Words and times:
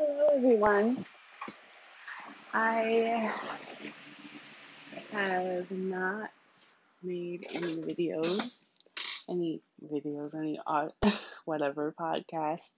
Hello, 0.00 0.28
everyone. 0.32 1.04
I 2.54 3.32
have 5.10 5.68
not 5.72 6.30
made 7.02 7.48
any 7.52 7.82
videos, 7.82 8.74
any 9.28 9.60
videos, 9.92 10.36
any 10.36 10.60
whatever 11.46 11.92
podcast 11.98 12.74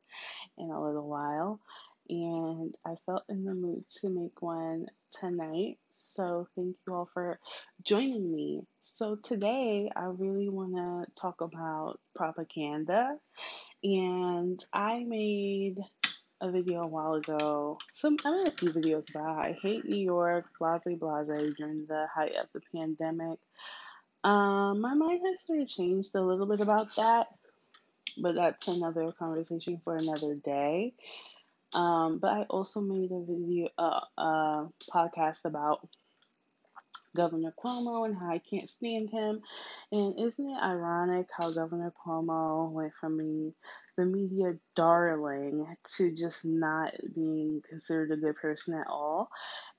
in 0.56 0.70
a 0.70 0.82
little 0.82 1.06
while, 1.06 1.60
and 2.08 2.74
I 2.86 2.94
felt 3.04 3.24
in 3.28 3.44
the 3.44 3.54
mood 3.54 3.84
to 4.00 4.08
make 4.08 4.40
one 4.40 4.86
tonight. 5.20 5.76
So, 5.92 6.48
thank 6.56 6.74
you 6.86 6.94
all 6.94 7.10
for 7.12 7.38
joining 7.82 8.32
me. 8.32 8.62
So, 8.80 9.16
today 9.16 9.90
I 9.94 10.04
really 10.06 10.48
want 10.48 10.74
to 10.74 11.20
talk 11.20 11.42
about 11.42 12.00
propaganda, 12.14 13.18
and 13.84 14.64
I 14.72 15.04
made 15.04 15.80
a 16.40 16.50
video 16.50 16.82
a 16.82 16.86
while 16.86 17.14
ago. 17.14 17.78
Some 17.92 18.16
I 18.24 18.30
made 18.30 18.48
a 18.48 18.50
few 18.50 18.72
videos 18.72 19.10
about 19.10 19.38
I 19.38 19.56
hate 19.62 19.84
New 19.84 19.96
York, 19.96 20.46
blase 20.58 20.82
blase 20.98 21.54
during 21.56 21.86
the 21.86 22.06
height 22.14 22.32
of 22.40 22.46
the 22.52 22.60
pandemic. 22.74 23.38
Um, 24.24 24.80
my 24.80 24.94
mind 24.94 25.20
has 25.26 25.42
sort 25.42 25.60
of 25.60 25.68
changed 25.68 26.14
a 26.14 26.20
little 26.20 26.46
bit 26.46 26.60
about 26.60 26.88
that, 26.96 27.28
but 28.18 28.34
that's 28.34 28.68
another 28.68 29.12
conversation 29.12 29.80
for 29.84 29.96
another 29.96 30.34
day. 30.34 30.94
Um, 31.72 32.18
but 32.18 32.32
I 32.32 32.42
also 32.50 32.80
made 32.80 33.12
a 33.12 33.24
video, 33.24 33.68
uh, 33.78 34.00
uh, 34.18 34.66
podcast 34.92 35.44
about 35.44 35.88
Governor 37.16 37.54
Cuomo 37.62 38.06
and 38.06 38.16
how 38.16 38.30
I 38.30 38.38
can't 38.38 38.70
stand 38.70 39.10
him. 39.10 39.42
And 39.92 40.18
isn't 40.18 40.50
it 40.50 40.62
ironic 40.62 41.28
how 41.36 41.52
Governor 41.52 41.92
Cuomo 42.04 42.70
went 42.70 42.92
from 43.00 43.18
being 43.18 43.54
the 43.96 44.04
media 44.06 44.54
darling 44.76 45.66
to 45.96 46.14
just 46.14 46.44
not 46.44 46.92
being 47.14 47.62
considered 47.68 48.12
a 48.12 48.16
good 48.16 48.36
person 48.36 48.78
at 48.78 48.86
all? 48.88 49.30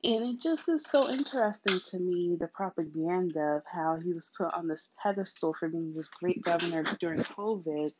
And 0.04 0.24
it 0.26 0.42
just 0.42 0.70
is 0.70 0.86
so 0.86 1.10
interesting 1.10 1.80
to 1.92 2.00
me 2.00 2.38
the 2.40 2.48
propaganda 2.48 3.58
of 3.58 3.64
how 3.72 3.98
he 4.04 4.14
was 4.14 4.32
put 4.38 4.54
on 4.54 4.68
this 4.68 4.90
pedestal 5.02 5.54
for 5.54 5.70
being 5.70 5.94
this 5.94 6.10
great 6.10 6.42
governor 6.44 6.84
during 7.00 7.20
COVID. 7.20 7.92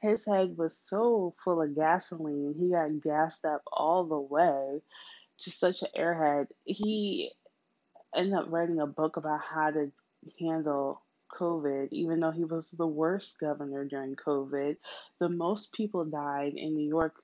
His 0.00 0.24
head 0.26 0.56
was 0.56 0.78
so 0.78 1.34
full 1.44 1.62
of 1.62 1.76
gasoline, 1.76 2.54
he 2.58 2.70
got 2.70 3.00
gassed 3.00 3.44
up 3.44 3.62
all 3.72 4.04
the 4.04 4.18
way 4.20 4.80
just 5.40 5.58
such 5.58 5.82
an 5.82 5.88
airhead. 5.96 6.46
He 6.64 7.32
ended 8.14 8.34
up 8.34 8.46
writing 8.48 8.80
a 8.80 8.86
book 8.86 9.16
about 9.16 9.40
how 9.42 9.70
to 9.70 9.90
handle 10.38 11.02
COVID, 11.30 11.88
even 11.92 12.20
though 12.20 12.30
he 12.30 12.44
was 12.44 12.70
the 12.70 12.86
worst 12.86 13.38
governor 13.38 13.84
during 13.84 14.16
COVID. 14.16 14.76
The 15.18 15.28
most 15.28 15.72
people 15.72 16.04
died 16.04 16.54
in 16.56 16.74
New 16.74 16.86
York 16.86 17.14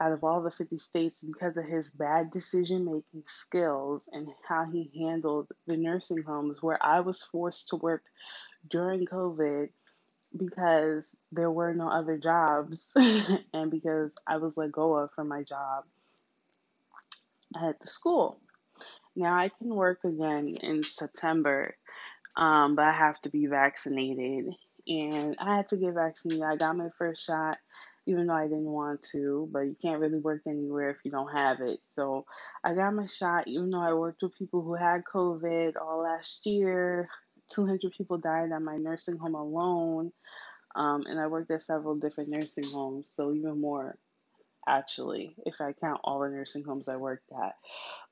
out 0.00 0.12
of 0.12 0.22
all 0.22 0.42
the 0.42 0.50
50 0.50 0.78
states 0.78 1.22
because 1.22 1.56
of 1.56 1.64
his 1.64 1.90
bad 1.90 2.30
decision 2.30 2.84
making 2.84 3.24
skills 3.26 4.08
and 4.12 4.28
how 4.46 4.64
he 4.64 4.90
handled 4.96 5.48
the 5.66 5.76
nursing 5.76 6.22
homes 6.22 6.62
where 6.62 6.78
I 6.80 7.00
was 7.00 7.22
forced 7.22 7.68
to 7.68 7.76
work 7.76 8.04
during 8.70 9.06
COVID 9.06 9.70
because 10.36 11.16
there 11.32 11.50
were 11.50 11.74
no 11.74 11.88
other 11.88 12.16
jobs 12.16 12.92
and 13.52 13.70
because 13.70 14.12
I 14.26 14.36
was 14.36 14.56
let 14.56 14.72
go 14.72 14.94
of 14.94 15.10
from 15.12 15.28
my 15.28 15.42
job 15.42 15.84
at 17.60 17.80
the 17.80 17.86
school. 17.88 18.40
Now 19.16 19.36
I 19.36 19.50
can 19.50 19.74
work 19.74 20.00
again 20.04 20.56
in 20.62 20.84
September, 20.84 21.76
um, 22.36 22.76
but 22.76 22.84
I 22.84 22.92
have 22.92 23.20
to 23.22 23.30
be 23.30 23.46
vaccinated. 23.46 24.54
And 24.86 25.36
I 25.38 25.56
had 25.56 25.68
to 25.70 25.76
get 25.76 25.94
vaccinated. 25.94 26.44
I 26.44 26.56
got 26.56 26.76
my 26.76 26.88
first 26.98 27.24
shot, 27.24 27.58
even 28.06 28.26
though 28.26 28.34
I 28.34 28.44
didn't 28.44 28.64
want 28.64 29.02
to, 29.12 29.48
but 29.52 29.60
you 29.60 29.76
can't 29.82 30.00
really 30.00 30.18
work 30.18 30.42
anywhere 30.46 30.90
if 30.90 30.98
you 31.04 31.10
don't 31.10 31.32
have 31.32 31.60
it. 31.60 31.82
So 31.82 32.24
I 32.64 32.74
got 32.74 32.94
my 32.94 33.06
shot, 33.06 33.48
even 33.48 33.70
though 33.70 33.82
I 33.82 33.92
worked 33.92 34.22
with 34.22 34.38
people 34.38 34.62
who 34.62 34.74
had 34.74 35.02
COVID 35.12 35.74
all 35.80 36.02
last 36.02 36.46
year. 36.46 37.08
200 37.50 37.92
people 37.92 38.18
died 38.18 38.52
at 38.52 38.62
my 38.62 38.76
nursing 38.76 39.16
home 39.16 39.34
alone. 39.34 40.12
Um, 40.74 41.04
and 41.06 41.18
I 41.18 41.26
worked 41.26 41.50
at 41.50 41.62
several 41.62 41.96
different 41.96 42.30
nursing 42.30 42.70
homes, 42.70 43.10
so 43.10 43.32
even 43.32 43.60
more 43.60 43.96
actually, 44.68 45.34
if 45.46 45.60
I 45.60 45.72
count 45.72 46.00
all 46.04 46.20
the 46.20 46.28
nursing 46.28 46.64
homes 46.64 46.88
I 46.88 46.96
worked 46.96 47.30
at. 47.32 47.56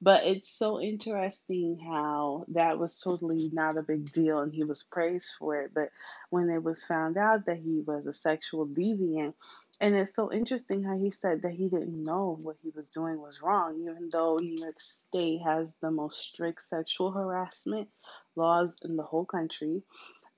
But 0.03 0.25
it's 0.25 0.49
so 0.49 0.81
interesting 0.81 1.78
how 1.78 2.44
that 2.49 2.78
was 2.78 2.99
totally 2.99 3.50
not 3.53 3.78
a 3.78 3.83
big 3.83 4.12
deal 4.12 4.41
and 4.41 4.53
he 4.53 4.65
was 4.65 4.83
praised 4.83 5.31
for 5.39 5.61
it. 5.61 5.72
But 5.75 5.91
when 6.31 6.50
it 6.50 6.62
was 6.62 6.84
found 6.84 7.16
out 7.16 7.47
that 7.47 7.59
he 7.59 7.83
was 7.87 8.06
a 8.06 8.15
sexual 8.15 8.66
deviant, 8.66 9.34
and 9.81 9.95
it's 9.95 10.15
so 10.15 10.33
interesting 10.33 10.83
how 10.83 10.99
he 10.99 11.11
said 11.11 11.43
that 11.43 11.53
he 11.53 11.69
didn't 11.69 12.03
know 12.03 12.39
what 12.43 12.56
he 12.62 12.71
was 12.75 12.89
doing 12.89 13.21
was 13.21 13.43
wrong, 13.43 13.78
even 13.83 14.09
though 14.11 14.39
New 14.39 14.59
York 14.59 14.81
State 14.81 15.43
has 15.45 15.75
the 15.83 15.91
most 15.91 16.19
strict 16.21 16.62
sexual 16.62 17.12
harassment 17.12 17.89
laws 18.37 18.78
in 18.84 18.97
the 18.97 19.03
whole 19.03 19.27
country. 19.27 19.83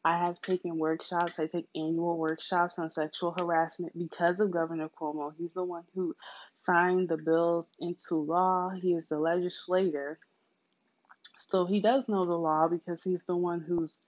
I 0.09 0.17
have 0.17 0.41
taken 0.41 0.79
workshops. 0.79 1.39
I 1.39 1.49
take 1.49 1.69
annual 1.75 2.17
workshops 2.17 2.79
on 2.79 2.89
sexual 2.89 3.35
harassment 3.39 3.93
because 3.99 4.41
of 4.41 4.51
Governor 4.51 4.89
Cuomo. 4.89 5.35
He's 5.37 5.53
the 5.53 5.65
one 5.65 5.85
who 5.95 6.17
signed 6.55 7.11
the 7.11 7.19
bills 7.19 7.75
into 7.79 8.15
law. 8.15 8.71
He 8.71 8.95
is 8.95 9.09
the 9.09 9.19
legislator. 9.19 10.19
So 11.37 11.67
he 11.67 11.81
does 11.81 12.09
know 12.09 12.25
the 12.25 12.39
law 12.39 12.69
because 12.69 13.03
he's 13.03 13.23
the 13.25 13.37
one 13.37 13.61
who's 13.61 14.01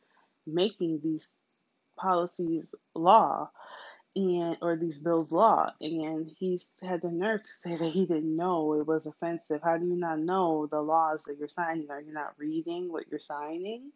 making 0.47 1.01
these 1.05 1.37
policies 1.99 2.75
law 2.95 3.51
and 4.17 4.57
or 4.63 4.77
these 4.77 4.99
bills 4.99 5.31
law 5.31 5.71
and 5.83 6.31
he's 6.39 6.73
had 6.83 7.03
the 7.03 7.11
nerve 7.11 7.43
to 7.43 7.49
say 7.49 7.77
that 7.77 7.91
he 7.91 8.07
didn't 8.07 8.35
know 8.35 8.73
it 8.75 8.87
was 8.87 9.07
offensive 9.07 9.61
how 9.63 9.77
do 9.77 9.87
you 9.87 9.97
not 9.97 10.19
know 10.19 10.67
the 10.67 10.81
laws 10.81 11.25
that 11.25 11.39
you're 11.39 11.47
signing 11.47 11.87
are 11.91 12.01
you 12.01 12.13
not 12.13 12.33
reading 12.39 12.91
what 12.91 13.05
you're 13.11 13.21
signing 13.21 13.93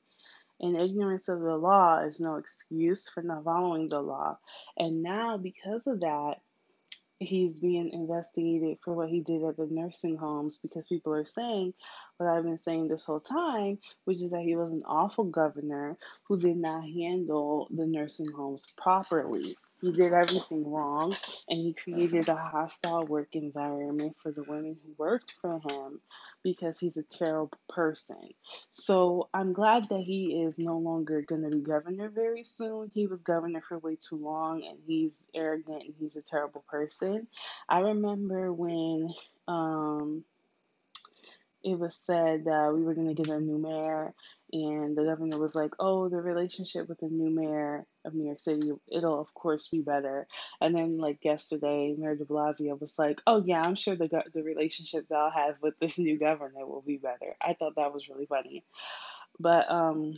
and 0.60 0.76
ignorance 0.76 1.28
of 1.28 1.40
the 1.40 1.56
law 1.56 1.98
is 1.98 2.20
no 2.20 2.36
excuse 2.36 3.08
for 3.08 3.22
not 3.22 3.44
following 3.44 3.88
the 3.88 4.00
law. 4.00 4.38
And 4.76 5.02
now, 5.02 5.36
because 5.36 5.86
of 5.86 6.00
that, 6.00 6.40
he's 7.18 7.60
being 7.60 7.90
investigated 7.90 8.78
for 8.82 8.94
what 8.94 9.08
he 9.08 9.20
did 9.20 9.42
at 9.44 9.56
the 9.56 9.66
nursing 9.70 10.16
homes 10.16 10.58
because 10.62 10.86
people 10.86 11.14
are 11.14 11.24
saying 11.24 11.74
what 12.16 12.28
I've 12.28 12.44
been 12.44 12.58
saying 12.58 12.88
this 12.88 13.04
whole 13.04 13.20
time, 13.20 13.78
which 14.04 14.20
is 14.20 14.30
that 14.30 14.42
he 14.42 14.56
was 14.56 14.72
an 14.72 14.82
awful 14.86 15.24
governor 15.24 15.96
who 16.24 16.38
did 16.38 16.56
not 16.56 16.84
handle 16.84 17.68
the 17.70 17.86
nursing 17.86 18.30
homes 18.30 18.66
properly. 18.76 19.56
He 19.84 19.92
did 19.92 20.14
everything 20.14 20.72
wrong 20.72 21.14
and 21.48 21.60
he 21.60 21.74
created 21.74 22.30
a 22.30 22.36
hostile 22.36 23.04
work 23.06 23.28
environment 23.34 24.16
for 24.18 24.32
the 24.32 24.42
women 24.44 24.78
who 24.82 24.94
worked 24.98 25.34
for 25.42 25.60
him 25.70 26.00
because 26.42 26.78
he's 26.78 26.96
a 26.96 27.02
terrible 27.04 27.58
person. 27.68 28.30
So 28.70 29.28
I'm 29.34 29.52
glad 29.52 29.90
that 29.90 30.00
he 30.00 30.42
is 30.42 30.58
no 30.58 30.78
longer 30.78 31.22
going 31.22 31.42
to 31.42 31.50
be 31.50 31.60
governor 31.62 32.08
very 32.08 32.44
soon. 32.44 32.90
He 32.94 33.06
was 33.06 33.22
governor 33.22 33.60
for 33.60 33.78
way 33.78 33.96
too 33.96 34.16
long 34.16 34.64
and 34.66 34.78
he's 34.86 35.14
arrogant 35.34 35.84
and 35.84 35.94
he's 36.00 36.16
a 36.16 36.22
terrible 36.22 36.64
person. 36.68 37.28
I 37.68 37.80
remember 37.80 38.52
when 38.54 39.12
um, 39.48 40.24
it 41.64 41.78
was 41.78 41.96
said 41.96 42.44
that 42.44 42.72
we 42.74 42.82
were 42.82 42.94
going 42.94 43.08
to 43.08 43.14
get 43.14 43.34
a 43.34 43.40
new 43.40 43.58
mayor 43.58 44.14
and 44.52 44.96
the 44.96 45.02
governor 45.02 45.38
was 45.38 45.54
like, 45.54 45.72
"Oh, 45.80 46.08
the 46.08 46.18
relationship 46.18 46.88
with 46.88 47.00
the 47.00 47.08
new 47.08 47.30
mayor 47.30 47.86
of 48.04 48.14
New 48.14 48.26
York 48.26 48.38
City, 48.38 48.70
it'll 48.92 49.20
of 49.20 49.34
course 49.34 49.68
be 49.68 49.80
better." 49.80 50.28
And 50.60 50.74
then, 50.74 50.98
like 50.98 51.24
yesterday, 51.24 51.94
Mayor 51.98 52.14
De 52.14 52.24
Blasio 52.24 52.78
was 52.78 52.98
like, 52.98 53.20
"Oh 53.26 53.42
yeah, 53.44 53.62
I'm 53.62 53.74
sure 53.74 53.96
the 53.96 54.08
the 54.32 54.42
relationship 54.42 55.08
that 55.08 55.16
I'll 55.16 55.30
have 55.30 55.56
with 55.60 55.78
this 55.80 55.98
new 55.98 56.18
governor 56.18 56.66
will 56.66 56.82
be 56.82 56.98
better." 56.98 57.34
I 57.40 57.54
thought 57.54 57.74
that 57.76 57.92
was 57.92 58.08
really 58.08 58.26
funny, 58.26 58.64
but 59.40 59.68
um, 59.70 60.14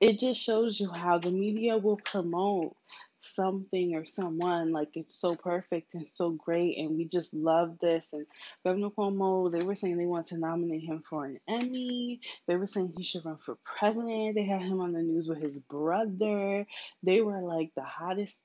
it 0.00 0.18
just 0.18 0.42
shows 0.42 0.78
you 0.78 0.90
how 0.90 1.18
the 1.18 1.30
media 1.30 1.78
will 1.78 2.00
promote 2.04 2.76
something 3.20 3.94
or 3.94 4.04
someone 4.04 4.72
like 4.72 4.90
it's 4.94 5.20
so 5.20 5.36
perfect 5.36 5.94
and 5.94 6.08
so 6.08 6.30
great 6.30 6.78
and 6.78 6.96
we 6.96 7.04
just 7.06 7.34
love 7.34 7.78
this. 7.80 8.12
And 8.12 8.26
Governor 8.64 8.90
Cuomo 8.90 9.50
they 9.50 9.64
were 9.64 9.74
saying 9.74 9.96
they 9.98 10.06
want 10.06 10.28
to 10.28 10.38
nominate 10.38 10.84
him 10.84 11.02
for 11.08 11.24
an 11.24 11.38
Emmy. 11.48 12.20
They 12.46 12.56
were 12.56 12.66
saying 12.66 12.94
he 12.96 13.02
should 13.02 13.24
run 13.24 13.36
for 13.38 13.58
president. 13.64 14.34
They 14.34 14.44
had 14.44 14.62
him 14.62 14.80
on 14.80 14.92
the 14.92 15.02
news 15.02 15.28
with 15.28 15.42
his 15.42 15.58
brother. 15.58 16.66
They 17.02 17.20
were 17.20 17.40
like 17.42 17.72
the 17.74 17.82
hottest 17.82 18.40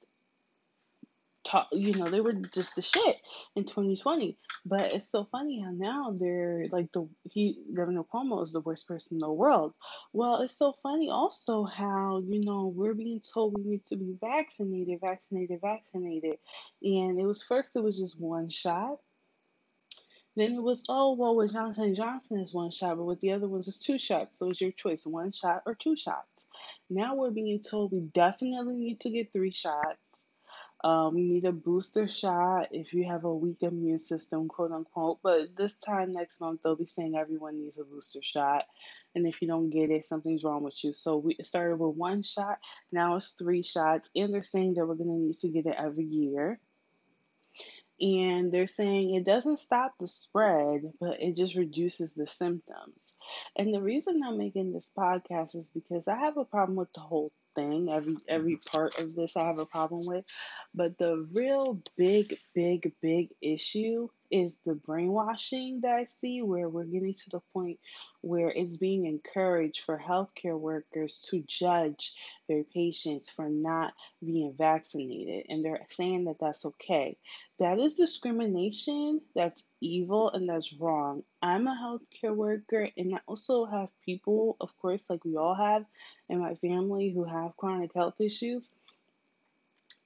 talk, 1.44 1.68
you 1.72 1.94
know, 1.94 2.10
they 2.10 2.22
were 2.22 2.34
just 2.34 2.75
the 2.75 2.81
shit 2.81 3.18
in 3.56 3.66
2020. 3.66 4.38
But 4.66 4.94
it's 4.94 5.10
so 5.10 5.28
funny 5.31 5.62
how 5.62 5.72
now 5.72 6.16
they're 6.18 6.68
like 6.72 6.92
the 6.94 7.07
he 7.30 7.57
Governor 7.75 8.04
Cuomo 8.04 8.42
is 8.44 8.54
the 8.54 8.62
worst 8.62 8.88
person 8.88 9.16
in 9.16 9.19
the 9.19 9.31
world. 9.31 9.74
Well, 10.13 10.42
it's 10.42 10.57
so 10.57 10.74
funny 10.84 11.10
also 11.10 11.63
how 11.66 12.24
you 12.25 12.42
know 12.42 12.74
we're 12.74 12.94
being 12.94 13.22
told 13.34 13.57
we 13.57 13.63
need 13.63 13.86
to 13.88 13.95
be 13.98 14.16
vaccinated, 14.22 15.01
vaccinated, 15.01 15.60
vaccinated, 15.62 16.38
and 16.81 17.19
it 17.19 17.25
was 17.25 17.44
first 17.44 17.75
it 17.75 17.84
was 17.84 17.98
just 17.98 18.19
one 18.19 18.50
shot. 18.50 19.00
Then 20.36 20.54
it 20.56 20.63
was, 20.63 20.84
oh, 20.89 21.13
well, 21.13 21.36
with 21.36 21.51
Johnson 21.51 21.94
Johnson 21.94 22.39
is 22.39 22.54
one 22.54 22.72
shot, 22.72 22.98
but 22.98 23.04
with 23.04 23.19
the 23.19 23.34
other 23.34 23.48
ones 23.48 23.68
it's 23.68 23.78
two 23.78 24.00
shots. 24.00 24.39
So 24.39 24.50
it's 24.50 24.62
your 24.62 24.72
choice, 24.72 25.06
one 25.06 25.31
shot 25.31 25.62
or 25.68 25.75
two 25.75 25.96
shots. 25.96 26.48
Now 26.89 27.16
we're 27.16 27.31
being 27.31 27.62
told 27.62 27.92
we 27.92 28.00
definitely 28.00 28.75
need 28.75 29.00
to 29.01 29.12
get 29.12 29.31
three 29.31 29.51
shots 29.51 30.12
Um, 30.83 31.18
you 31.18 31.25
need 31.25 31.45
a 31.45 31.51
booster 31.51 32.07
shot 32.07 32.68
if 32.71 32.94
you 32.94 33.06
have 33.06 33.24
a 33.24 33.33
weak 33.33 33.62
immune 33.62 34.00
system, 34.00 34.47
quote 34.47 34.71
unquote. 34.71 35.19
But 35.24 35.56
this 35.56 35.77
time 35.77 36.12
next 36.12 36.41
month, 36.41 36.62
they'll 36.63 36.75
be 36.75 36.85
saying 36.85 37.15
everyone 37.15 37.59
needs 37.59 37.77
a 37.77 37.85
booster 37.85 38.21
shot. 38.21 38.65
And 39.15 39.25
if 39.25 39.41
you 39.41 39.47
don't 39.47 39.69
get 39.69 39.91
it, 39.91 40.06
something's 40.06 40.44
wrong 40.44 40.63
with 40.63 40.83
you. 40.83 40.94
So 40.94 41.18
we 41.18 41.38
started 41.44 41.77
with 41.77 41.95
one 41.95 42.24
shot, 42.24 42.59
now 42.91 43.15
it's 43.15 43.31
three 43.31 43.63
shots. 43.63 44.09
And 44.15 44.33
they're 44.33 44.41
saying 44.41 44.74
that 44.74 44.85
we're 44.85 44.95
going 44.95 45.09
to 45.09 45.15
need 45.15 45.38
to 45.38 45.50
get 45.50 45.68
it 45.68 45.75
every 45.77 46.06
year 46.06 46.59
and 48.03 48.51
they're 48.51 48.68
saying 48.68 49.13
it 49.13 49.24
doesn't 49.24 49.59
stop 49.59 49.94
the 50.00 50.07
spread, 50.07 50.81
but 51.00 51.21
it 51.21 51.36
just 51.36 51.56
reduces 51.56 52.13
the 52.13 52.27
symptoms. 52.27 53.13
And 53.56 53.74
the 53.74 53.81
reason 53.81 54.21
I'm 54.25 54.38
making 54.38 54.74
this 54.74 54.91
podcast 54.95 55.56
is 55.56 55.69
because 55.69 56.07
I 56.07 56.18
have 56.18 56.38
a 56.38 56.45
problem 56.45 56.75
with 56.75 56.91
the 56.94 57.01
whole 57.01 57.31
thing. 57.55 57.89
Every 57.91 58.17
every 58.27 58.55
mm-hmm. 58.55 58.77
part 58.77 59.00
of 59.00 59.15
this 59.15 59.35
I 59.38 59.45
have 59.45 59.59
a 59.59 59.65
problem 59.65 60.05
with, 60.05 60.25
but 60.73 60.97
the 60.97 61.27
real 61.33 61.81
big 61.97 62.35
big 62.53 62.94
big 63.01 63.29
issue 63.41 64.09
is 64.31 64.58
the 64.66 64.74
brainwashing 64.74 65.81
that 65.81 65.94
I 65.94 66.06
see 66.06 66.42
where 66.42 66.68
we're 66.68 66.86
getting 66.86 67.14
to 67.14 67.30
the 67.30 67.42
point 67.54 67.80
where 68.22 68.50
it's 68.50 68.78
being 68.78 69.06
encouraged 69.06 69.84
for 69.84 69.98
healthcare 69.98 70.58
workers 70.58 71.28
to 71.30 71.44
judge 71.48 72.16
their 72.48 72.64
patients 72.64 73.30
for 73.30 73.50
not 73.50 73.94
being 74.24 74.54
vaccinated. 74.58 75.46
And 75.50 75.64
they're 75.64 75.86
saying 75.90 76.25
that 76.25 76.38
that's 76.40 76.66
okay. 76.66 77.18
That 77.60 77.80
is 77.80 77.96
discrimination, 77.96 79.22
that's 79.36 79.66
evil, 79.81 80.31
and 80.31 80.48
that's 80.48 80.74
wrong. 80.74 81.24
I'm 81.42 81.68
a 81.68 81.75
healthcare 81.75 82.36
worker, 82.36 82.90
and 82.98 83.16
I 83.16 83.20
also 83.28 83.66
have 83.66 83.90
people, 84.06 84.58
of 84.62 84.78
course, 84.80 85.10
like 85.10 85.25
we 85.25 85.36
all 85.38 85.56
have 85.56 85.86
in 86.30 86.40
my 86.40 86.56
family 86.56 87.12
who 87.12 87.25
have 87.25 87.58
chronic 87.58 87.92
health 87.94 88.20
issues. 88.20 88.70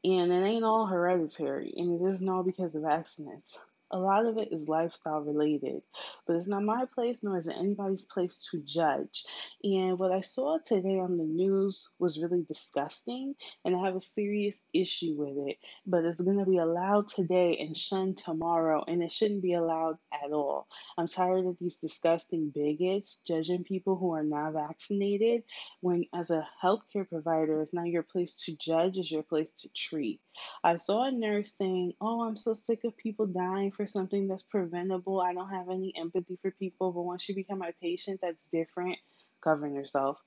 And 0.03 0.31
it 0.31 0.43
ain't 0.43 0.63
all 0.63 0.85
hereditary, 0.85 1.73
and 1.75 1.99
it 1.99 2.09
isn't 2.09 2.29
all 2.29 2.43
because 2.43 2.75
of 2.75 2.85
accidents 2.85 3.57
a 3.91 3.97
lot 3.97 4.25
of 4.25 4.37
it 4.37 4.51
is 4.51 4.67
lifestyle 4.67 5.21
related, 5.21 5.81
but 6.25 6.35
it's 6.35 6.47
not 6.47 6.63
my 6.63 6.85
place 6.85 7.21
nor 7.23 7.37
is 7.37 7.47
it 7.47 7.55
anybody's 7.57 8.05
place 8.05 8.47
to 8.51 8.59
judge. 8.61 9.25
And 9.63 9.97
what 9.99 10.11
I 10.11 10.21
saw 10.21 10.57
today 10.59 10.99
on 10.99 11.17
the 11.17 11.23
news 11.23 11.89
was 11.99 12.19
really 12.19 12.43
disgusting, 12.47 13.35
and 13.65 13.75
I 13.75 13.85
have 13.85 13.95
a 13.95 13.99
serious 14.01 14.59
issue 14.73 15.15
with 15.17 15.47
it. 15.49 15.57
But 15.85 16.05
it's 16.05 16.21
going 16.21 16.39
to 16.39 16.45
be 16.45 16.57
allowed 16.57 17.09
today 17.09 17.57
and 17.59 17.77
shunned 17.77 18.17
tomorrow, 18.17 18.83
and 18.87 19.03
it 19.03 19.11
shouldn't 19.11 19.41
be 19.41 19.53
allowed 19.53 19.97
at 20.13 20.31
all. 20.31 20.67
I'm 20.97 21.07
tired 21.07 21.45
of 21.45 21.57
these 21.59 21.77
disgusting 21.77 22.51
bigots 22.53 23.19
judging 23.25 23.63
people 23.63 23.95
who 23.95 24.13
are 24.13 24.23
not 24.23 24.53
vaccinated 24.53 25.43
when, 25.81 26.05
as 26.13 26.29
a 26.31 26.47
healthcare 26.63 27.07
provider, 27.07 27.61
it's 27.61 27.73
not 27.73 27.87
your 27.87 28.03
place 28.03 28.43
to 28.45 28.55
judge, 28.57 28.97
it's 28.97 29.11
your 29.11 29.23
place 29.23 29.51
to 29.61 29.69
treat. 29.69 30.21
I 30.63 30.77
saw 30.77 31.05
a 31.05 31.11
nurse 31.11 31.53
saying, 31.53 31.93
Oh, 32.01 32.21
I'm 32.21 32.37
so 32.37 32.53
sick 32.53 32.83
of 32.83 32.97
people 32.97 33.27
dying 33.27 33.71
for 33.77 33.85
something 33.85 34.27
that's 34.27 34.43
preventable. 34.43 35.21
I 35.21 35.33
don't 35.33 35.49
have 35.49 35.69
any 35.69 35.93
empathy 35.97 36.37
for 36.41 36.51
people, 36.51 36.91
but 36.91 37.03
once 37.03 37.29
you 37.29 37.35
become 37.35 37.59
my 37.59 37.71
patient, 37.81 38.19
that's 38.21 38.43
different. 38.45 38.97
Covering 39.41 39.75
yourself. 39.75 40.17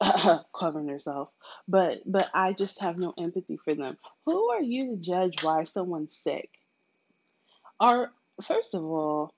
covering 0.54 0.88
yourself. 0.88 1.30
But 1.66 2.02
but 2.04 2.28
I 2.34 2.52
just 2.52 2.80
have 2.80 2.98
no 2.98 3.14
empathy 3.18 3.58
for 3.64 3.74
them. 3.74 3.96
Who 4.26 4.50
are 4.50 4.62
you 4.62 4.90
to 4.90 4.96
judge 4.96 5.42
why 5.42 5.64
someone's 5.64 6.16
sick? 6.16 6.50
Are 7.80 8.12
first 8.42 8.74
of 8.74 8.84
all, 8.84 9.34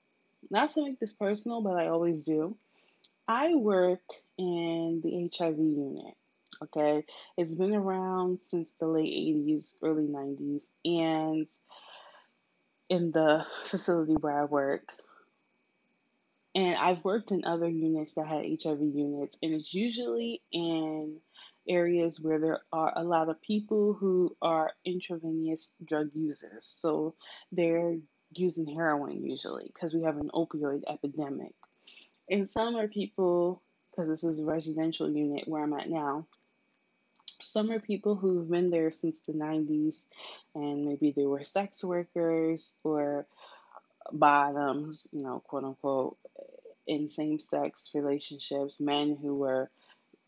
not 0.49 0.73
to 0.73 0.83
make 0.83 0.99
this 0.99 1.13
personal, 1.13 1.61
but 1.61 1.77
I 1.77 1.87
always 1.87 2.23
do. 2.23 2.57
I 3.27 3.55
work 3.55 4.01
in 4.37 5.01
the 5.03 5.29
HIV 5.35 5.57
unit. 5.57 6.15
Okay, 6.63 7.05
it's 7.37 7.55
been 7.55 7.73
around 7.73 8.41
since 8.41 8.71
the 8.71 8.85
late 8.85 9.11
80s, 9.11 9.77
early 9.81 10.03
90s, 10.03 10.63
and 10.83 11.47
in 12.91 13.09
the 13.09 13.45
facility 13.67 14.15
where 14.19 14.41
I 14.41 14.43
work. 14.43 14.83
And 16.53 16.75
I've 16.75 17.01
worked 17.05 17.31
in 17.31 17.45
other 17.45 17.69
units 17.69 18.15
that 18.15 18.27
had 18.27 18.43
HIV 18.61 18.81
units, 18.81 19.37
and 19.41 19.53
it's 19.53 19.73
usually 19.73 20.41
in 20.51 21.15
areas 21.69 22.19
where 22.19 22.37
there 22.37 22.59
are 22.73 22.91
a 22.93 23.03
lot 23.05 23.29
of 23.29 23.41
people 23.41 23.93
who 23.93 24.35
are 24.41 24.73
intravenous 24.83 25.73
drug 25.85 26.09
users. 26.13 26.65
So 26.65 27.15
they're 27.53 27.95
using 28.33 28.67
heroin 28.67 29.23
usually 29.25 29.71
because 29.73 29.93
we 29.93 30.03
have 30.03 30.17
an 30.17 30.29
opioid 30.33 30.81
epidemic. 30.89 31.53
And 32.29 32.49
some 32.49 32.75
are 32.75 32.89
people, 32.89 33.61
because 33.89 34.09
this 34.09 34.25
is 34.25 34.41
a 34.41 34.45
residential 34.45 35.09
unit 35.09 35.47
where 35.47 35.63
I'm 35.63 35.73
at 35.73 35.89
now, 35.89 36.27
some 37.43 37.71
are 37.71 37.79
people 37.79 38.15
who've 38.15 38.49
been 38.49 38.69
there 38.69 38.91
since 38.91 39.19
the 39.21 39.33
90s 39.33 40.05
and 40.55 40.85
maybe 40.85 41.13
they 41.15 41.25
were 41.25 41.43
sex 41.43 41.83
workers 41.83 42.75
or 42.83 43.25
bottoms, 44.11 45.07
you 45.11 45.21
know, 45.21 45.41
quote 45.45 45.63
unquote, 45.63 46.17
in 46.87 47.07
same 47.07 47.39
sex 47.39 47.91
relationships, 47.93 48.79
men 48.79 49.17
who 49.21 49.35
were 49.35 49.69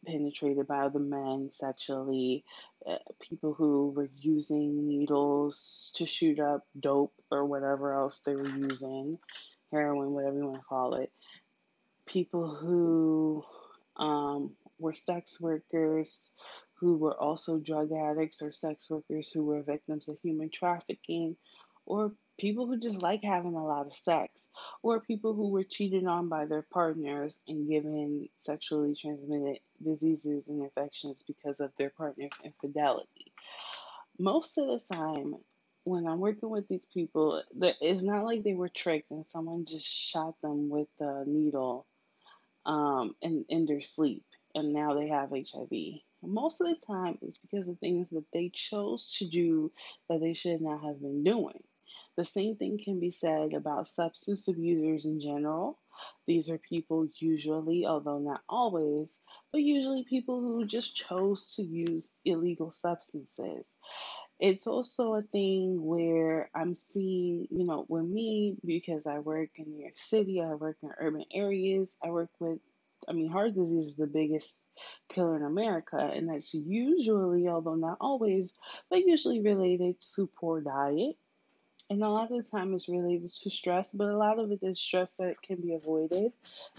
penetrated 0.05 0.67
by 0.67 0.79
other 0.79 0.99
men 0.99 1.49
sexually, 1.49 2.43
uh, 2.87 2.97
people 3.19 3.53
who 3.53 3.89
were 3.95 4.09
using 4.17 4.87
needles 4.87 5.91
to 5.95 6.05
shoot 6.05 6.39
up 6.39 6.65
dope 6.79 7.13
or 7.31 7.45
whatever 7.45 7.93
else 7.93 8.21
they 8.21 8.35
were 8.35 8.49
using, 8.49 9.17
heroin, 9.71 10.11
whatever 10.11 10.37
you 10.37 10.45
want 10.45 10.59
to 10.59 10.65
call 10.65 10.95
it, 10.95 11.11
people 12.05 12.47
who 12.47 13.43
um, 13.97 14.51
were 14.79 14.93
sex 14.93 15.39
workers 15.39 16.31
who 16.83 16.97
were 16.97 17.19
also 17.19 17.57
drug 17.57 17.91
addicts 17.93 18.41
or 18.41 18.51
sex 18.51 18.89
workers 18.89 19.31
who 19.31 19.45
were 19.45 19.61
victims 19.61 20.09
of 20.09 20.19
human 20.21 20.49
trafficking, 20.49 21.35
or 21.85 22.11
people 22.37 22.67
who 22.67 22.77
just 22.77 23.01
like 23.01 23.23
having 23.23 23.55
a 23.55 23.65
lot 23.65 23.87
of 23.87 23.93
sex, 23.93 24.49
or 24.81 24.99
people 24.99 25.33
who 25.33 25.49
were 25.49 25.63
cheated 25.63 26.05
on 26.05 26.27
by 26.27 26.45
their 26.45 26.61
partners 26.61 27.39
and 27.47 27.69
given 27.69 28.27
sexually 28.35 28.95
transmitted 28.95 29.59
diseases 29.81 30.49
and 30.49 30.61
infections 30.61 31.23
because 31.25 31.61
of 31.61 31.71
their 31.77 31.89
partner's 31.89 32.31
infidelity. 32.43 33.31
Most 34.19 34.57
of 34.57 34.67
the 34.67 34.95
time, 34.95 35.35
when 35.85 36.05
I'm 36.05 36.19
working 36.19 36.49
with 36.49 36.67
these 36.67 36.85
people, 36.93 37.41
it's 37.81 38.03
not 38.03 38.25
like 38.25 38.43
they 38.43 38.53
were 38.53 38.69
tricked 38.69 39.11
and 39.11 39.25
someone 39.25 39.65
just 39.65 39.85
shot 39.85 40.35
them 40.41 40.69
with 40.69 40.89
a 40.99 41.23
needle 41.25 41.85
um, 42.65 43.15
in, 43.21 43.45
in 43.47 43.65
their 43.65 43.81
sleep 43.81 44.23
and 44.55 44.73
now 44.73 44.93
they 44.93 45.07
have 45.09 45.31
HIV. 45.31 45.69
Most 46.23 46.61
of 46.61 46.67
the 46.67 46.77
time, 46.85 47.17
it's 47.21 47.37
because 47.37 47.67
of 47.67 47.79
things 47.79 48.09
that 48.11 48.25
they 48.33 48.49
chose 48.49 49.13
to 49.19 49.25
do 49.27 49.71
that 50.09 50.21
they 50.21 50.33
should 50.33 50.61
not 50.61 50.83
have 50.83 51.01
been 51.01 51.23
doing. 51.23 51.61
The 52.15 52.25
same 52.25 52.55
thing 52.55 52.79
can 52.83 52.99
be 52.99 53.11
said 53.11 53.53
about 53.53 53.87
substance 53.87 54.47
abusers 54.47 55.05
in 55.05 55.19
general. 55.19 55.79
These 56.27 56.49
are 56.49 56.57
people 56.57 57.07
usually, 57.17 57.85
although 57.85 58.19
not 58.19 58.41
always, 58.49 59.19
but 59.51 59.61
usually 59.61 60.03
people 60.03 60.41
who 60.41 60.65
just 60.65 60.95
chose 60.95 61.55
to 61.55 61.63
use 61.63 62.13
illegal 62.25 62.71
substances. 62.71 63.67
It's 64.39 64.67
also 64.67 65.15
a 65.15 65.21
thing 65.21 65.83
where 65.85 66.49
I'm 66.55 66.75
seeing, 66.75 67.47
you 67.51 67.65
know, 67.65 67.85
with 67.87 68.05
me, 68.05 68.57
because 68.65 69.07
I 69.07 69.19
work 69.19 69.49
in 69.55 69.71
New 69.71 69.81
York 69.81 69.97
City, 69.97 70.41
I 70.41 70.53
work 70.55 70.77
in 70.83 70.91
urban 70.99 71.25
areas, 71.33 71.95
I 72.03 72.11
work 72.11 72.31
with 72.39 72.59
I 73.07 73.13
mean, 73.13 73.29
heart 73.29 73.55
disease 73.55 73.89
is 73.89 73.95
the 73.95 74.07
biggest 74.07 74.65
killer 75.09 75.35
in 75.35 75.43
America, 75.43 75.97
and 75.97 76.29
that's 76.29 76.53
usually, 76.53 77.47
although 77.47 77.75
not 77.75 77.97
always, 78.01 78.57
but 78.89 79.05
usually 79.05 79.41
related 79.41 79.95
to 80.15 80.27
poor 80.27 80.61
diet. 80.61 81.15
And 81.89 82.01
a 82.01 82.09
lot 82.09 82.31
of 82.31 82.43
the 82.43 82.49
time 82.49 82.73
it's 82.73 82.87
related 82.87 83.33
to 83.33 83.49
stress, 83.49 83.91
but 83.93 84.07
a 84.07 84.17
lot 84.17 84.39
of 84.39 84.51
it 84.51 84.59
is 84.63 84.79
stress 84.79 85.13
that 85.19 85.41
can 85.41 85.57
be 85.57 85.73
avoided. 85.73 86.31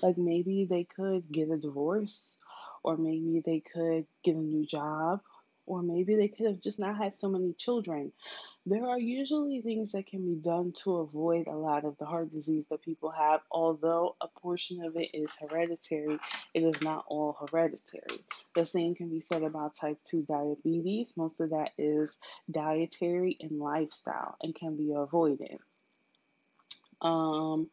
Like 0.03 0.17
maybe 0.17 0.67
they 0.69 0.85
could 0.85 1.31
get 1.31 1.51
a 1.51 1.59
divorce, 1.59 2.39
or 2.83 2.97
maybe 2.97 3.43
they 3.45 3.61
could 3.61 4.07
get 4.25 4.35
a 4.35 4.39
new 4.39 4.67
job, 4.67 5.21
or 5.67 5.83
maybe 5.83 6.17
they 6.17 6.29
could 6.29 6.47
have 6.47 6.61
just 6.61 6.79
not 6.79 6.97
had 6.97 7.15
so 7.15 7.29
many 7.29 7.53
children. 7.53 8.13
There 8.67 8.87
are 8.87 8.99
usually 8.99 9.61
things 9.61 9.93
that 9.93 10.07
can 10.07 10.25
be 10.25 10.41
done 10.41 10.73
to 10.85 10.97
avoid 10.97 11.49
a 11.49 11.57
lot 11.57 11.85
of 11.85 11.99
the 11.99 12.07
heart 12.07 12.33
disease 12.33 12.65
that 12.71 12.81
people 12.81 13.11
have, 13.11 13.41
although 13.51 14.17
a 14.23 14.29
portion 14.29 14.83
of 14.83 14.97
it 14.97 15.11
is 15.13 15.31
hereditary, 15.39 16.19
it 16.55 16.63
is 16.63 16.81
not 16.81 17.05
all 17.07 17.37
hereditary. 17.39 18.25
The 18.55 18.65
same 18.65 18.95
can 18.95 19.11
be 19.11 19.21
said 19.21 19.43
about 19.43 19.77
type 19.77 19.99
2 20.05 20.23
diabetes. 20.23 21.13
Most 21.15 21.41
of 21.41 21.51
that 21.51 21.73
is 21.77 22.17
dietary 22.51 23.37
and 23.41 23.59
lifestyle 23.59 24.37
and 24.41 24.55
can 24.55 24.77
be 24.77 24.95
avoided. 24.97 25.59
Um, 27.03 27.69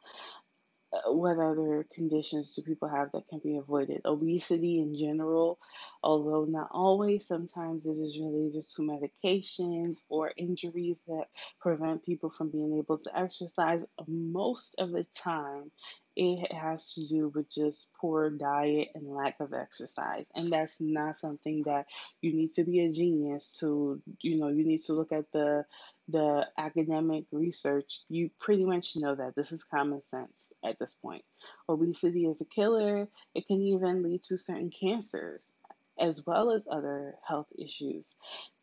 Uh, 0.94 1.12
what 1.14 1.40
other 1.40 1.86
conditions 1.94 2.54
do 2.56 2.62
people 2.64 2.90
have 2.90 3.12
that 3.14 3.28
can 3.30 3.40
be 3.40 3.58
avoided? 3.58 4.02
Obesity 4.06 4.80
in 4.80 4.98
general, 4.98 5.58
although 6.04 6.46
not 6.46 6.68
always, 6.72 7.26
sometimes 7.28 7.86
it 7.86 7.98
is 7.98 8.20
related 8.20 8.64
to 8.76 8.82
medications 8.82 10.04
or 10.10 10.34
injuries 10.38 11.00
that 11.08 11.28
prevent 11.62 12.04
people 12.04 12.30
from 12.30 12.50
being 12.50 12.78
able 12.78 12.98
to 12.98 13.18
exercise. 13.18 13.86
Most 14.08 14.76
of 14.80 14.92
the 14.92 15.06
time, 15.16 15.72
it 16.16 16.52
has 16.54 16.94
to 16.94 17.08
do 17.08 17.30
with 17.30 17.50
just 17.50 17.94
poor 18.00 18.30
diet 18.30 18.90
and 18.96 19.08
lack 19.08 19.40
of 19.40 19.54
exercise. 19.54 20.26
And 20.36 20.50
that's 20.50 20.80
not 20.80 21.18
something 21.18 21.64
that 21.64 21.86
you 22.22 22.34
need 22.34 22.54
to 22.56 22.64
be 22.64 22.82
a 22.82 22.92
genius 22.92 23.58
to, 23.60 24.02
you 24.22 24.38
know, 24.38 24.50
you 24.50 24.66
need 24.66 24.84
to 24.86 24.94
look 24.94 25.12
at 25.12 25.32
the 25.32 25.66
the 26.12 26.46
academic 26.58 27.26
research, 27.32 28.02
you 28.10 28.30
pretty 28.40 28.66
much 28.66 28.98
know 28.98 29.16
that 29.16 29.36
this 29.36 29.52
is 29.52 29.64
common 29.64 30.02
sense 30.02 30.52
at 30.64 30.78
this 30.78 30.94
point. 30.94 31.24
Obesity 31.70 32.26
is 32.26 32.42
a 32.42 32.46
killer. 32.46 33.08
It 33.34 33.48
can 33.48 33.62
even 33.62 34.04
lead 34.04 34.24
to 34.24 34.38
certain 34.38 34.70
cancers 34.70 35.56
as 35.98 36.26
well 36.26 36.52
as 36.52 36.68
other 36.70 37.16
health 37.26 37.52
issues. 37.58 38.16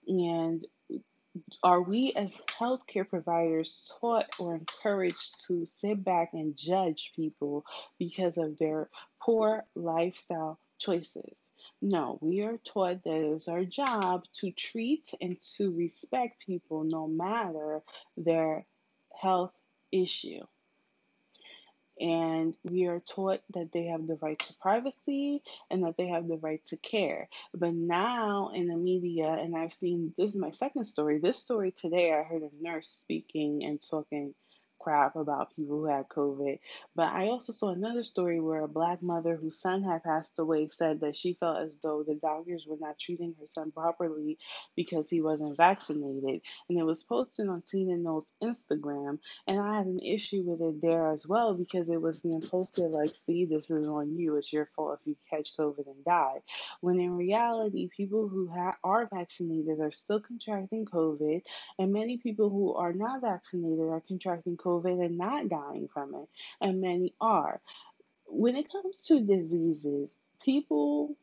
And 0.07 0.67
are 1.63 1.83
we 1.83 2.13
as 2.15 2.37
healthcare 2.59 3.09
providers 3.09 3.93
taught 4.01 4.27
or 4.39 4.55
encouraged 4.55 5.47
to 5.47 5.67
sit 5.67 6.03
back 6.05 6.31
and 6.33 6.57
judge 6.57 7.13
people 7.15 7.65
because 7.99 8.39
of 8.39 8.57
their 8.59 8.89
poor 9.21 9.65
lifestyle 9.75 10.59
choices? 10.79 11.39
No, 11.83 12.19
we 12.21 12.45
are 12.45 12.59
taught 12.59 13.05
that 13.05 13.15
it 13.15 13.33
is 13.35 13.49
our 13.49 13.65
job 13.65 14.25
to 14.35 14.51
treat 14.53 15.13
and 15.21 15.41
to 15.57 15.71
respect 15.73 16.45
people 16.47 16.85
no 16.85 17.07
matter 17.07 17.83
their 18.17 18.67
health 19.15 19.57
issue. 19.93 20.45
And 22.01 22.55
we 22.65 22.89
are 22.89 23.01
taught 23.01 23.41
that 23.55 23.73
they 23.73 23.87
have 23.87 24.07
the 24.07 24.19
right 24.23 24.39
to 24.39 24.55
privacy 24.61 25.43
and 25.71 25.85
that 25.85 25.97
they 25.97 26.09
have 26.09 26.29
the 26.29 26.39
right 26.39 26.65
to 26.67 26.77
care. 26.77 27.29
But 27.55 27.75
now 27.75 28.51
in 28.55 28.69
the 28.69 28.77
media, 28.77 29.29
and 29.29 29.57
I've 29.57 29.73
seen 29.73 30.13
this 30.17 30.31
is 30.31 30.37
my 30.37 30.51
second 30.51 30.85
story. 30.85 31.19
This 31.19 31.39
story 31.39 31.73
today, 31.73 32.13
I 32.13 32.23
heard 32.23 32.43
a 32.43 32.51
nurse 32.61 32.89
speaking 32.89 33.65
and 33.65 33.81
talking 33.81 34.35
crap 34.89 35.17
about 35.17 35.55
people 35.55 35.81
who 35.81 35.85
had 35.85 36.09
COVID. 36.09 36.59
But 36.97 37.13
I 37.13 37.27
also 37.27 37.53
saw 37.53 37.69
another 37.69 38.03
story 38.03 38.41
where 38.41 38.63
a 38.63 38.69
black 38.69 39.03
mother 39.03 39.37
whose 39.37 39.61
son 39.61 39.83
had 39.83 40.03
passed 40.03 40.39
away 40.39 40.71
said 40.73 41.01
that 41.01 41.15
she 41.15 41.35
felt 41.35 41.59
as 41.59 41.79
though 41.83 42.03
the 42.03 42.15
doctors 42.15 42.65
were 42.67 42.79
not 42.81 42.99
treating 42.99 43.35
her 43.39 43.47
son 43.47 43.71
properly 43.71 44.39
because 44.77 45.11
he 45.11 45.21
wasn't 45.21 45.59
vaccinated. 45.59 46.41
And 46.71 46.79
it 46.79 46.85
was 46.85 47.03
posted 47.03 47.49
on 47.49 47.63
Tina 47.71 47.99
Knowles' 47.99 48.33
Instagram. 48.43 49.19
And 49.47 49.61
I 49.61 49.77
had 49.77 49.87
an 49.87 50.01
issue 50.01 50.43
with 50.47 50.63
it 50.63 50.81
there 50.81 51.13
as 51.13 51.27
well 51.27 51.53
because 51.53 51.91
it 51.91 52.01
was 52.01 52.21
being 52.21 52.41
posted 52.41 52.91
like, 52.91 53.11
see, 53.11 53.45
this 53.45 53.71
is 53.71 53.87
on 53.89 54.17
you. 54.17 54.37
It's 54.37 54.53
your 54.55 54.71
fault 54.75 55.01
if 55.01 55.07
you 55.07 55.17
catch 55.29 55.55
COVID 55.55 55.87
and 55.87 56.05
die. 56.07 56.41
When 56.81 56.99
in 56.99 57.15
reality, 57.15 57.91
people 57.95 58.27
who 58.29 58.49
ha- 58.49 58.77
are 58.83 59.07
vaccinated 59.13 59.81
are 59.81 59.91
still 59.91 60.21
contracting 60.21 60.87
COVID, 60.87 61.43
and 61.79 61.93
many 61.93 62.17
people 62.17 62.49
who 62.49 62.73
are 62.75 62.95
not 62.95 63.21
vaccinated 63.21 63.81
are 63.81 64.03
contracting 64.09 64.57
COVID 64.57 64.78
COVID 64.79 65.05
and 65.05 65.19
not 65.19 65.49
dying 65.49 65.89
from 65.93 66.15
it, 66.15 66.29
and 66.61 66.81
many 66.81 67.15
are. 67.21 67.61
When 68.27 68.57
it 68.57 68.71
comes 68.71 69.05
to 69.07 69.21
diseases, 69.21 70.15
people, 70.45 71.17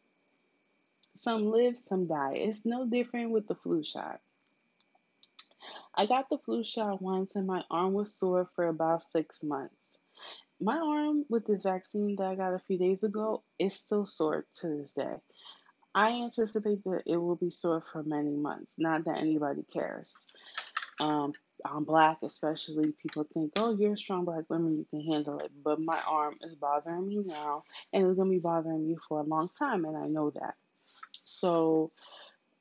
some 1.16 1.52
live, 1.52 1.78
some 1.78 2.08
die. 2.08 2.34
It's 2.36 2.66
no 2.66 2.86
different 2.86 3.32
with 3.32 3.48
the 3.48 3.56
flu 3.56 3.84
shot. 3.84 4.20
I 5.94 6.06
got 6.06 6.30
the 6.30 6.38
flu 6.38 6.64
shot 6.64 7.02
once 7.02 7.36
and 7.36 7.48
my 7.48 7.64
arm 7.72 7.94
was 7.94 8.14
sore 8.14 8.50
for 8.56 8.68
about 8.68 9.04
six 9.04 9.44
months. 9.44 9.98
My 10.60 10.78
arm 10.78 11.26
with 11.30 11.46
this 11.46 11.64
vaccine 11.64 12.16
that 12.18 12.28
I 12.28 12.36
got 12.36 12.54
a 12.54 12.60
few 12.60 12.78
days 12.78 13.04
ago 13.04 13.44
is 13.60 13.74
still 13.74 14.06
sore 14.06 14.46
to 14.56 14.68
this 14.68 14.92
day. 14.94 15.16
I 15.94 16.10
anticipate 16.24 16.84
that 16.84 17.04
it 17.06 17.18
will 17.18 17.38
be 17.38 17.50
sore 17.50 17.84
for 17.92 18.04
many 18.04 18.36
months. 18.36 18.74
Not 18.78 19.06
that 19.06 19.18
anybody 19.18 19.64
cares. 19.64 20.14
Um, 21.00 21.34
I'm 21.72 21.84
black, 21.86 22.20
especially, 22.24 22.94
people 22.94 23.26
think, 23.34 23.54
oh, 23.58 23.76
you're 23.78 23.94
a 23.94 23.98
strong 23.98 24.26
black 24.26 24.50
woman, 24.50 24.78
you 24.78 24.86
can 24.90 25.02
handle 25.12 25.40
it. 25.40 25.52
But 25.64 25.82
my 25.82 26.02
arm 26.08 26.38
is 26.42 26.56
bothering 26.56 27.08
me 27.08 27.24
now, 27.26 27.64
and 27.94 28.08
it's 28.08 28.18
to 28.18 28.26
be 28.26 28.40
bothering 28.40 28.88
me 28.88 28.98
for 29.10 29.20
a 29.22 29.24
long 29.24 29.50
time, 29.60 29.86
and 29.86 29.98
I 29.98 30.08
know 30.08 30.32
that. 30.32 30.56
So, 31.26 31.92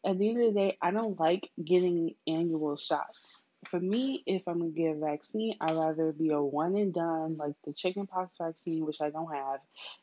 at 0.06 0.18
the 0.18 0.30
end 0.30 0.42
of 0.42 0.54
the 0.54 0.61
day, 0.61 0.78
I 0.82 0.92
don't 0.92 1.20
like 1.20 1.50
getting 1.64 2.16
annual 2.26 2.76
shots 2.76 3.43
for 3.75 3.81
me, 3.81 4.23
if 4.25 4.47
I'm 4.47 4.61
gonna 4.61 4.71
get 4.71 4.95
a 4.95 5.00
vaccine, 5.00 5.57
I'd 5.61 5.75
rather 5.75 6.12
be 6.12 6.31
a 6.31 6.40
one 6.40 6.76
and 6.76 6.95
done, 6.95 7.37
like 7.37 7.57
the 7.64 7.73
chickenpox 7.73 8.37
vaccine, 8.37 8.87
which 8.87 9.00
I 9.00 9.11
don't 9.11 9.35
have 9.35 9.59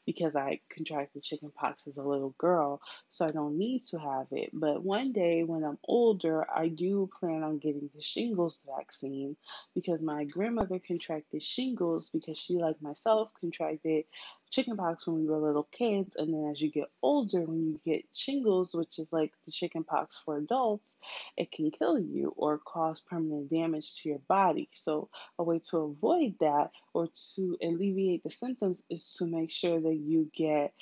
because 0.05 0.35
I 0.35 0.59
contracted 0.69 1.23
chickenpox 1.23 1.87
as 1.87 1.95
a 1.95 2.03
little 2.03 2.35
girl, 2.37 2.81
so 3.07 3.25
I 3.25 3.29
don't 3.29 3.57
need 3.57 3.83
to 3.85 3.97
have 3.97 4.27
it. 4.31 4.49
But 4.51 4.83
one 4.83 5.13
day 5.13 5.45
when 5.45 5.63
I'm 5.63 5.77
older, 5.85 6.45
I 6.53 6.67
do 6.67 7.09
plan 7.17 7.43
on 7.43 7.59
getting 7.59 7.89
the 7.95 8.01
shingles 8.01 8.67
vaccine 8.77 9.37
because 9.73 10.01
my 10.01 10.25
grandmother 10.25 10.79
contracted 10.85 11.41
shingles 11.41 12.09
because 12.09 12.37
she, 12.37 12.55
like 12.55 12.81
myself, 12.81 13.29
contracted 13.39 14.03
chickenpox 14.51 15.07
when 15.07 15.17
we 15.17 15.25
were 15.25 15.39
little 15.39 15.67
kids, 15.71 16.15
and 16.17 16.33
then 16.33 16.51
as 16.51 16.61
you 16.61 16.69
get 16.69 16.91
older, 17.01 17.41
when 17.45 17.63
you 17.63 17.81
get 17.85 18.05
shingles, 18.13 18.73
which 18.73 18.99
is 18.99 19.11
like 19.11 19.33
the 19.45 19.51
chickenpox 19.51 20.21
for 20.23 20.37
adults, 20.37 20.95
it 21.37 21.51
can 21.51 21.71
kill 21.71 21.97
you 21.97 22.33
or 22.37 22.59
cause 22.59 23.01
permanent 23.01 23.49
damage 23.49 24.01
to 24.01 24.09
your 24.09 24.19
body. 24.19 24.69
So, 24.73 25.09
a 25.39 25.43
way 25.43 25.59
to 25.71 25.77
avoid 25.77 26.35
that 26.41 26.71
or 26.93 27.07
to 27.35 27.57
alleviate 27.63 28.23
the 28.23 28.29
symptoms 28.29 28.83
is 28.89 29.15
to 29.19 29.25
make 29.25 29.51
sure 29.51 29.79
that 29.79 29.95
you 29.95 30.29
get 30.35 30.73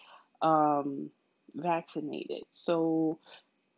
um, 0.41 1.11
vaccinated. 1.55 2.43
So, 2.51 3.19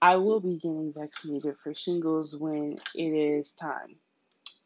I 0.01 0.17
will 0.17 0.39
be 0.39 0.55
getting 0.57 0.93
vaccinated 0.97 1.55
for 1.63 1.75
shingles 1.75 2.35
when 2.35 2.77
it 2.95 3.13
is 3.13 3.53
time 3.53 3.97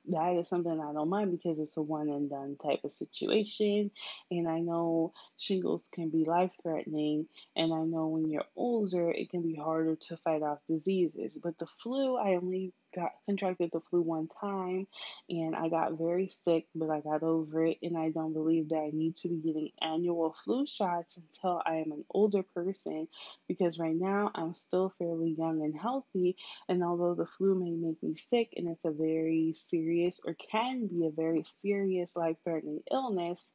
that 0.10 0.36
is 0.38 0.48
something 0.48 0.80
I 0.80 0.94
don't 0.94 1.10
mind 1.10 1.32
because 1.32 1.60
it's 1.60 1.78
a 1.78 1.82
one 1.82 2.10
and 2.10 2.30
done 2.30 2.58
type 2.64 2.82
of 2.84 2.92
situation. 2.92 3.92
And 4.32 4.48
I 4.48 4.60
know 4.60 5.14
shingles 5.38 5.90
can 5.92 6.10
be 6.10 6.26
life 6.26 6.52
threatening. 6.62 7.28
And 7.56 7.74
I 7.74 7.84
know 7.84 8.08
when 8.08 8.30
you're 8.30 8.46
older, 8.56 9.12
it 9.12 9.30
can 9.30 9.42
be 9.42 9.56
harder 9.56 9.96
to 9.96 10.18
fight 10.18 10.44
off 10.44 10.60
diseases. 10.68 11.38
But 11.42 11.58
the 11.60 11.66
flu, 11.66 12.18
I 12.18 12.36
only 12.36 12.74
got 12.96 13.12
contracted 13.25 13.70
the 13.74 13.82
flu 13.82 14.02
one 14.02 14.28
time 14.28 14.88
and 15.30 15.56
I 15.56 15.70
got 15.70 15.98
very 15.98 16.28
sick, 16.28 16.68
but 16.74 16.90
I 16.90 17.02
got 17.02 17.24
over 17.24 17.66
it. 17.66 17.78
And 17.84 17.98
I 17.98 18.10
don't 18.10 18.34
believe 18.34 18.70
that 18.70 18.78
I 18.78 18.90
need 18.94 19.16
to 19.18 19.28
be 19.28 19.38
getting 19.38 19.72
annual 19.82 20.34
flu 20.34 20.66
shots 20.66 21.18
until 21.18 21.62
I 21.66 21.75
am 21.75 21.92
an 21.92 22.06
older 22.10 22.44
person 22.44 23.08
because 23.48 23.80
right 23.80 23.96
now 23.96 24.32
I'm 24.34 24.54
still 24.54 24.94
fairly 24.98 25.36
young 25.38 25.62
and 25.64 25.78
healthy. 25.78 26.38
And 26.70 26.84
although 26.84 27.16
the 27.16 27.25
flu 27.25 27.56
may 27.56 27.72
make 27.72 28.02
me 28.02 28.16
sick 28.16 28.54
and 28.56 28.68
it's 28.70 28.86
a 28.86 28.92
very 28.92 29.56
serious 29.70 30.22
or 30.25 30.34
can 30.34 30.88
be 30.88 31.06
a 31.06 31.12
very 31.12 31.44
serious 31.44 32.16
life 32.16 32.38
threatening 32.44 32.82
illness, 32.92 33.52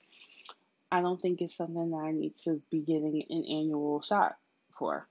I 0.92 1.00
don't 1.00 1.20
think 1.20 1.40
it's 1.40 1.56
something 1.56 1.90
that 1.90 1.97
I 1.97 2.12
need 2.12 2.37
to 2.44 2.61
be 2.70 2.80
getting 2.80 3.25
an 3.30 3.44
annual 3.44 4.02
shot 4.02 4.37
for 4.78 5.06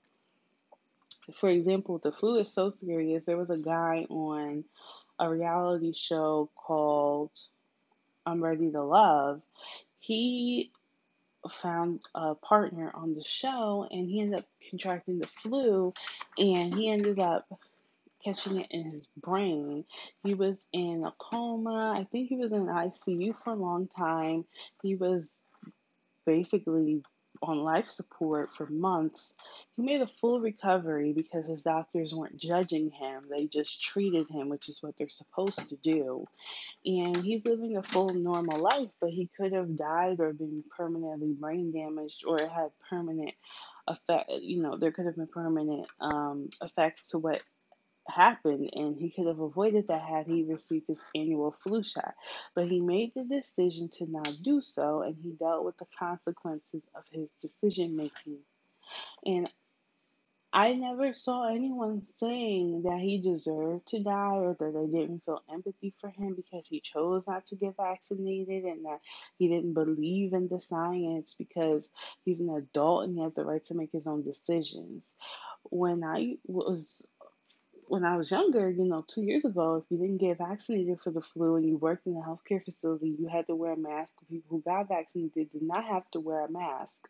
for 1.32 1.48
example, 1.48 1.98
the 1.98 2.12
flu 2.12 2.38
is 2.38 2.52
so 2.52 2.70
serious. 2.70 3.24
There 3.24 3.36
was 3.36 3.50
a 3.50 3.56
guy 3.56 4.06
on 4.08 4.64
a 5.18 5.28
reality 5.28 5.92
show 5.92 6.50
called 6.54 7.30
I'm 8.26 8.42
Ready 8.42 8.70
to 8.70 8.82
Love. 8.82 9.42
He 9.98 10.70
found 11.48 12.02
a 12.14 12.34
partner 12.34 12.90
on 12.94 13.14
the 13.14 13.24
show 13.24 13.86
and 13.90 14.08
he 14.08 14.20
ended 14.20 14.40
up 14.40 14.46
contracting 14.68 15.18
the 15.18 15.26
flu 15.26 15.92
and 16.38 16.74
he 16.74 16.90
ended 16.90 17.18
up 17.18 17.46
catching 18.22 18.60
it 18.60 18.66
in 18.70 18.90
his 18.90 19.08
brain. 19.16 19.84
He 20.22 20.34
was 20.34 20.66
in 20.72 21.04
a 21.04 21.12
coma. 21.18 21.94
I 21.96 22.04
think 22.04 22.28
he 22.28 22.36
was 22.36 22.52
in 22.52 22.66
ICU 22.66 23.34
for 23.42 23.50
a 23.50 23.56
long 23.56 23.88
time. 23.88 24.44
He 24.82 24.94
was 24.94 25.40
basically 26.26 27.02
on 27.42 27.62
life 27.62 27.88
support 27.88 28.54
for 28.54 28.66
months. 28.66 29.34
He 29.76 29.82
made 29.82 30.00
a 30.02 30.06
full 30.06 30.40
recovery 30.40 31.12
because 31.12 31.46
his 31.46 31.62
doctors 31.62 32.14
weren't 32.14 32.36
judging 32.36 32.90
him. 32.90 33.22
They 33.30 33.46
just 33.46 33.82
treated 33.82 34.28
him, 34.28 34.48
which 34.48 34.68
is 34.68 34.82
what 34.82 34.96
they're 34.96 35.08
supposed 35.08 35.68
to 35.70 35.76
do. 35.76 36.26
And 36.84 37.16
he's 37.16 37.44
living 37.44 37.76
a 37.76 37.82
full 37.82 38.10
normal 38.10 38.58
life, 38.58 38.90
but 39.00 39.10
he 39.10 39.30
could 39.36 39.52
have 39.52 39.76
died 39.76 40.20
or 40.20 40.32
been 40.32 40.64
permanently 40.76 41.32
brain 41.32 41.72
damaged 41.72 42.24
or 42.26 42.38
had 42.38 42.70
permanent 42.88 43.34
effect, 43.88 44.30
you 44.40 44.62
know, 44.62 44.76
there 44.76 44.92
could 44.92 45.06
have 45.06 45.16
been 45.16 45.26
permanent 45.26 45.86
um, 46.00 46.50
effects 46.62 47.08
to 47.10 47.18
what 47.18 47.42
happened 48.10 48.70
and 48.74 48.96
he 48.98 49.10
could 49.10 49.26
have 49.26 49.40
avoided 49.40 49.88
that 49.88 50.02
had 50.02 50.26
he 50.26 50.44
received 50.44 50.88
his 50.88 51.02
annual 51.14 51.52
flu 51.52 51.82
shot. 51.82 52.14
But 52.54 52.68
he 52.68 52.80
made 52.80 53.12
the 53.14 53.24
decision 53.24 53.88
to 53.98 54.06
not 54.10 54.30
do 54.42 54.60
so 54.60 55.02
and 55.02 55.16
he 55.22 55.32
dealt 55.32 55.64
with 55.64 55.78
the 55.78 55.86
consequences 55.98 56.82
of 56.94 57.04
his 57.12 57.32
decision 57.42 57.96
making. 57.96 58.38
And 59.26 59.48
I 60.52 60.72
never 60.72 61.12
saw 61.12 61.48
anyone 61.48 62.04
saying 62.04 62.82
that 62.82 62.98
he 62.98 63.18
deserved 63.18 63.86
to 63.88 64.02
die 64.02 64.36
or 64.36 64.56
that 64.58 64.74
they 64.74 64.98
didn't 64.98 65.24
feel 65.24 65.44
empathy 65.52 65.94
for 66.00 66.10
him 66.10 66.34
because 66.34 66.66
he 66.68 66.80
chose 66.80 67.28
not 67.28 67.46
to 67.48 67.56
get 67.56 67.76
vaccinated 67.76 68.64
and 68.64 68.84
that 68.84 69.00
he 69.38 69.48
didn't 69.48 69.74
believe 69.74 70.32
in 70.32 70.48
the 70.48 70.60
science 70.60 71.36
because 71.38 71.90
he's 72.24 72.40
an 72.40 72.50
adult 72.50 73.04
and 73.04 73.14
he 73.14 73.22
has 73.22 73.36
the 73.36 73.44
right 73.44 73.64
to 73.66 73.74
make 73.74 73.92
his 73.92 74.08
own 74.08 74.24
decisions. 74.24 75.14
When 75.64 76.02
I 76.02 76.38
was 76.46 77.06
when 77.90 78.04
I 78.04 78.16
was 78.16 78.30
younger, 78.30 78.70
you 78.70 78.84
know, 78.84 79.04
two 79.08 79.22
years 79.22 79.44
ago, 79.44 79.74
if 79.74 79.90
you 79.90 79.98
didn't 79.98 80.18
get 80.18 80.38
vaccinated 80.38 81.00
for 81.00 81.10
the 81.10 81.20
flu 81.20 81.56
and 81.56 81.68
you 81.68 81.76
worked 81.76 82.06
in 82.06 82.14
a 82.14 82.20
healthcare 82.20 82.64
facility, 82.64 83.16
you 83.18 83.26
had 83.26 83.48
to 83.48 83.56
wear 83.56 83.72
a 83.72 83.76
mask. 83.76 84.14
People 84.30 84.48
who 84.48 84.62
got 84.62 84.86
vaccinated 84.86 85.50
did 85.50 85.62
not 85.62 85.84
have 85.84 86.08
to 86.12 86.20
wear 86.20 86.44
a 86.44 86.50
mask. 86.50 87.08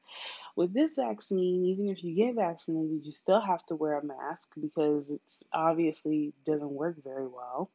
With 0.56 0.72
this 0.72 0.96
vaccine, 0.96 1.66
even 1.66 1.90
if 1.90 2.02
you 2.02 2.14
get 2.14 2.34
vaccinated, 2.34 3.04
you 3.04 3.12
still 3.12 3.42
have 3.42 3.64
to 3.66 3.74
wear 3.74 3.98
a 3.98 4.04
mask 4.04 4.48
because 4.58 5.10
it's 5.10 5.44
obviously 5.52 6.32
doesn't 6.46 6.72
work 6.72 6.96
very 7.04 7.26
well. 7.26 7.70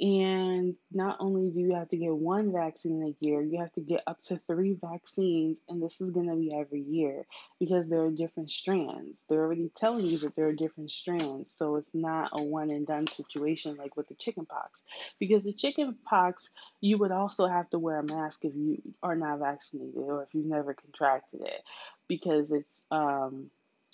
And 0.00 0.74
not 0.92 1.18
only 1.20 1.50
do 1.50 1.60
you 1.60 1.74
have 1.76 1.88
to 1.90 1.96
get 1.96 2.12
one 2.12 2.52
vaccine 2.52 3.02
a 3.04 3.24
year, 3.24 3.40
you 3.40 3.60
have 3.60 3.72
to 3.74 3.80
get 3.80 4.02
up 4.08 4.20
to 4.22 4.36
three 4.38 4.76
vaccines, 4.80 5.60
and 5.68 5.80
this 5.80 6.00
is 6.00 6.10
going 6.10 6.28
to 6.28 6.34
be 6.34 6.52
every 6.52 6.80
year 6.80 7.26
because 7.60 7.88
there 7.88 8.02
are 8.02 8.10
different 8.10 8.50
strands. 8.50 9.22
They're 9.28 9.42
already 9.42 9.70
telling 9.76 10.04
you 10.04 10.18
that 10.18 10.34
there 10.34 10.48
are 10.48 10.52
different 10.52 10.90
strands, 10.90 11.52
so 11.56 11.76
it's 11.76 11.94
not 11.94 12.30
a 12.32 12.42
one 12.42 12.70
and 12.70 12.84
done 12.84 13.06
situation 13.06 13.76
like 13.76 13.96
with 13.96 14.08
the 14.08 14.14
chickenpox. 14.14 14.80
Because 15.20 15.44
the 15.44 15.52
chickenpox, 15.52 16.50
you 16.80 16.98
would 16.98 17.12
also 17.12 17.46
have 17.46 17.70
to 17.70 17.78
wear 17.78 18.00
a 18.00 18.04
mask 18.04 18.44
if 18.44 18.54
you 18.56 18.82
are 19.00 19.14
not 19.16 19.38
vaccinated 19.38 19.94
or 19.96 20.24
if 20.24 20.34
you've 20.34 20.44
never 20.44 20.74
contracted 20.74 21.42
it, 21.42 21.62
because 22.08 22.50
it's 22.50 22.84
um, 22.90 23.48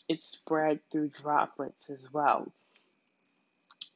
it's 0.08 0.26
spread 0.26 0.80
through 0.90 1.08
droplets 1.08 1.90
as 1.90 2.10
well. 2.10 2.50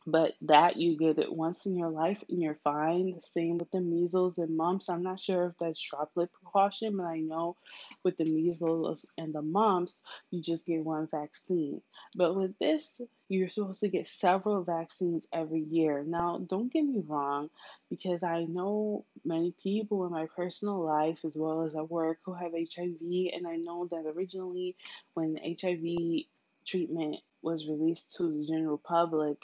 But 0.06 0.34
that 0.42 0.76
you 0.76 0.98
get 0.98 1.18
it 1.18 1.32
once 1.32 1.64
in 1.64 1.76
your 1.78 1.88
life 1.88 2.22
and 2.28 2.42
you're 2.42 2.58
fine. 2.62 3.14
The 3.14 3.22
same 3.22 3.56
with 3.56 3.70
the 3.70 3.80
measles 3.80 4.36
and 4.36 4.56
mumps. 4.56 4.90
I'm 4.90 5.02
not 5.02 5.18
sure 5.18 5.46
if 5.46 5.54
that's 5.58 5.80
droplet 5.80 6.30
precaution, 6.32 6.98
but 6.98 7.06
I 7.06 7.20
know 7.20 7.56
with 8.02 8.18
the 8.18 8.26
measles 8.26 9.06
and 9.16 9.34
the 9.34 9.40
mumps, 9.40 10.04
you 10.30 10.42
just 10.42 10.66
get 10.66 10.84
one 10.84 11.08
vaccine. 11.10 11.80
But 12.16 12.36
with 12.36 12.58
this, 12.58 13.00
you're 13.30 13.48
supposed 13.48 13.80
to 13.80 13.88
get 13.88 14.06
several 14.06 14.62
vaccines 14.62 15.26
every 15.32 15.62
year. 15.62 16.04
Now, 16.06 16.38
don't 16.38 16.70
get 16.70 16.82
me 16.84 17.02
wrong, 17.06 17.48
because 17.88 18.22
I 18.22 18.44
know 18.44 19.06
many 19.24 19.54
people 19.62 20.04
in 20.04 20.12
my 20.12 20.26
personal 20.36 20.84
life 20.84 21.20
as 21.24 21.36
well 21.36 21.62
as 21.62 21.74
at 21.74 21.90
work 21.90 22.18
who 22.24 22.34
have 22.34 22.52
HIV, 22.52 23.00
and 23.32 23.46
I 23.46 23.56
know 23.56 23.88
that 23.90 24.04
originally 24.14 24.76
when 25.14 25.38
HIV 25.42 26.24
treatment 26.66 27.16
was 27.42 27.68
released 27.68 28.16
to 28.16 28.24
the 28.24 28.46
general 28.46 28.78
public, 28.78 29.38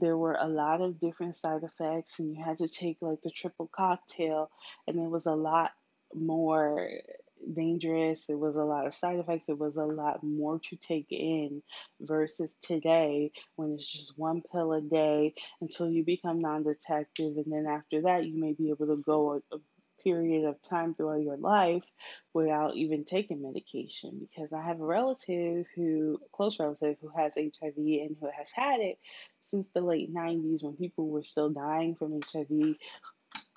there 0.00 0.16
were 0.16 0.36
a 0.40 0.48
lot 0.48 0.80
of 0.80 1.00
different 1.00 1.36
side 1.36 1.62
effects, 1.62 2.18
and 2.18 2.34
you 2.34 2.42
had 2.42 2.58
to 2.58 2.68
take 2.68 2.98
like 3.00 3.22
the 3.22 3.30
triple 3.30 3.70
cocktail, 3.74 4.50
and 4.86 4.98
it 4.98 5.10
was 5.10 5.26
a 5.26 5.34
lot 5.34 5.72
more 6.14 6.90
dangerous. 7.54 8.24
It 8.28 8.38
was 8.38 8.56
a 8.56 8.64
lot 8.64 8.86
of 8.86 8.94
side 8.94 9.18
effects. 9.18 9.48
It 9.48 9.58
was 9.58 9.76
a 9.76 9.84
lot 9.84 10.22
more 10.22 10.58
to 10.58 10.76
take 10.76 11.08
in 11.10 11.62
versus 12.00 12.56
today 12.62 13.32
when 13.56 13.72
it's 13.72 13.90
just 13.90 14.18
one 14.18 14.42
pill 14.52 14.72
a 14.72 14.80
day 14.80 15.34
until 15.60 15.90
you 15.90 16.04
become 16.04 16.40
non 16.40 16.62
detective. 16.62 17.36
And 17.36 17.52
then 17.52 17.66
after 17.66 18.02
that, 18.02 18.24
you 18.24 18.40
may 18.40 18.52
be 18.52 18.70
able 18.70 18.86
to 18.86 19.02
go 19.04 19.42
period 20.06 20.44
of 20.44 20.62
time 20.62 20.94
throughout 20.94 21.20
your 21.22 21.36
life 21.36 21.82
without 22.32 22.76
even 22.76 23.04
taking 23.04 23.42
medication 23.42 24.20
because 24.20 24.52
I 24.52 24.62
have 24.62 24.80
a 24.80 24.86
relative 24.86 25.66
who, 25.74 26.20
a 26.24 26.28
close 26.36 26.60
relative, 26.60 26.96
who 27.00 27.08
has 27.16 27.34
HIV 27.34 27.76
and 27.76 28.16
who 28.20 28.26
has 28.26 28.50
had 28.54 28.78
it 28.78 28.98
since 29.40 29.68
the 29.70 29.80
late 29.80 30.14
90s 30.14 30.62
when 30.62 30.76
people 30.76 31.08
were 31.08 31.24
still 31.24 31.50
dying 31.50 31.96
from 31.96 32.20
HIV 32.32 32.76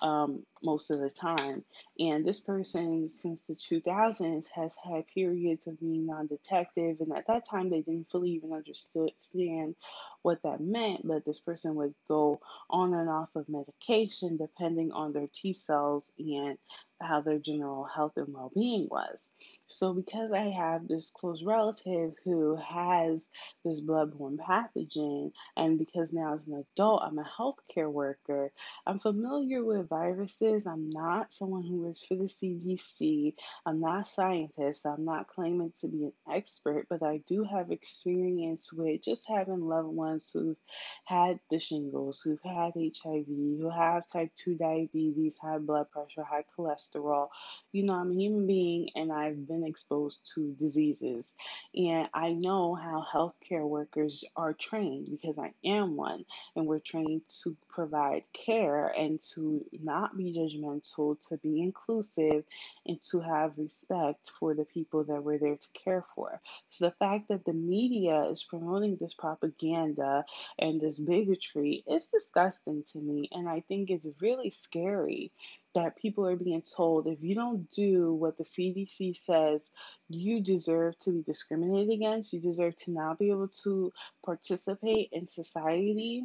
um, 0.00 0.44
most 0.62 0.90
of 0.90 0.98
the 0.98 1.10
time. 1.10 1.64
And 1.98 2.24
this 2.24 2.40
person, 2.40 3.08
since 3.08 3.42
the 3.42 3.54
2000s, 3.54 4.46
has 4.54 4.74
had 4.82 5.06
periods 5.06 5.66
of 5.66 5.78
being 5.78 6.06
non 6.06 6.26
detective. 6.26 6.96
And 7.00 7.12
at 7.12 7.26
that 7.28 7.48
time, 7.48 7.70
they 7.70 7.82
didn't 7.82 8.08
fully 8.08 8.30
even 8.30 8.52
understand 8.52 9.76
what 10.22 10.42
that 10.42 10.60
meant. 10.60 11.06
But 11.06 11.24
this 11.24 11.40
person 11.40 11.74
would 11.76 11.94
go 12.08 12.40
on 12.70 12.94
and 12.94 13.08
off 13.08 13.30
of 13.36 13.48
medication 13.48 14.36
depending 14.36 14.92
on 14.92 15.12
their 15.12 15.28
T 15.32 15.52
cells 15.52 16.12
and 16.18 16.58
how 17.00 17.20
their 17.20 17.38
general 17.38 17.84
health 17.84 18.12
and 18.16 18.32
well 18.34 18.52
being 18.54 18.88
was. 18.90 19.30
So, 19.66 19.92
because 19.92 20.32
I 20.32 20.50
have 20.50 20.88
this 20.88 21.10
close 21.10 21.42
relative 21.42 22.14
who 22.24 22.56
has 22.56 23.28
this 23.64 23.80
bloodborne 23.80 24.36
pathogen, 24.38 25.32
and 25.56 25.78
because 25.78 26.12
now 26.12 26.34
as 26.34 26.46
an 26.46 26.64
adult 26.74 27.02
I'm 27.04 27.18
a 27.18 27.24
healthcare 27.24 27.90
worker, 27.90 28.52
I'm 28.86 28.98
familiar 28.98 29.64
with 29.64 29.88
viruses. 29.88 30.66
I'm 30.66 30.88
not 30.88 31.32
someone 31.32 31.62
who 31.62 31.82
works 31.82 32.04
for 32.04 32.16
the 32.16 32.24
CDC. 32.24 33.34
I'm 33.64 33.80
not 33.80 34.02
a 34.02 34.10
scientist. 34.10 34.86
I'm 34.86 35.04
not 35.04 35.28
claiming 35.28 35.72
to 35.80 35.88
be 35.88 36.04
an 36.04 36.12
expert, 36.30 36.86
but 36.90 37.02
I 37.02 37.18
do 37.26 37.44
have 37.44 37.70
experience 37.70 38.72
with 38.72 39.02
just 39.02 39.26
having 39.28 39.60
loved 39.60 39.88
ones 39.88 40.30
who've 40.32 40.56
had 41.04 41.38
the 41.50 41.58
shingles, 41.58 42.22
who've 42.22 42.42
had 42.42 42.72
HIV, 42.74 43.26
who 43.26 43.70
have 43.70 44.06
type 44.08 44.32
2 44.36 44.56
diabetes, 44.56 45.38
high 45.38 45.58
blood 45.58 45.90
pressure, 45.90 46.24
high 46.24 46.44
cholesterol. 46.58 46.89
You 46.94 47.84
know, 47.84 47.94
I'm 47.94 48.10
a 48.10 48.14
human 48.14 48.46
being 48.46 48.90
and 48.94 49.12
I've 49.12 49.46
been 49.46 49.64
exposed 49.64 50.18
to 50.34 50.54
diseases. 50.58 51.34
And 51.74 52.08
I 52.14 52.32
know 52.32 52.74
how 52.74 53.04
healthcare 53.10 53.66
workers 53.66 54.24
are 54.36 54.52
trained 54.52 55.08
because 55.10 55.38
I 55.38 55.52
am 55.64 55.96
one. 55.96 56.24
And 56.56 56.66
we're 56.66 56.80
trained 56.80 57.22
to 57.42 57.56
provide 57.68 58.24
care 58.32 58.88
and 58.88 59.20
to 59.34 59.64
not 59.72 60.16
be 60.16 60.32
judgmental, 60.32 61.16
to 61.28 61.36
be 61.38 61.60
inclusive, 61.60 62.44
and 62.86 63.00
to 63.10 63.20
have 63.20 63.52
respect 63.56 64.30
for 64.38 64.54
the 64.54 64.64
people 64.64 65.04
that 65.04 65.22
we're 65.22 65.38
there 65.38 65.56
to 65.56 65.68
care 65.72 66.04
for. 66.14 66.40
So 66.68 66.86
the 66.86 66.92
fact 66.92 67.28
that 67.28 67.44
the 67.44 67.52
media 67.52 68.24
is 68.24 68.42
promoting 68.42 68.96
this 68.96 69.14
propaganda 69.14 70.24
and 70.58 70.80
this 70.80 70.98
bigotry 70.98 71.84
is 71.86 72.06
disgusting 72.06 72.84
to 72.92 72.98
me. 72.98 73.28
And 73.32 73.48
I 73.48 73.60
think 73.60 73.90
it's 73.90 74.08
really 74.20 74.50
scary 74.50 75.32
that 75.74 75.96
people 75.96 76.26
are 76.26 76.36
being 76.36 76.62
told 76.62 77.06
if 77.06 77.18
you 77.22 77.34
don't 77.34 77.68
do 77.70 78.12
what 78.12 78.36
the 78.36 78.44
CDC 78.44 79.16
says, 79.16 79.70
you 80.08 80.40
deserve 80.40 80.98
to 81.00 81.12
be 81.12 81.22
discriminated 81.22 81.94
against, 81.94 82.32
you 82.32 82.40
deserve 82.40 82.76
to 82.76 82.90
not 82.90 83.18
be 83.18 83.30
able 83.30 83.48
to 83.64 83.92
participate 84.24 85.10
in 85.12 85.26
society. 85.26 86.24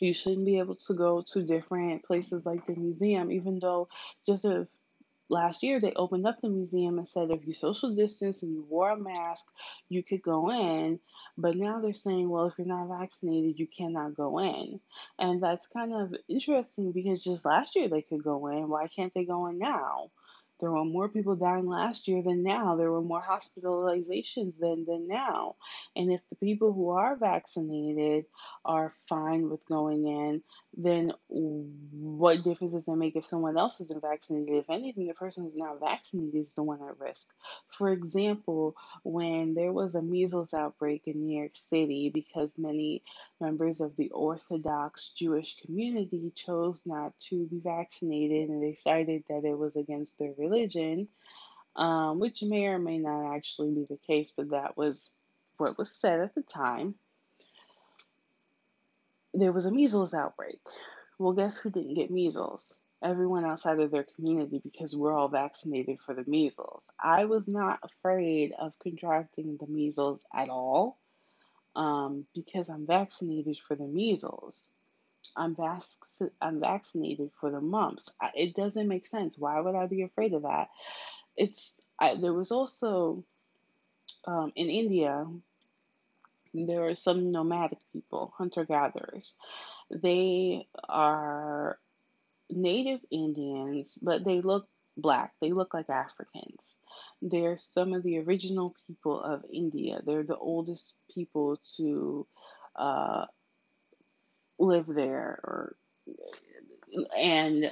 You 0.00 0.12
shouldn't 0.12 0.44
be 0.44 0.58
able 0.58 0.74
to 0.74 0.94
go 0.94 1.22
to 1.32 1.42
different 1.42 2.04
places 2.04 2.44
like 2.44 2.66
the 2.66 2.74
museum, 2.74 3.30
even 3.30 3.58
though 3.60 3.88
just 4.26 4.44
a 4.44 4.66
last 5.28 5.62
year 5.62 5.80
they 5.80 5.92
opened 5.94 6.26
up 6.26 6.40
the 6.40 6.48
museum 6.48 6.98
and 6.98 7.08
said 7.08 7.30
if 7.30 7.46
you 7.46 7.52
social 7.52 7.90
distance 7.90 8.42
and 8.42 8.52
you 8.52 8.64
wore 8.68 8.90
a 8.90 8.96
mask, 8.96 9.46
you 9.88 10.02
could 10.02 10.22
go 10.22 10.50
in. 10.50 11.00
But 11.36 11.56
now 11.56 11.80
they're 11.80 11.92
saying, 11.92 12.28
well, 12.28 12.46
if 12.46 12.54
you're 12.58 12.66
not 12.66 12.88
vaccinated, 13.00 13.58
you 13.58 13.66
cannot 13.66 14.16
go 14.16 14.38
in. 14.38 14.80
And 15.18 15.42
that's 15.42 15.66
kind 15.66 15.92
of 15.92 16.14
interesting 16.28 16.92
because 16.92 17.24
just 17.24 17.44
last 17.44 17.76
year 17.76 17.88
they 17.88 18.02
could 18.02 18.22
go 18.22 18.46
in. 18.48 18.68
Why 18.68 18.88
can't 18.88 19.12
they 19.14 19.24
go 19.24 19.46
in 19.46 19.58
now? 19.58 20.10
There 20.58 20.70
were 20.70 20.86
more 20.86 21.10
people 21.10 21.36
dying 21.36 21.66
last 21.66 22.08
year 22.08 22.22
than 22.22 22.42
now. 22.42 22.76
There 22.76 22.90
were 22.90 23.02
more 23.02 23.22
hospitalizations 23.22 24.58
than, 24.58 24.86
than 24.86 25.06
now. 25.06 25.56
And 25.94 26.10
if 26.10 26.22
the 26.30 26.36
people 26.36 26.72
who 26.72 26.90
are 26.90 27.14
vaccinated 27.14 28.24
are 28.64 28.94
fine 29.06 29.50
with 29.50 29.66
going 29.66 30.06
in, 30.06 30.42
then 30.76 31.12
what 31.30 32.44
difference 32.44 32.74
does 32.74 32.86
it 32.86 32.96
make 32.96 33.16
if 33.16 33.24
someone 33.24 33.56
else 33.56 33.80
isn't 33.80 34.02
vaccinated? 34.02 34.56
If 34.56 34.68
anything, 34.68 35.06
the 35.06 35.14
person 35.14 35.44
who's 35.44 35.56
not 35.56 35.80
vaccinated 35.80 36.42
is 36.42 36.54
the 36.54 36.62
one 36.62 36.82
at 36.82 37.00
risk. 37.00 37.28
For 37.68 37.90
example, 37.90 38.76
when 39.02 39.54
there 39.54 39.72
was 39.72 39.94
a 39.94 40.02
measles 40.02 40.52
outbreak 40.52 41.04
in 41.06 41.24
New 41.24 41.38
York 41.38 41.52
City, 41.54 42.10
because 42.12 42.52
many 42.58 43.02
members 43.40 43.80
of 43.80 43.96
the 43.96 44.10
Orthodox 44.10 45.12
Jewish 45.16 45.56
community 45.64 46.30
chose 46.34 46.82
not 46.84 47.18
to 47.30 47.46
be 47.46 47.60
vaccinated 47.60 48.50
and 48.50 48.62
they 48.62 48.74
cited 48.74 49.24
that 49.30 49.44
it 49.44 49.56
was 49.56 49.76
against 49.76 50.18
their 50.18 50.34
religion, 50.36 51.08
um, 51.74 52.18
which 52.18 52.42
may 52.42 52.66
or 52.66 52.78
may 52.78 52.98
not 52.98 53.34
actually 53.34 53.70
be 53.70 53.86
the 53.88 53.96
case, 53.96 54.32
but 54.36 54.50
that 54.50 54.76
was 54.76 55.10
what 55.56 55.78
was 55.78 55.90
said 55.90 56.20
at 56.20 56.34
the 56.34 56.42
time. 56.42 56.96
There 59.36 59.52
was 59.52 59.66
a 59.66 59.72
measles 59.72 60.14
outbreak. 60.14 60.60
Well, 61.18 61.34
guess 61.34 61.58
who 61.58 61.70
didn't 61.70 61.94
get 61.96 62.10
measles? 62.12 62.80
Everyone 63.04 63.46
outside 63.46 63.80
of 63.80 63.92
their 63.92 64.06
community 64.16 64.60
because 64.64 64.96
we're 64.96 65.14
all 65.14 65.28
vaccinated 65.28 66.00
for 66.00 66.14
the 66.14 66.24
measles. 66.28 66.84
I 67.02 67.26
was 67.26 67.48
not 67.48 67.80
afraid 67.84 68.52
of 68.60 68.74
contracting 68.82 69.58
the 69.60 69.68
measles 69.68 70.24
at 70.34 70.50
all 70.50 70.98
um, 71.76 72.26
because 72.34 72.68
I'm 72.70 72.86
vaccinated 72.86 73.58
for 73.66 73.76
the 73.76 73.86
measles. 73.86 74.72
I'm, 75.36 75.56
vac- 75.56 75.84
I'm 76.42 76.60
vaccinated 76.60 77.30
for 77.40 77.50
the 77.50 77.60
mumps. 77.60 78.10
I, 78.20 78.30
it 78.36 78.56
doesn't 78.56 78.88
make 78.88 79.06
sense. 79.06 79.38
Why 79.38 79.60
would 79.60 79.76
I 79.76 79.86
be 79.86 80.02
afraid 80.02 80.34
of 80.34 80.42
that? 80.42 80.68
It's 81.36 81.80
I, 82.00 82.16
there 82.16 82.34
was 82.34 82.52
also 82.52 83.24
um, 84.26 84.52
in 84.56 84.70
India 84.70 85.26
there 86.64 86.86
are 86.86 86.94
some 86.94 87.30
nomadic 87.30 87.78
people, 87.92 88.32
hunter 88.38 88.64
gatherers. 88.64 89.34
They 89.90 90.66
are 90.88 91.78
native 92.50 93.00
Indians, 93.10 93.98
but 94.00 94.24
they 94.24 94.40
look 94.40 94.68
black. 94.96 95.32
They 95.40 95.52
look 95.52 95.74
like 95.74 95.90
Africans. 95.90 96.76
They're 97.20 97.56
some 97.56 97.92
of 97.92 98.02
the 98.02 98.18
original 98.20 98.74
people 98.86 99.20
of 99.20 99.44
India. 99.52 100.00
They're 100.04 100.22
the 100.22 100.36
oldest 100.36 100.94
people 101.14 101.60
to 101.76 102.26
uh, 102.76 103.26
live 104.58 104.86
there 104.86 105.38
or 105.42 105.76
and 107.16 107.70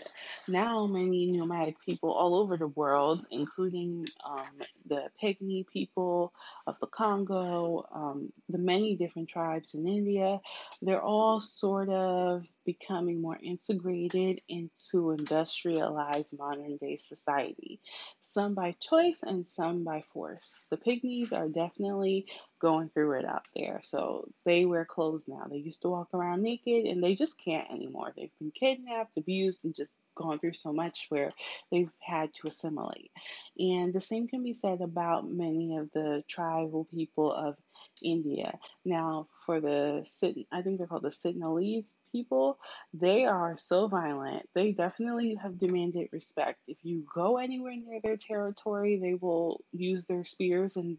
now 0.49 0.87
many 0.87 1.27
nomadic 1.31 1.81
people 1.85 2.13
all 2.13 2.35
over 2.35 2.57
the 2.57 2.69
world, 2.69 3.25
including 3.31 4.07
um, 4.29 4.47
the 4.87 5.05
Pygmy 5.23 5.67
people 5.67 6.33
of 6.67 6.79
the 6.81 6.87
Congo, 6.87 7.87
um, 7.95 8.33
the 8.49 8.59
many 8.59 8.97
different 8.97 9.29
tribes 9.29 9.75
in 9.75 9.87
India, 9.87 10.41
they're 10.83 11.03
all 11.03 11.41
sort 11.41 11.89
of 11.89 12.47
becoming 12.65 13.21
more 13.21 13.39
integrated 13.43 14.41
into 14.49 15.13
industrialized 15.13 16.39
modern 16.39 16.77
day 16.77 16.97
society, 16.97 17.81
some 18.21 18.55
by 18.55 18.73
choice 18.81 19.23
and 19.23 19.47
some 19.47 19.85
by 19.85 20.03
force. 20.13 20.67
The 20.71 20.77
Pygmies 20.77 21.33
are 21.33 21.49
definitely 21.49 22.27
going 22.61 22.89
through 22.89 23.19
it 23.19 23.25
out 23.25 23.45
there. 23.55 23.81
So 23.83 24.29
they 24.45 24.65
wear 24.65 24.85
clothes 24.85 25.29
now. 25.29 25.47
They 25.51 25.59
used 25.59 25.83
to 25.83 25.89
walk 25.89 26.09
around 26.15 26.43
naked 26.43 26.87
and 26.87 27.03
they 27.03 27.15
just 27.15 27.37
can't 27.43 27.71
anymore. 27.71 28.13
They've 28.17 28.31
been 28.41 28.53
kidnapped, 28.53 29.17
abused, 29.17 29.65
and 29.65 29.75
just 29.75 29.91
gone 30.15 30.39
through 30.39 30.53
so 30.53 30.73
much 30.73 31.07
where 31.09 31.33
they've 31.71 31.91
had 32.01 32.33
to 32.35 32.49
assimilate. 32.49 33.11
And 33.59 33.93
the 33.93 34.01
same 34.01 34.29
can 34.29 34.43
be 34.43 34.53
said 34.53 34.81
about 34.81 35.29
many 35.29 35.77
of 35.77 35.91
the 35.93 36.23
tribal 36.29 36.87
people 36.95 37.33
of 37.33 37.57
India. 38.03 38.59
Now, 38.85 39.29
for 39.45 39.61
the 39.61 40.03
Sit 40.05 40.37
I 40.53 40.63
think 40.63 40.79
they're 40.79 40.87
called 40.87 41.03
the 41.03 41.11
Sinhalese 41.11 41.95
people, 42.11 42.59
they 42.93 43.25
are 43.25 43.57
so 43.57 43.89
violent. 43.89 44.49
They 44.55 44.73
definitely 44.73 45.37
have 45.43 45.59
demanded 45.59 46.09
respect. 46.13 46.61
If 46.67 46.79
you 46.83 47.05
go 47.13 47.39
anywhere 47.39 47.75
near 47.77 48.01
their 48.03 48.17
territory, 48.17 48.99
they 49.01 49.15
will 49.15 49.63
use 49.73 50.07
their 50.07 50.25
spears 50.25 50.77
and 50.77 50.99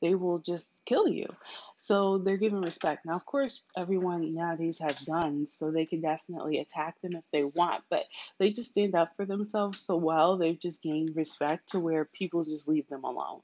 they 0.00 0.14
will 0.14 0.38
just 0.38 0.82
kill 0.84 1.08
you. 1.08 1.26
So 1.78 2.18
they're 2.18 2.36
given 2.36 2.60
respect. 2.60 3.04
Now, 3.04 3.14
of 3.14 3.26
course, 3.26 3.62
everyone 3.76 4.34
nowadays 4.34 4.78
has 4.78 5.00
guns, 5.00 5.52
so 5.52 5.70
they 5.70 5.86
can 5.86 6.00
definitely 6.00 6.58
attack 6.58 7.00
them 7.00 7.14
if 7.14 7.24
they 7.32 7.44
want, 7.44 7.84
but 7.90 8.04
they 8.38 8.50
just 8.50 8.70
stand 8.70 8.94
up 8.94 9.12
for 9.16 9.26
themselves 9.26 9.80
so 9.80 9.96
well. 9.96 10.36
They've 10.36 10.58
just 10.58 10.82
gained 10.82 11.16
respect 11.16 11.70
to 11.70 11.80
where 11.80 12.04
people 12.04 12.44
just 12.44 12.68
leave 12.68 12.88
them 12.88 13.04
alone. 13.04 13.40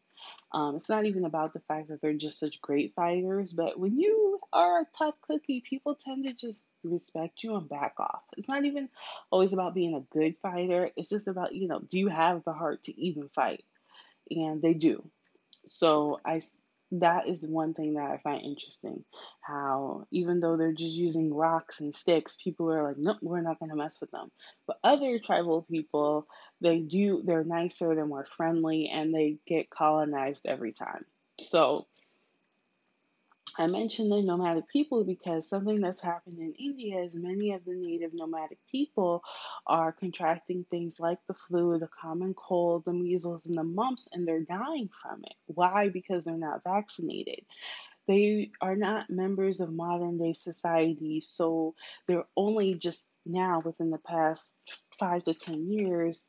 Um, 0.52 0.76
it's 0.76 0.88
not 0.88 1.06
even 1.06 1.24
about 1.24 1.52
the 1.52 1.60
fact 1.60 1.88
that 1.88 2.00
they're 2.00 2.12
just 2.12 2.38
such 2.38 2.60
great 2.60 2.94
fighters, 2.94 3.52
but 3.52 3.78
when 3.78 3.98
you 3.98 4.38
are 4.52 4.80
a 4.80 4.86
tough 4.96 5.14
cookie, 5.22 5.62
people 5.68 5.94
tend 5.94 6.24
to 6.24 6.34
just 6.34 6.68
respect 6.84 7.42
you 7.42 7.56
and 7.56 7.68
back 7.68 7.94
off. 7.98 8.22
It's 8.36 8.48
not 8.48 8.64
even 8.64 8.88
always 9.30 9.52
about 9.52 9.74
being 9.74 9.94
a 9.94 10.14
good 10.14 10.36
fighter. 10.42 10.90
It's 10.96 11.08
just 11.08 11.26
about, 11.26 11.54
you 11.54 11.68
know, 11.68 11.80
do 11.80 11.98
you 11.98 12.08
have 12.08 12.44
the 12.44 12.52
heart 12.52 12.84
to 12.84 13.00
even 13.00 13.28
fight? 13.30 13.64
And 14.30 14.60
they 14.60 14.74
do. 14.74 15.02
So 15.66 16.20
I 16.24 16.42
that 16.92 17.26
is 17.26 17.46
one 17.46 17.72
thing 17.72 17.94
that 17.94 18.10
I 18.10 18.18
find 18.18 18.44
interesting. 18.44 19.04
How 19.40 20.06
even 20.10 20.40
though 20.40 20.56
they're 20.56 20.72
just 20.72 20.92
using 20.92 21.32
rocks 21.32 21.80
and 21.80 21.94
sticks, 21.94 22.36
people 22.42 22.70
are 22.70 22.84
like, 22.84 22.98
nope, 22.98 23.16
we're 23.22 23.40
not 23.40 23.58
gonna 23.58 23.76
mess 23.76 24.00
with 24.00 24.10
them. 24.10 24.30
But 24.66 24.78
other 24.84 25.18
tribal 25.18 25.62
people, 25.62 26.26
they 26.60 26.80
do 26.80 27.22
they're 27.24 27.44
nicer, 27.44 27.94
they're 27.94 28.06
more 28.06 28.26
friendly, 28.36 28.90
and 28.92 29.14
they 29.14 29.38
get 29.46 29.70
colonized 29.70 30.46
every 30.46 30.72
time. 30.72 31.04
So 31.40 31.86
I 33.58 33.66
mentioned 33.66 34.10
the 34.10 34.22
nomadic 34.22 34.68
people 34.68 35.04
because 35.04 35.48
something 35.48 35.80
that's 35.80 36.00
happened 36.00 36.38
in 36.38 36.54
India 36.58 37.00
is 37.00 37.14
many 37.14 37.52
of 37.52 37.64
the 37.64 37.74
native 37.74 38.12
nomadic 38.14 38.58
people 38.70 39.22
are 39.66 39.92
contracting 39.92 40.64
things 40.70 40.98
like 40.98 41.18
the 41.28 41.34
flu, 41.34 41.78
the 41.78 41.88
common 41.88 42.34
cold, 42.34 42.84
the 42.84 42.94
measles, 42.94 43.46
and 43.46 43.56
the 43.56 43.64
mumps, 43.64 44.08
and 44.12 44.26
they're 44.26 44.40
dying 44.40 44.88
from 45.02 45.20
it. 45.24 45.34
Why? 45.46 45.90
Because 45.90 46.24
they're 46.24 46.36
not 46.36 46.64
vaccinated. 46.64 47.40
They 48.08 48.50
are 48.60 48.76
not 48.76 49.10
members 49.10 49.60
of 49.60 49.72
modern 49.72 50.18
day 50.18 50.32
society, 50.32 51.20
so 51.20 51.74
they're 52.08 52.26
only 52.36 52.74
just 52.74 53.06
now 53.24 53.62
within 53.64 53.90
the 53.90 53.98
past 53.98 54.58
five 54.98 55.24
to 55.24 55.34
ten 55.34 55.70
years 55.70 56.26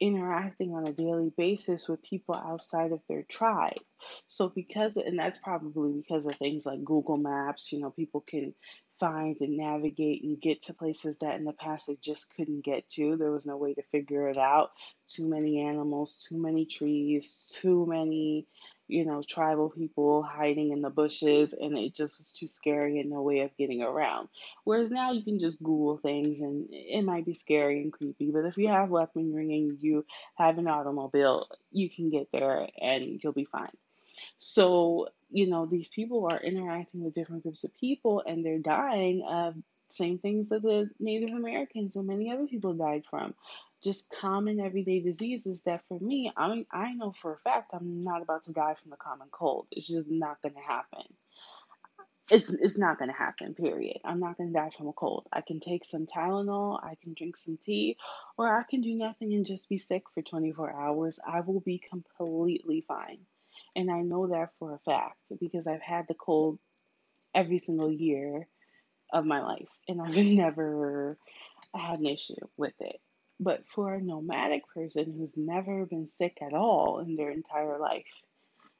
interacting 0.00 0.74
on 0.74 0.86
a 0.86 0.92
daily 0.92 1.32
basis 1.36 1.88
with 1.88 2.02
people 2.02 2.34
outside 2.34 2.92
of 2.92 3.00
their 3.08 3.22
tribe. 3.22 3.80
So 4.28 4.48
because 4.48 4.96
and 4.96 5.18
that's 5.18 5.38
probably 5.38 5.92
because 5.92 6.26
of 6.26 6.36
things 6.36 6.66
like 6.66 6.84
Google 6.84 7.16
Maps, 7.16 7.72
you 7.72 7.80
know, 7.80 7.90
people 7.90 8.20
can 8.20 8.54
find 8.98 9.36
and 9.40 9.56
navigate 9.56 10.22
and 10.22 10.40
get 10.40 10.62
to 10.62 10.74
places 10.74 11.18
that 11.18 11.36
in 11.36 11.44
the 11.44 11.52
past 11.52 11.86
they 11.86 11.98
just 12.00 12.32
couldn't 12.34 12.64
get 12.64 12.88
to. 12.90 13.16
There 13.16 13.32
was 13.32 13.46
no 13.46 13.56
way 13.56 13.74
to 13.74 13.82
figure 13.90 14.28
it 14.28 14.38
out. 14.38 14.72
Too 15.08 15.28
many 15.28 15.60
animals, 15.60 16.26
too 16.28 16.40
many 16.40 16.66
trees, 16.66 17.56
too 17.60 17.86
many 17.86 18.46
you 18.88 19.04
know, 19.04 19.22
tribal 19.22 19.70
people 19.70 20.22
hiding 20.22 20.72
in 20.72 20.82
the 20.82 20.90
bushes, 20.90 21.52
and 21.52 21.76
it 21.78 21.94
just 21.94 22.18
was 22.18 22.32
too 22.32 22.46
scary 22.46 23.00
and 23.00 23.10
no 23.10 23.22
way 23.22 23.40
of 23.40 23.56
getting 23.56 23.82
around. 23.82 24.28
Whereas 24.64 24.90
now 24.90 25.12
you 25.12 25.22
can 25.22 25.38
just 25.38 25.62
Google 25.62 25.98
things, 25.98 26.40
and 26.40 26.68
it 26.70 27.04
might 27.04 27.24
be 27.24 27.34
scary 27.34 27.82
and 27.82 27.92
creepy, 27.92 28.30
but 28.30 28.44
if 28.44 28.56
you 28.56 28.68
have 28.68 28.90
weaponry 28.90 29.56
and 29.56 29.78
you 29.80 30.04
have 30.36 30.58
an 30.58 30.68
automobile, 30.68 31.48
you 31.72 31.88
can 31.88 32.10
get 32.10 32.28
there 32.32 32.68
and 32.80 33.20
you'll 33.22 33.32
be 33.32 33.44
fine. 33.44 33.76
So, 34.36 35.08
you 35.30 35.48
know, 35.48 35.66
these 35.66 35.88
people 35.88 36.28
are 36.30 36.40
interacting 36.40 37.02
with 37.02 37.14
different 37.14 37.42
groups 37.42 37.64
of 37.64 37.74
people 37.74 38.22
and 38.26 38.44
they're 38.44 38.58
dying 38.58 39.24
of 39.28 39.54
same 39.90 40.18
things 40.18 40.48
that 40.48 40.62
the 40.62 40.90
Native 40.98 41.30
Americans 41.30 41.96
and 41.96 42.06
many 42.06 42.30
other 42.30 42.46
people 42.46 42.74
died 42.74 43.04
from 43.08 43.34
just 43.82 44.10
common 44.10 44.60
everyday 44.60 45.00
diseases 45.00 45.62
that 45.62 45.82
for 45.88 46.00
me, 46.00 46.32
I 46.36 46.48
mean, 46.48 46.66
I 46.72 46.94
know 46.94 47.12
for 47.12 47.34
a 47.34 47.38
fact 47.38 47.72
I'm 47.74 48.02
not 48.02 48.22
about 48.22 48.44
to 48.44 48.52
die 48.52 48.74
from 48.74 48.90
the 48.90 48.96
common 48.96 49.28
cold. 49.30 49.66
It's 49.70 49.86
just 49.86 50.10
not 50.10 50.40
going 50.42 50.54
to 50.54 50.60
happen. 50.60 51.04
It's, 52.30 52.48
it's 52.48 52.78
not 52.78 52.98
going 52.98 53.10
to 53.10 53.16
happen, 53.16 53.52
period. 53.54 53.98
I'm 54.02 54.20
not 54.20 54.38
going 54.38 54.50
to 54.50 54.58
die 54.58 54.70
from 54.70 54.88
a 54.88 54.94
cold. 54.94 55.26
I 55.30 55.42
can 55.42 55.60
take 55.60 55.84
some 55.84 56.06
Tylenol, 56.06 56.82
I 56.82 56.96
can 57.02 57.12
drink 57.12 57.36
some 57.36 57.58
tea, 57.66 57.98
or 58.38 58.48
I 58.48 58.62
can 58.62 58.80
do 58.80 58.94
nothing 58.94 59.34
and 59.34 59.44
just 59.44 59.68
be 59.68 59.76
sick 59.76 60.04
for 60.14 60.22
24 60.22 60.72
hours. 60.72 61.18
I 61.26 61.40
will 61.40 61.60
be 61.60 61.82
completely 61.90 62.82
fine. 62.88 63.18
And 63.76 63.90
I 63.90 64.00
know 64.00 64.28
that 64.28 64.52
for 64.58 64.72
a 64.72 64.78
fact 64.78 65.18
because 65.38 65.66
I've 65.66 65.82
had 65.82 66.08
the 66.08 66.14
cold 66.14 66.58
every 67.34 67.58
single 67.58 67.92
year 67.92 68.48
of 69.14 69.24
my 69.24 69.40
life 69.40 69.70
and 69.88 70.02
I've 70.02 70.16
never 70.26 71.16
had 71.74 72.00
an 72.00 72.06
issue 72.06 72.34
with 72.56 72.74
it. 72.80 73.00
But 73.40 73.64
for 73.66 73.94
a 73.94 74.00
nomadic 74.00 74.62
person 74.68 75.14
who's 75.16 75.36
never 75.36 75.86
been 75.86 76.06
sick 76.06 76.38
at 76.42 76.52
all 76.52 77.00
in 77.00 77.16
their 77.16 77.30
entire 77.30 77.78
life, 77.78 78.04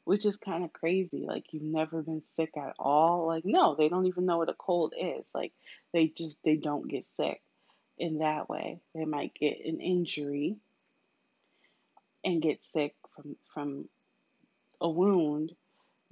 which 0.05 0.27
is 0.27 0.37
kind 0.37 0.65
of 0.65 0.73
crazy, 0.73 1.25
like 1.27 1.45
you've 1.53 1.63
never 1.63 2.03
been 2.03 2.23
sick 2.23 2.57
at 2.57 2.75
all, 2.79 3.27
like 3.27 3.45
no, 3.45 3.75
they 3.75 3.89
don't 3.89 4.07
even 4.07 4.27
know 4.27 4.39
what 4.39 4.51
a 4.51 4.55
cold 4.55 4.95
is. 4.99 5.29
Like 5.35 5.53
they 5.93 6.09
just 6.09 6.39
they 6.45 6.57
don't 6.57 6.89
get 6.89 7.05
sick 7.17 7.41
in 7.99 8.19
that 8.19 8.49
way. 8.49 8.81
They 8.95 9.05
might 9.05 9.35
get 9.35 9.65
an 9.65 9.81
injury 9.81 10.57
and 12.25 12.43
get 12.43 12.63
sick 12.73 12.95
from 13.17 13.37
from 13.53 13.89
a 14.81 14.89
wound, 14.89 15.53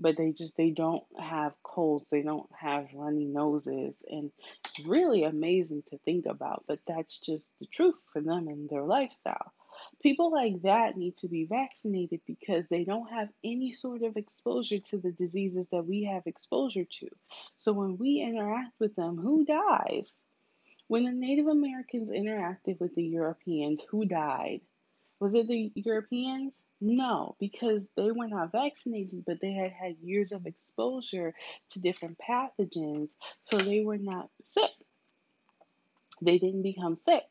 but 0.02 0.16
they 0.16 0.32
just 0.32 0.56
they 0.56 0.70
don't 0.70 1.04
have 1.18 1.54
colds 1.62 2.10
they 2.10 2.22
don't 2.22 2.48
have 2.58 2.88
runny 2.94 3.24
noses 3.24 3.94
and 4.10 4.30
it's 4.64 4.86
really 4.86 5.24
amazing 5.24 5.82
to 5.90 5.98
think 5.98 6.26
about 6.26 6.64
but 6.66 6.80
that's 6.86 7.20
just 7.20 7.52
the 7.60 7.66
truth 7.66 8.04
for 8.12 8.20
them 8.20 8.48
and 8.48 8.68
their 8.68 8.82
lifestyle. 8.82 9.52
People 10.02 10.32
like 10.32 10.62
that 10.62 10.96
need 10.96 11.16
to 11.18 11.28
be 11.28 11.44
vaccinated 11.44 12.20
because 12.26 12.64
they 12.68 12.84
don't 12.84 13.10
have 13.10 13.28
any 13.44 13.72
sort 13.72 14.02
of 14.02 14.16
exposure 14.16 14.78
to 14.78 14.98
the 14.98 15.12
diseases 15.12 15.66
that 15.70 15.86
we 15.86 16.04
have 16.04 16.26
exposure 16.26 16.84
to. 16.84 17.08
So 17.56 17.72
when 17.72 17.98
we 17.98 18.20
interact 18.20 18.78
with 18.80 18.94
them 18.96 19.16
who 19.16 19.44
dies? 19.44 20.16
When 20.88 21.04
the 21.04 21.12
native 21.12 21.46
americans 21.46 22.10
interacted 22.10 22.78
with 22.80 22.94
the 22.94 23.04
europeans 23.04 23.82
who 23.90 24.04
died 24.04 24.60
was 25.22 25.34
it 25.34 25.46
the 25.46 25.70
Europeans? 25.76 26.64
No, 26.80 27.36
because 27.38 27.86
they 27.96 28.10
were 28.10 28.26
not 28.26 28.50
vaccinated, 28.50 29.24
but 29.24 29.40
they 29.40 29.52
had 29.52 29.70
had 29.70 29.96
years 30.02 30.32
of 30.32 30.46
exposure 30.46 31.32
to 31.70 31.78
different 31.78 32.18
pathogens, 32.18 33.12
so 33.40 33.56
they 33.56 33.82
were 33.82 33.98
not 33.98 34.30
sick. 34.42 34.72
They 36.22 36.38
didn't 36.38 36.62
become 36.62 36.96
sick. 36.96 37.22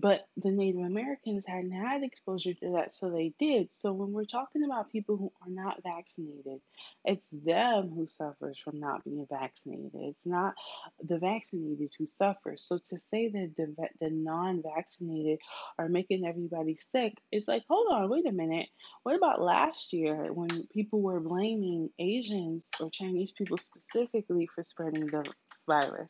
But 0.00 0.28
the 0.36 0.52
Native 0.52 0.82
Americans 0.82 1.44
hadn't 1.44 1.72
had 1.72 2.04
exposure 2.04 2.54
to 2.54 2.70
that, 2.74 2.94
so 2.94 3.10
they 3.10 3.32
did. 3.40 3.74
So 3.74 3.92
when 3.92 4.12
we're 4.12 4.26
talking 4.26 4.62
about 4.62 4.92
people 4.92 5.16
who 5.16 5.32
are 5.42 5.50
not 5.50 5.82
vaccinated, 5.82 6.60
it's 7.04 7.26
them 7.32 7.90
who 7.92 8.06
suffers 8.06 8.60
from 8.60 8.78
not 8.78 9.02
being 9.02 9.26
vaccinated. 9.28 9.90
It's 9.94 10.24
not 10.24 10.54
the 11.02 11.18
vaccinated 11.18 11.90
who 11.98 12.06
suffers. 12.06 12.62
So 12.62 12.78
to 12.78 12.98
say 13.10 13.28
that 13.28 13.56
the 13.56 13.88
the 14.00 14.10
non-vaccinated 14.10 15.40
are 15.80 15.88
making 15.88 16.24
everybody 16.24 16.78
sick, 16.92 17.14
it's 17.32 17.48
like, 17.48 17.64
hold 17.68 17.88
on, 17.90 18.08
wait 18.08 18.26
a 18.26 18.32
minute. 18.32 18.68
What 19.02 19.16
about 19.16 19.42
last 19.42 19.92
year 19.92 20.32
when 20.32 20.68
people 20.68 21.00
were 21.00 21.18
blaming 21.18 21.90
Asians 21.98 22.68
or 22.78 22.88
Chinese 22.90 23.32
people 23.32 23.58
specifically 23.58 24.46
for 24.54 24.62
spreading 24.62 25.06
the 25.06 25.24
virus? 25.66 26.08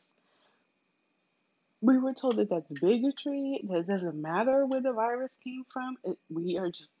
We 1.81 1.97
were 1.97 2.13
told 2.13 2.37
that 2.37 2.49
that's 2.49 2.71
bigotry, 2.81 3.61
that 3.63 3.79
it 3.79 3.87
doesn't 3.87 4.21
matter 4.21 4.65
where 4.65 4.81
the 4.81 4.93
virus 4.93 5.35
came 5.43 5.63
from. 5.71 5.95
It, 6.03 6.17
we 6.29 6.57
are 6.57 6.69
just, 6.69 6.91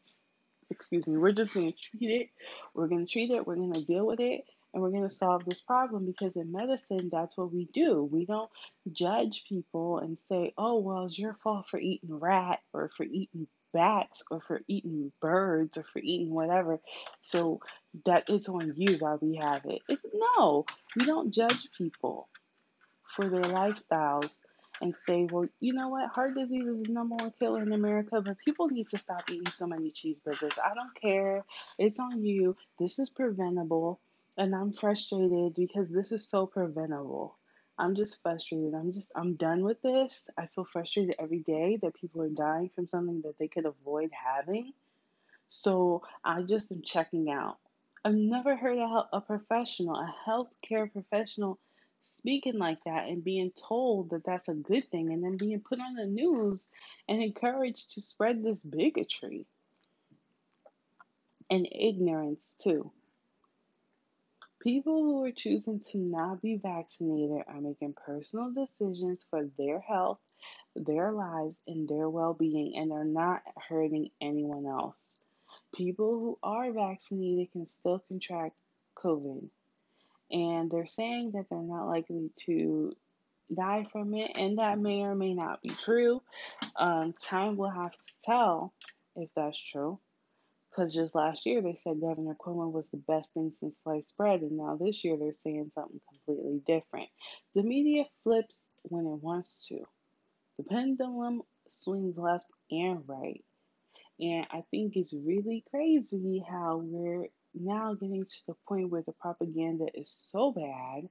excuse 0.69 1.05
me, 1.05 1.17
we're 1.17 1.33
just 1.33 1.53
going 1.53 1.71
to 1.71 1.77
treat 1.77 2.21
it. 2.21 2.29
We're 2.73 2.87
going 2.87 3.05
to 3.05 3.11
treat 3.11 3.31
it, 3.31 3.45
we're 3.45 3.55
going 3.55 3.73
to 3.73 3.83
deal 3.83 4.05
with 4.05 4.19
it, 4.19 4.45
and 4.73 4.81
we're 4.81 4.91
going 4.91 5.07
to 5.07 5.13
solve 5.13 5.43
this 5.43 5.61
problem 5.61 6.05
because 6.05 6.35
in 6.35 6.51
medicine, 6.51 7.09
that's 7.11 7.37
what 7.37 7.51
we 7.51 7.67
do. 7.73 8.03
We 8.03 8.25
don't 8.25 8.49
judge 8.91 9.43
people 9.49 9.99
and 9.99 10.17
say, 10.29 10.53
oh, 10.57 10.79
well, 10.79 11.05
it's 11.05 11.19
your 11.19 11.33
fault 11.33 11.67
for 11.69 11.79
eating 11.79 12.19
rat 12.19 12.59
or 12.71 12.89
for 12.95 13.03
eating 13.03 13.47
bats 13.73 14.23
or 14.31 14.41
for 14.41 14.61
eating 14.67 15.11
birds 15.21 15.77
or 15.77 15.83
for 15.91 15.99
eating 15.99 16.31
whatever. 16.31 16.79
So 17.21 17.59
that 18.05 18.29
it's 18.29 18.47
on 18.47 18.73
you 18.77 18.95
why 18.99 19.15
we 19.19 19.37
have 19.41 19.65
it. 19.65 19.81
it 19.89 19.99
no, 20.13 20.65
we 20.95 21.05
don't 21.05 21.33
judge 21.33 21.67
people 21.77 22.29
for 23.07 23.27
their 23.27 23.41
lifestyles 23.41 24.39
and 24.81 24.95
say, 25.07 25.27
well, 25.31 25.47
you 25.59 25.73
know 25.73 25.89
what? 25.89 26.09
Heart 26.09 26.35
disease 26.35 26.65
is 26.65 26.83
the 26.83 26.93
number 26.93 27.15
one 27.15 27.33
killer 27.37 27.61
in 27.61 27.73
America, 27.73 28.21
but 28.21 28.37
people 28.43 28.67
need 28.69 28.89
to 28.89 28.97
stop 28.97 29.29
eating 29.29 29.51
so 29.51 29.67
many 29.67 29.91
cheeseburgers. 29.91 30.57
I 30.63 30.73
don't 30.73 30.95
care. 30.99 31.43
It's 31.77 31.99
on 31.99 32.23
you. 32.23 32.55
This 32.79 32.99
is 32.99 33.09
preventable. 33.09 33.99
And 34.37 34.55
I'm 34.55 34.71
frustrated 34.71 35.55
because 35.55 35.89
this 35.89 36.11
is 36.11 36.27
so 36.27 36.45
preventable. 36.45 37.35
I'm 37.77 37.95
just 37.95 38.21
frustrated. 38.21 38.73
I'm 38.73 38.93
just, 38.93 39.11
I'm 39.15 39.35
done 39.35 39.63
with 39.63 39.81
this. 39.81 40.29
I 40.37 40.47
feel 40.47 40.65
frustrated 40.65 41.15
every 41.19 41.39
day 41.39 41.77
that 41.81 41.95
people 41.95 42.21
are 42.21 42.29
dying 42.29 42.69
from 42.75 42.87
something 42.87 43.21
that 43.23 43.37
they 43.37 43.47
could 43.47 43.65
avoid 43.65 44.11
having. 44.11 44.73
So 45.49 46.03
I 46.23 46.43
just 46.43 46.71
am 46.71 46.81
checking 46.83 47.29
out. 47.31 47.57
I've 48.05 48.13
never 48.13 48.55
heard 48.55 48.77
a, 48.77 49.07
a 49.11 49.21
professional, 49.21 49.95
a 49.95 50.13
healthcare 50.27 50.91
professional, 50.91 51.59
speaking 52.17 52.57
like 52.57 52.83
that 52.85 53.07
and 53.07 53.23
being 53.23 53.51
told 53.51 54.09
that 54.09 54.25
that's 54.25 54.47
a 54.47 54.53
good 54.53 54.89
thing 54.91 55.11
and 55.11 55.23
then 55.23 55.37
being 55.37 55.61
put 55.61 55.79
on 55.79 55.95
the 55.95 56.05
news 56.05 56.67
and 57.07 57.21
encouraged 57.21 57.93
to 57.93 58.01
spread 58.01 58.43
this 58.43 58.61
bigotry 58.63 59.45
and 61.49 61.67
ignorance 61.71 62.55
too. 62.59 62.91
People 64.61 65.03
who 65.03 65.23
are 65.23 65.31
choosing 65.31 65.79
to 65.91 65.97
not 65.97 66.41
be 66.41 66.57
vaccinated 66.57 67.43
are 67.47 67.61
making 67.61 67.93
personal 67.93 68.51
decisions 68.51 69.25
for 69.29 69.47
their 69.57 69.79
health, 69.79 70.19
their 70.75 71.13
lives, 71.13 71.57
and 71.65 71.87
their 71.87 72.09
well 72.09 72.33
being, 72.33 72.75
and 72.75 72.91
they're 72.91 73.05
not 73.05 73.41
hurting 73.69 74.09
anyone 74.21 74.65
else. 74.65 75.07
People 75.73 76.19
who 76.19 76.39
are 76.43 76.71
vaccinated 76.73 77.51
can 77.53 77.65
still 77.67 77.99
contract 77.99 78.55
COVID 78.97 79.49
and 80.31 80.69
they're 80.69 80.85
saying 80.85 81.31
that 81.33 81.45
they're 81.49 81.59
not 81.61 81.87
likely 81.87 82.31
to 82.45 82.93
die 83.53 83.87
from 83.91 84.13
it, 84.13 84.31
and 84.35 84.57
that 84.57 84.79
may 84.79 85.01
or 85.01 85.15
may 85.15 85.33
not 85.33 85.61
be 85.61 85.69
true. 85.69 86.21
Um, 86.75 87.13
time 87.21 87.57
will 87.57 87.69
have 87.69 87.91
to 87.91 88.13
tell 88.23 88.73
if 89.15 89.29
that's 89.35 89.59
true. 89.59 89.99
Because 90.69 90.93
just 90.93 91.15
last 91.15 91.45
year 91.47 91.61
they 91.61 91.75
said 91.75 91.99
Governor 91.99 92.35
Cuomo 92.39 92.71
was 92.71 92.89
the 92.89 92.97
best 92.97 93.33
thing 93.33 93.51
since 93.51 93.79
sliced 93.81 94.15
bread, 94.15 94.41
and 94.41 94.57
now 94.57 94.77
this 94.79 95.03
year 95.03 95.17
they're 95.17 95.33
saying 95.33 95.71
something 95.73 95.99
completely 96.09 96.61
different. 96.65 97.09
The 97.55 97.63
media 97.63 98.05
flips 98.23 98.65
when 98.83 99.05
it 99.05 99.23
wants 99.23 99.67
to. 99.69 99.79
The 100.57 100.63
pendulum 100.63 101.41
swings 101.71 102.17
left 102.17 102.45
and 102.69 103.03
right. 103.07 103.43
And 104.19 104.45
I 104.51 104.63
think 104.69 104.95
it's 104.95 105.13
really 105.13 105.63
crazy 105.71 106.43
how 106.47 106.81
we're 106.83 107.29
now 107.53 107.93
getting 107.93 108.25
to 108.25 108.37
the 108.47 108.55
point 108.67 108.89
where 108.89 109.03
the 109.03 109.13
propaganda 109.13 109.85
is 109.93 110.09
so 110.09 110.51
bad 110.51 111.09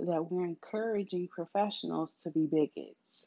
that 0.00 0.30
we're 0.30 0.44
encouraging 0.44 1.28
professionals 1.28 2.16
to 2.22 2.30
be 2.30 2.46
bigots. 2.46 3.26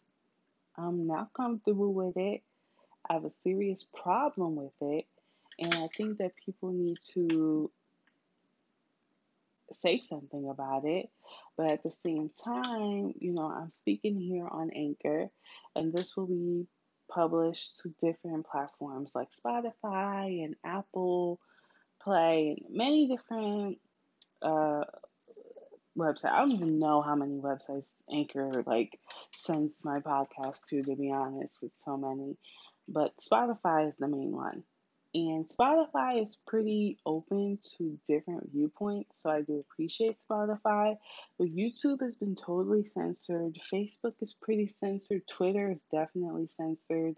I'm 0.77 1.07
not 1.07 1.33
comfortable 1.33 1.93
with 1.93 2.17
it. 2.17 2.41
I 3.09 3.13
have 3.13 3.25
a 3.25 3.31
serious 3.43 3.85
problem 3.93 4.55
with 4.55 4.73
it. 4.81 5.05
And 5.59 5.73
I 5.73 5.87
think 5.95 6.17
that 6.17 6.33
people 6.45 6.71
need 6.71 6.97
to 7.13 7.71
say 9.71 10.01
something 10.01 10.49
about 10.49 10.85
it. 10.85 11.09
But 11.57 11.71
at 11.71 11.83
the 11.83 11.91
same 11.91 12.29
time, 12.43 13.13
you 13.19 13.33
know, 13.33 13.45
I'm 13.45 13.71
speaking 13.71 14.19
here 14.19 14.47
on 14.47 14.71
Anchor, 14.71 15.29
and 15.75 15.93
this 15.93 16.17
will 16.17 16.27
be 16.27 16.67
published 17.09 17.79
to 17.81 17.93
different 18.01 18.45
platforms 18.47 19.13
like 19.15 19.29
Spotify 19.33 20.43
and 20.43 20.55
Apple 20.65 21.39
play 22.05 22.63
many 22.69 23.07
different 23.07 23.79
uh, 24.41 24.83
websites. 25.97 26.31
I 26.31 26.39
don't 26.39 26.51
even 26.51 26.79
know 26.79 27.01
how 27.01 27.15
many 27.15 27.39
websites 27.39 27.91
Anchor 28.11 28.63
like 28.65 28.99
sends 29.35 29.75
my 29.83 29.99
podcast 29.99 30.65
to. 30.69 30.83
To 30.83 30.95
be 30.95 31.11
honest, 31.11 31.55
with 31.61 31.71
so 31.83 31.97
many, 31.97 32.37
but 32.87 33.13
Spotify 33.17 33.89
is 33.89 33.95
the 33.99 34.07
main 34.07 34.31
one. 34.31 34.63
And 35.15 35.47
Spotify 35.47 36.21
is 36.21 36.37
pretty 36.45 36.97
open 37.05 37.57
to 37.77 37.97
different 38.05 38.51
viewpoints, 38.51 39.21
so 39.21 39.29
I 39.29 39.43
do 39.43 39.59
appreciate 39.59 40.17
Spotify. 40.29 40.97
But 41.39 41.55
YouTube 41.55 42.01
has 42.01 42.17
been 42.17 42.35
totally 42.35 42.85
censored. 42.85 43.57
Facebook 43.73 44.15
is 44.21 44.33
pretty 44.33 44.67
censored. 44.67 45.25
Twitter 45.25 45.71
is 45.71 45.81
definitely 45.89 46.47
censored 46.47 47.15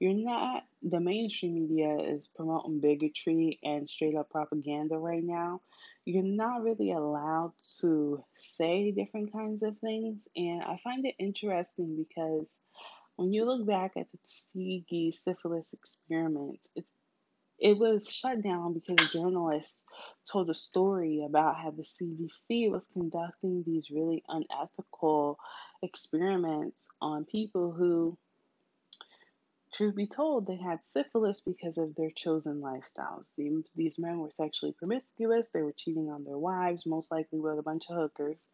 you're 0.00 0.14
not 0.14 0.64
the 0.82 1.00
mainstream 1.00 1.54
media 1.54 1.98
is 2.14 2.28
promoting 2.28 2.80
bigotry 2.80 3.60
and 3.64 3.90
straight 3.90 4.16
up 4.16 4.30
propaganda 4.30 4.96
right 4.98 5.24
now. 5.24 5.62
You're 6.06 6.24
not 6.24 6.64
really 6.64 6.92
allowed 6.92 7.54
to 7.82 8.24
say 8.36 8.92
different 8.92 9.32
kinds 9.32 9.62
of 9.64 9.78
things 9.80 10.28
and 10.36 10.62
i 10.62 10.80
find 10.84 11.06
it 11.06 11.16
interesting 11.20 11.96
because 11.98 12.46
when 13.16 13.32
you 13.32 13.44
look 13.46 13.66
back 13.66 13.92
at 13.96 14.08
the 14.12 14.18
Tuskegee 14.28 15.12
syphilis 15.12 15.72
experiments 15.74 16.68
it's 16.76 16.88
it 17.58 17.78
was 17.78 18.08
shut 18.10 18.42
down 18.42 18.74
because 18.74 19.12
journalists 19.12 19.82
told 20.30 20.50
a 20.50 20.54
story 20.54 21.24
about 21.26 21.56
how 21.56 21.72
the 21.72 21.84
CDC 21.84 22.70
was 22.70 22.86
conducting 22.92 23.64
these 23.66 23.90
really 23.90 24.24
unethical 24.28 25.38
experiments 25.82 26.86
on 27.02 27.24
people 27.26 27.72
who 27.72 28.18
Truth 29.72 29.94
be 29.96 30.06
told, 30.06 30.46
they 30.46 30.56
had 30.56 30.80
syphilis 30.92 31.40
because 31.40 31.78
of 31.78 31.94
their 31.94 32.10
chosen 32.16 32.60
lifestyles. 32.60 33.30
These 33.76 33.98
men 33.98 34.18
were 34.18 34.30
sexually 34.30 34.72
promiscuous, 34.72 35.48
they 35.54 35.62
were 35.62 35.74
cheating 35.76 36.10
on 36.10 36.24
their 36.24 36.38
wives, 36.38 36.86
most 36.86 37.10
likely 37.10 37.38
with 37.38 37.58
a 37.58 37.62
bunch 37.62 37.84
of 37.90 37.96
hookers 37.96 38.50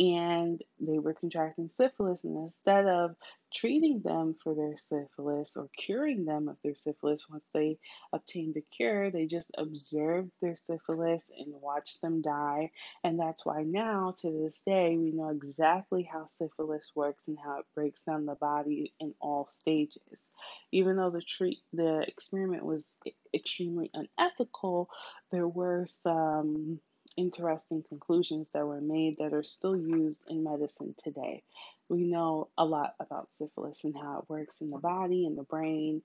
and 0.00 0.62
they 0.80 0.98
were 0.98 1.12
contracting 1.12 1.68
syphilis. 1.68 2.24
And 2.24 2.36
instead 2.46 2.86
of 2.86 3.14
treating 3.52 4.00
them 4.00 4.34
for 4.42 4.54
their 4.54 4.76
syphilis 4.78 5.56
or 5.56 5.68
curing 5.76 6.24
them 6.24 6.48
of 6.48 6.56
their 6.64 6.74
syphilis 6.74 7.28
once 7.28 7.44
they 7.52 7.78
obtained 8.14 8.54
the 8.54 8.64
cure, 8.74 9.10
they 9.10 9.26
just 9.26 9.50
observed 9.58 10.30
their 10.40 10.56
syphilis 10.56 11.30
and 11.36 11.52
watched 11.60 12.00
them 12.00 12.22
die. 12.22 12.70
And 13.04 13.20
that's 13.20 13.44
why 13.44 13.62
now, 13.62 14.14
to 14.22 14.30
this 14.30 14.62
day, 14.64 14.96
we 14.96 15.12
know 15.12 15.28
exactly 15.28 16.08
how 16.10 16.28
syphilis 16.30 16.92
works 16.94 17.24
and 17.28 17.36
how 17.38 17.58
it 17.58 17.66
breaks 17.74 18.02
down 18.02 18.24
the 18.24 18.36
body 18.36 18.94
in 19.00 19.12
all 19.20 19.48
stages. 19.48 20.30
Even 20.72 20.96
though 20.96 21.10
the 21.10 21.20
treat 21.20 21.58
the 21.74 22.00
experiment 22.08 22.64
was 22.64 22.96
extremely 23.34 23.90
unethical, 23.92 24.88
there 25.30 25.48
were 25.48 25.84
some 25.86 26.80
interesting 27.16 27.84
conclusions 27.88 28.48
that 28.54 28.66
were 28.66 28.80
made 28.80 29.18
that 29.18 29.32
are 29.32 29.42
still 29.42 29.76
used 29.76 30.22
in 30.28 30.44
medicine 30.44 30.94
today. 31.02 31.42
We 31.88 32.04
know 32.04 32.48
a 32.56 32.64
lot 32.64 32.94
about 33.00 33.28
syphilis 33.28 33.84
and 33.84 33.96
how 33.96 34.20
it 34.20 34.30
works 34.30 34.60
in 34.60 34.70
the 34.70 34.78
body 34.78 35.26
and 35.26 35.36
the 35.36 35.42
brain, 35.42 36.02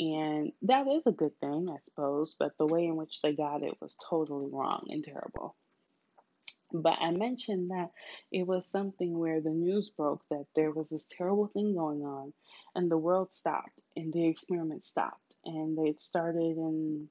and 0.00 0.52
that 0.62 0.86
is 0.86 1.02
a 1.06 1.12
good 1.12 1.38
thing, 1.40 1.68
I 1.70 1.76
suppose, 1.84 2.36
but 2.38 2.56
the 2.58 2.66
way 2.66 2.86
in 2.86 2.96
which 2.96 3.22
they 3.22 3.32
got 3.34 3.62
it 3.62 3.80
was 3.80 3.96
totally 4.08 4.48
wrong 4.50 4.86
and 4.90 5.04
terrible. 5.04 5.56
But 6.72 6.98
I 7.00 7.12
mentioned 7.12 7.70
that 7.70 7.92
it 8.32 8.46
was 8.46 8.66
something 8.66 9.16
where 9.18 9.40
the 9.40 9.50
news 9.50 9.90
broke 9.90 10.22
that 10.30 10.46
there 10.54 10.72
was 10.72 10.90
this 10.90 11.06
terrible 11.08 11.46
thing 11.46 11.74
going 11.74 12.04
on, 12.04 12.32
and 12.74 12.90
the 12.90 12.98
world 12.98 13.32
stopped, 13.32 13.78
and 13.94 14.12
the 14.12 14.26
experiment 14.26 14.84
stopped, 14.84 15.36
and 15.44 15.78
they 15.78 15.94
started 15.98 16.56
in 16.58 17.08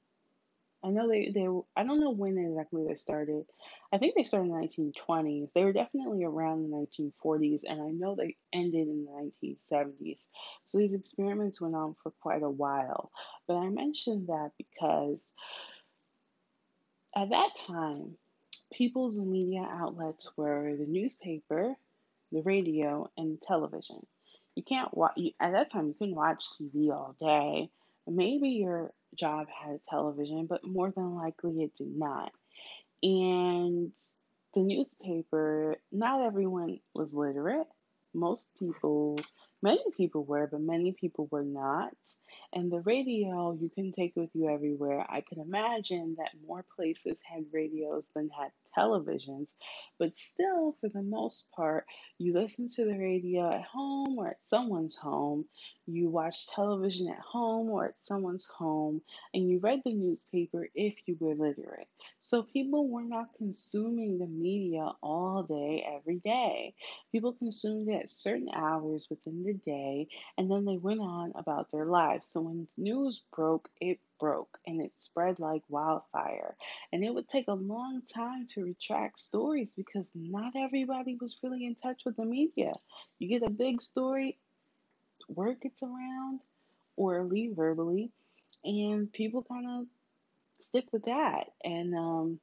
I 0.84 0.90
know 0.90 1.08
they, 1.08 1.30
they 1.34 1.48
I 1.76 1.84
don't 1.84 2.00
know 2.00 2.12
when 2.12 2.38
exactly 2.38 2.84
they 2.86 2.94
started. 2.94 3.44
I 3.92 3.98
think 3.98 4.14
they 4.14 4.24
started 4.24 4.50
in 4.50 4.52
the 4.52 4.58
1920s. 4.58 5.48
They 5.54 5.64
were 5.64 5.72
definitely 5.72 6.24
around 6.24 6.62
the 6.62 6.76
1940s, 6.76 7.62
and 7.68 7.82
I 7.82 7.88
know 7.88 8.14
they 8.14 8.36
ended 8.52 8.88
in 8.88 9.04
the 9.04 9.10
1970s. 9.42 10.26
So 10.66 10.78
these 10.78 10.94
experiments 10.94 11.60
went 11.60 11.74
on 11.74 11.96
for 12.02 12.12
quite 12.22 12.42
a 12.42 12.50
while. 12.50 13.10
But 13.48 13.56
I 13.56 13.68
mentioned 13.68 14.28
that 14.28 14.52
because 14.58 15.28
at 17.16 17.30
that 17.30 17.50
time, 17.66 18.16
people's 18.72 19.18
media 19.18 19.66
outlets 19.68 20.30
were 20.36 20.76
the 20.76 20.86
newspaper, 20.86 21.74
the 22.30 22.42
radio, 22.42 23.10
and 23.16 23.40
television. 23.42 24.06
You 24.54 24.62
can't 24.62 24.94
watch, 24.96 25.18
at 25.40 25.52
that 25.52 25.72
time, 25.72 25.88
you 25.88 25.94
couldn't 25.94 26.14
watch 26.14 26.44
TV 26.60 26.90
all 26.90 27.16
day. 27.20 27.70
Maybe 28.06 28.50
your 28.50 28.92
job 29.14 29.48
had 29.48 29.72
a 29.76 29.80
television, 29.90 30.46
but 30.46 30.64
more 30.64 30.90
than 30.90 31.14
likely 31.14 31.62
it 31.62 31.76
did 31.76 31.96
not. 31.96 32.32
And 33.02 33.92
the 34.54 34.60
newspaper, 34.60 35.76
not 35.92 36.22
everyone 36.22 36.80
was 36.94 37.12
literate. 37.12 37.66
Most 38.14 38.46
people, 38.58 39.18
many 39.62 39.82
people 39.96 40.24
were, 40.24 40.46
but 40.46 40.60
many 40.60 40.92
people 40.92 41.28
were 41.30 41.44
not. 41.44 41.92
And 42.52 42.70
the 42.70 42.80
radio 42.80 43.56
you 43.60 43.70
can 43.70 43.92
take 43.92 44.14
with 44.16 44.30
you 44.34 44.48
everywhere. 44.48 45.04
I 45.08 45.22
can 45.22 45.40
imagine 45.40 46.16
that 46.18 46.30
more 46.46 46.64
places 46.76 47.16
had 47.24 47.44
radios 47.52 48.04
than 48.14 48.30
had 48.30 48.50
televisions, 48.76 49.52
but 49.98 50.16
still, 50.18 50.76
for 50.80 50.88
the 50.88 51.02
most 51.02 51.46
part, 51.54 51.86
you 52.18 52.32
listen 52.34 52.68
to 52.68 52.84
the 52.84 52.98
radio 52.98 53.50
at 53.52 53.62
home 53.62 54.18
or 54.18 54.28
at 54.28 54.44
someone's 54.44 54.96
home, 54.96 55.46
you 55.86 56.08
watch 56.10 56.48
television 56.48 57.08
at 57.08 57.18
home 57.18 57.70
or 57.70 57.86
at 57.86 57.94
someone's 58.02 58.46
home, 58.46 59.00
and 59.34 59.48
you 59.48 59.58
read 59.58 59.80
the 59.84 59.92
newspaper 59.92 60.68
if 60.74 60.94
you 61.06 61.16
were 61.20 61.34
literate. 61.34 61.88
So 62.20 62.42
people 62.42 62.88
were 62.88 63.04
not 63.04 63.28
consuming 63.38 64.18
the 64.18 64.26
media 64.26 64.90
all 65.02 65.44
day, 65.44 65.86
every 65.96 66.16
day. 66.16 66.74
People 67.12 67.34
consumed 67.34 67.88
it 67.88 68.02
at 68.04 68.10
certain 68.10 68.48
hours 68.54 69.06
within 69.08 69.44
the 69.44 69.54
day, 69.54 70.08
and 70.36 70.50
then 70.50 70.64
they 70.64 70.76
went 70.76 71.00
on 71.00 71.32
about 71.36 71.70
their 71.70 71.86
lives. 71.86 72.28
So 72.36 72.42
when 72.42 72.68
news 72.76 73.22
broke, 73.34 73.70
it 73.80 73.98
broke 74.20 74.58
and 74.66 74.82
it 74.82 74.92
spread 74.98 75.38
like 75.38 75.62
wildfire. 75.70 76.54
And 76.92 77.02
it 77.02 77.14
would 77.14 77.30
take 77.30 77.48
a 77.48 77.54
long 77.54 78.02
time 78.14 78.46
to 78.48 78.62
retract 78.62 79.20
stories 79.20 79.70
because 79.74 80.10
not 80.14 80.52
everybody 80.54 81.16
was 81.18 81.38
really 81.42 81.64
in 81.64 81.76
touch 81.76 82.02
with 82.04 82.16
the 82.16 82.26
media. 82.26 82.74
You 83.18 83.28
get 83.28 83.42
a 83.42 83.48
big 83.48 83.80
story, 83.80 84.36
word 85.30 85.62
gets 85.62 85.82
around, 85.82 86.40
orally, 86.94 87.52
verbally, 87.56 88.10
and 88.62 89.10
people 89.10 89.42
kind 89.42 89.66
of 89.70 89.86
stick 90.58 90.84
with 90.92 91.04
that. 91.04 91.52
And, 91.64 91.94
um, 91.94 92.40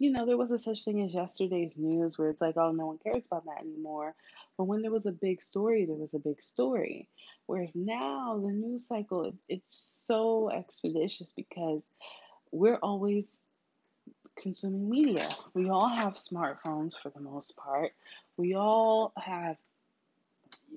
you 0.00 0.10
know, 0.10 0.24
there 0.24 0.38
was 0.38 0.50
a 0.50 0.58
such 0.58 0.82
thing 0.82 1.02
as 1.02 1.12
yesterday's 1.12 1.76
news 1.76 2.16
where 2.16 2.30
it's 2.30 2.40
like, 2.40 2.56
oh, 2.56 2.72
no 2.72 2.86
one 2.86 2.98
cares 3.04 3.22
about 3.26 3.44
that 3.44 3.60
anymore. 3.60 4.14
But 4.56 4.64
when 4.64 4.80
there 4.80 4.90
was 4.90 5.04
a 5.04 5.12
big 5.12 5.42
story, 5.42 5.84
there 5.84 5.94
was 5.94 6.14
a 6.14 6.18
big 6.18 6.40
story. 6.40 7.06
Whereas 7.44 7.76
now 7.76 8.40
the 8.42 8.50
news 8.50 8.88
cycle, 8.88 9.34
it's 9.46 10.02
so 10.06 10.50
expeditious 10.50 11.34
because 11.34 11.84
we're 12.50 12.78
always 12.82 13.36
consuming 14.40 14.88
media. 14.88 15.28
We 15.52 15.68
all 15.68 15.88
have 15.88 16.14
smartphones 16.14 16.96
for 16.96 17.10
the 17.10 17.20
most 17.20 17.54
part. 17.58 17.92
We 18.38 18.54
all 18.54 19.12
have 19.18 19.58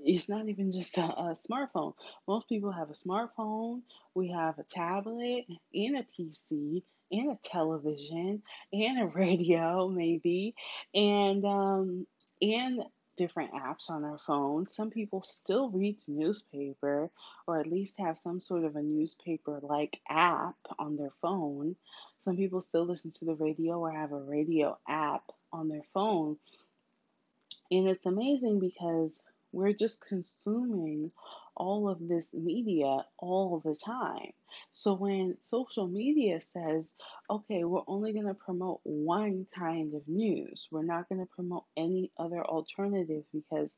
it's 0.03 0.27
not 0.27 0.49
even 0.49 0.71
just 0.73 0.97
a, 0.97 1.03
a, 1.03 1.38
smartphone. 1.49 1.93
Most 2.27 2.49
people 2.49 2.71
have 2.71 2.89
a 2.89 2.93
smartphone. 2.93 3.83
We 4.15 4.31
have 4.31 4.59
a 4.59 4.63
tablet 4.63 5.45
and 5.73 5.97
a 5.97 6.05
PC 6.19 6.83
and 7.11 7.31
a 7.31 7.37
television 7.43 8.41
and 8.71 9.01
a 9.01 9.05
radio, 9.15 9.87
maybe, 9.87 10.55
and 10.93 11.45
um, 11.45 12.07
and 12.41 12.83
different 13.15 13.53
apps 13.53 13.89
on 13.89 14.03
our 14.03 14.17
phone. 14.17 14.67
Some 14.67 14.89
people 14.89 15.21
still 15.21 15.69
read 15.69 15.97
the 16.05 16.13
newspaper 16.13 17.09
or 17.47 17.59
at 17.59 17.67
least 17.67 17.95
have 17.99 18.17
some 18.17 18.39
sort 18.39 18.63
of 18.63 18.75
a 18.75 18.81
newspaper 18.81 19.59
like 19.61 19.99
app 20.09 20.55
on 20.79 20.95
their 20.95 21.11
phone. 21.21 21.75
Some 22.25 22.37
people 22.37 22.61
still 22.61 22.85
listen 22.85 23.11
to 23.19 23.25
the 23.25 23.35
radio 23.35 23.79
or 23.79 23.91
have 23.91 24.11
a 24.11 24.19
radio 24.19 24.77
app 24.87 25.23
on 25.51 25.69
their 25.69 25.83
phone. 25.93 26.37
And 27.69 27.87
it's 27.87 28.05
amazing 28.05 28.59
because 28.59 29.21
we're 29.51 29.73
just 29.73 29.99
consuming 30.01 31.11
all 31.55 31.89
of 31.89 31.99
this 32.07 32.27
media 32.33 33.05
all 33.17 33.61
the 33.63 33.75
time. 33.75 34.31
So 34.71 34.93
when 34.93 35.37
social 35.49 35.87
media 35.87 36.39
says, 36.53 36.91
okay, 37.29 37.63
we're 37.63 37.81
only 37.87 38.13
going 38.13 38.27
to 38.27 38.33
promote 38.33 38.81
one 38.83 39.47
kind 39.57 39.93
of 39.95 40.07
news, 40.07 40.67
we're 40.71 40.83
not 40.83 41.09
going 41.09 41.21
to 41.21 41.29
promote 41.35 41.65
any 41.77 42.11
other 42.17 42.43
alternative 42.43 43.23
because 43.33 43.69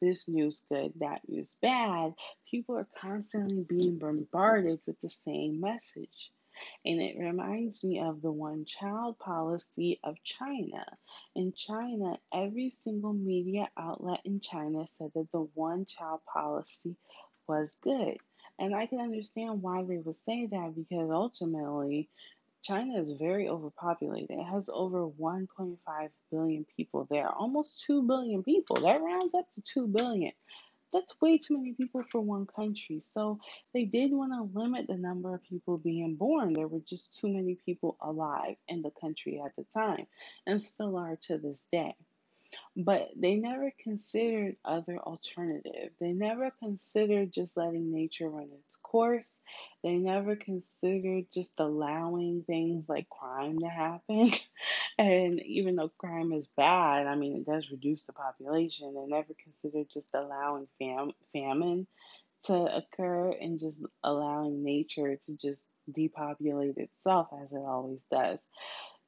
this 0.00 0.26
news 0.28 0.62
good, 0.68 0.92
that 1.00 1.20
news 1.28 1.56
bad, 1.62 2.14
people 2.50 2.76
are 2.76 2.88
constantly 3.00 3.64
being 3.68 3.98
bombarded 3.98 4.80
with 4.86 4.98
the 5.00 5.10
same 5.24 5.60
message. 5.60 6.32
And 6.84 7.00
it 7.00 7.16
reminds 7.18 7.82
me 7.82 8.00
of 8.00 8.22
the 8.22 8.30
one 8.30 8.64
child 8.64 9.18
policy 9.18 9.98
of 10.04 10.22
China. 10.22 10.84
In 11.34 11.52
China, 11.56 12.18
every 12.32 12.76
single 12.84 13.12
media 13.12 13.68
outlet 13.76 14.20
in 14.24 14.38
China 14.40 14.86
said 14.96 15.10
that 15.14 15.32
the 15.32 15.48
one 15.54 15.84
child 15.84 16.20
policy 16.32 16.96
was 17.48 17.76
good. 17.82 18.16
And 18.58 18.74
I 18.74 18.86
can 18.86 19.00
understand 19.00 19.62
why 19.62 19.82
they 19.82 19.98
would 19.98 20.16
say 20.16 20.46
that 20.46 20.74
because 20.76 21.10
ultimately, 21.10 22.08
China 22.62 23.02
is 23.02 23.14
very 23.14 23.48
overpopulated. 23.48 24.30
It 24.30 24.44
has 24.44 24.70
over 24.72 25.06
1.5 25.06 25.76
billion 26.30 26.66
people 26.76 27.06
there, 27.10 27.28
almost 27.28 27.84
2 27.86 28.02
billion 28.02 28.42
people. 28.42 28.76
That 28.76 29.02
rounds 29.02 29.34
up 29.34 29.46
to 29.54 29.62
2 29.62 29.88
billion 29.88 30.32
that's 30.94 31.20
way 31.20 31.36
too 31.38 31.58
many 31.58 31.72
people 31.72 32.04
for 32.10 32.20
one 32.20 32.46
country. 32.46 33.02
So 33.12 33.40
they 33.74 33.84
did 33.84 34.12
want 34.12 34.32
to 34.32 34.58
limit 34.58 34.86
the 34.86 34.96
number 34.96 35.34
of 35.34 35.42
people 35.42 35.76
being 35.76 36.14
born. 36.14 36.52
There 36.52 36.68
were 36.68 36.80
just 36.80 37.18
too 37.20 37.28
many 37.28 37.58
people 37.66 37.96
alive 38.00 38.54
in 38.68 38.80
the 38.80 38.92
country 39.00 39.42
at 39.44 39.56
the 39.56 39.66
time, 39.74 40.06
and 40.46 40.62
still 40.62 40.96
are 40.96 41.18
to 41.22 41.36
this 41.38 41.62
day. 41.72 41.96
But 42.76 43.10
they 43.16 43.36
never 43.36 43.72
considered 43.82 44.56
other 44.64 44.98
alternative. 44.98 45.92
They 46.00 46.12
never 46.12 46.50
considered 46.58 47.32
just 47.32 47.56
letting 47.56 47.92
nature 47.92 48.28
run 48.28 48.48
its 48.66 48.76
course. 48.82 49.36
They 49.82 49.94
never 49.96 50.36
considered 50.36 51.26
just 51.32 51.52
allowing 51.58 52.44
things 52.46 52.88
like 52.88 53.08
crime 53.08 53.58
to 53.60 53.68
happen. 53.68 54.32
and 54.98 55.40
even 55.42 55.76
though 55.76 55.92
crime 55.98 56.32
is 56.32 56.48
bad, 56.56 57.06
I 57.06 57.14
mean, 57.16 57.36
it 57.36 57.46
does 57.46 57.70
reduce 57.70 58.04
the 58.04 58.12
population. 58.12 58.94
They 58.94 59.06
never 59.06 59.34
considered 59.42 59.86
just 59.92 60.08
allowing 60.14 60.68
fam- 60.78 61.12
famine 61.32 61.86
to 62.44 62.54
occur 62.76 63.32
and 63.32 63.60
just 63.60 63.76
allowing 64.02 64.64
nature 64.64 65.16
to 65.26 65.32
just 65.40 65.60
depopulate 65.92 66.76
itself 66.78 67.28
as 67.42 67.52
it 67.52 67.56
always 67.56 68.00
does. 68.10 68.40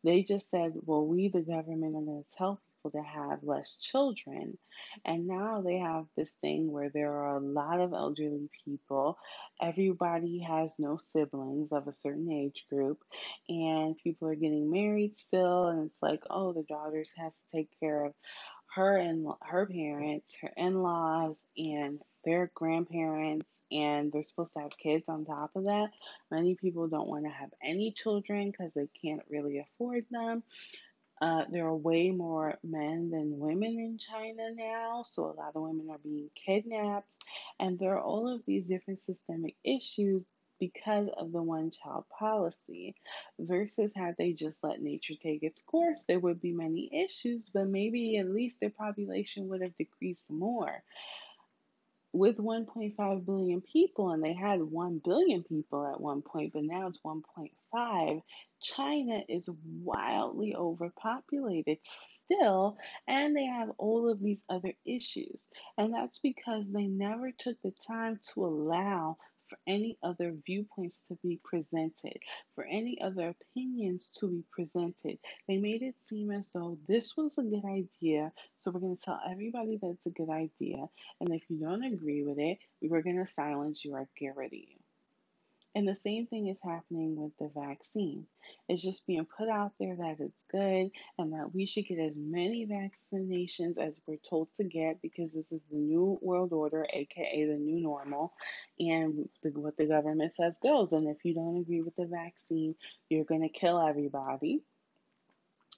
They 0.05 0.23
just 0.23 0.51
said, 0.51 0.73
well, 0.83 1.07
we, 1.07 1.29
the 1.29 1.41
government, 1.41 1.97
are 1.97 2.01
going 2.03 2.25
to 2.25 2.37
tell 2.37 2.61
people 2.87 3.03
to 3.03 3.09
have 3.09 3.43
less 3.43 3.77
children. 3.81 4.59
And 5.05 5.27
now 5.27 5.63
they 5.63 5.79
have 5.79 6.07
this 6.17 6.33
thing 6.41 6.71
where 6.71 6.91
there 6.91 7.13
are 7.13 7.37
a 7.37 7.41
lot 7.41 7.81
of 7.81 7.93
elderly 7.93 8.49
people. 8.65 9.19
Everybody 9.61 10.41
has 10.41 10.75
no 10.79 10.97
siblings 10.97 11.73
of 11.73 11.89
a 11.89 11.93
certain 11.93 12.31
age 12.31 12.67
group, 12.71 12.99
and 13.49 13.97
people 14.03 14.29
are 14.29 14.35
getting 14.35 14.71
married 14.71 15.17
still. 15.17 15.69
And 15.69 15.87
it's 15.87 16.03
like, 16.03 16.23
oh, 16.31 16.53
the 16.53 16.65
daughters 16.69 17.11
has 17.17 17.33
to 17.33 17.57
take 17.57 17.69
care 17.81 18.05
of 18.05 18.13
her 18.75 18.99
and 18.99 19.27
her 19.43 19.67
parents, 19.67 20.37
her 20.43 20.53
in-laws, 20.57 21.43
and 21.57 22.01
their 22.27 22.51
grandparents, 22.55 23.61
and 23.71 24.13
they're 24.13 24.23
supposed 24.23 24.53
to 24.53 24.61
have 24.61 24.77
kids 24.83 25.09
on 25.09 25.25
top 25.25 25.53
of 25.55 25.65
that. 25.65 25.87
Many 26.31 26.57
people 26.57 26.89
don't 26.89 27.09
want 27.09 27.25
to 27.25 27.31
have 27.31 27.51
any 27.65 27.93
children 27.93 28.51
because 28.51 28.73
they 28.75 28.89
can't 29.01 29.23
really 29.31 29.61
afford 29.61 30.05
them. 30.11 30.43
Uh, 31.21 31.45
there 31.51 31.67
are 31.67 31.77
way 31.77 32.11
more 32.11 32.59
men 32.63 33.11
than 33.11 33.39
women 33.39 33.79
in 33.79 33.99
China 33.99 34.51
now, 34.55 35.03
so 35.03 35.25
a 35.25 35.37
lot 35.41 35.53
of 35.55 35.63
women 35.63 35.89
are 35.91 35.99
being 35.99 36.29
kidnapped, 36.35 37.17
and 37.59 37.79
there 37.79 37.95
are 37.95 38.03
all 38.03 38.29
of 38.29 38.43
these 38.47 38.65
different 38.65 39.03
systemic 39.03 39.55
issues 39.65 40.27
because 40.61 41.09
of 41.19 41.33
the 41.33 41.43
one 41.43 41.71
child 41.71 42.05
policy. 42.19 42.95
Versus 43.39 43.91
had 43.95 44.15
they 44.19 44.33
just 44.33 44.57
let 44.63 44.83
nature 44.83 45.15
take 45.23 45.43
its 45.43 45.63
course, 45.63 46.05
there 46.07 46.21
would 46.21 46.41
be 46.41 46.53
many 46.53 46.91
issues, 47.05 47.51
but 47.53 47.67
maybe 47.67 48.19
at 48.19 48.31
least 48.31 48.61
their 48.61 48.71
population 48.71 49.49
would 49.49 49.63
have 49.63 49.77
decreased 49.77 50.29
more 50.31 50.83
with 52.17 52.39
1.5 52.39 53.27
billion 53.27 53.61
people, 53.61 54.11
and 54.11 54.25
they 54.25 54.35
had 54.35 54.63
1 54.63 55.01
billion 55.05 55.43
people 55.45 55.87
at 55.87 56.01
one 56.01 56.23
point, 56.23 56.53
but 56.55 56.65
now 56.65 56.89
it's 56.89 57.01
1.5, 57.05 58.23
China 58.63 59.21
is 59.29 59.51
wildly 59.85 60.55
overpopulated 60.57 61.79
still, 61.85 62.79
and 63.07 63.37
they 63.37 63.45
have 63.45 63.71
all 63.79 64.11
of 64.11 64.21
these 64.21 64.43
other 64.49 64.73
issues. 64.87 65.49
And 65.77 65.93
that's 65.93 66.19
because 66.21 66.65
they 66.73 66.87
never 66.87 67.31
took 67.33 67.61
the 67.63 67.73
time 67.87 68.19
to 68.35 68.47
allow 68.47 69.19
for 69.49 69.59
any 69.67 69.99
other 70.03 70.35
viewpoints 70.47 71.01
to 71.09 71.19
be 71.23 71.41
presented, 71.45 72.19
for 72.55 72.65
any 72.65 73.01
other 73.03 73.35
opinions 73.35 74.11
to 74.21 74.29
be 74.29 74.45
presented. 74.53 75.19
They 75.49 75.59
made 75.59 75.83
it 75.83 75.95
seem 76.09 76.31
as 76.33 76.49
though 76.55 76.79
this 76.89 77.17
was 77.17 77.39
a 77.39 77.43
good 77.43 77.65
idea, 77.65 78.33
so 78.61 78.71
we're 78.71 78.81
going 78.81 78.97
to 78.97 79.03
tell 79.03 79.21
everybody 79.31 79.79
that 79.81 79.91
it's 79.91 80.07
a 80.07 80.11
good 80.11 80.31
idea. 80.31 80.87
And 81.21 81.35
if 81.35 81.43
you 81.49 81.59
don't 81.59 81.85
agree 81.85 82.25
with 82.25 82.39
it, 82.39 82.59
we're 82.83 83.03
going 83.03 83.25
to 83.25 83.31
silence 83.31 83.85
you 83.85 83.95
or 83.95 84.09
get 84.19 84.37
rid 84.37 84.49
of 84.49 84.55
you. 84.55 84.86
And 85.77 85.87
the 85.87 85.95
same 85.95 86.27
thing 86.27 86.49
is 86.49 86.57
happening 86.65 87.17
with 87.17 87.33
the 87.39 87.51
vaccine. 87.55 88.25
It's 88.67 88.83
just 88.83 89.07
being 89.07 89.27
put 89.27 89.51
out 89.51 89.73
there 89.79 89.95
that 89.95 90.17
it's 90.21 90.41
good 90.51 90.91
and 91.19 91.35
that 91.35 91.55
we 91.55 91.67
should 91.67 91.87
get 91.87 91.99
as 91.99 92.15
many 92.17 92.67
vaccinations 92.67 93.77
as 93.77 94.01
we're 94.07 94.17
told 94.27 94.49
to 94.57 94.65
get 94.65 95.03
because 95.03 95.35
this 95.35 95.53
is 95.53 95.67
the 95.71 95.77
new 95.77 96.19
world 96.23 96.55
order, 96.55 96.87
aka 96.91 97.45
the 97.45 97.59
new 97.59 97.79
normal. 97.79 98.33
And 98.81 99.29
the, 99.43 99.51
what 99.51 99.77
the 99.77 99.85
government 99.85 100.33
says 100.35 100.57
goes. 100.63 100.95
And 100.95 101.09
if 101.09 101.19
you 101.27 101.35
don't 101.35 101.61
agree 101.61 101.83
with 101.83 101.97
the 101.97 102.07
vaccine, 102.07 102.75
you're 103.11 103.25
going 103.25 103.43
to 103.43 103.51
kill 103.51 103.79
everybody. 103.79 104.63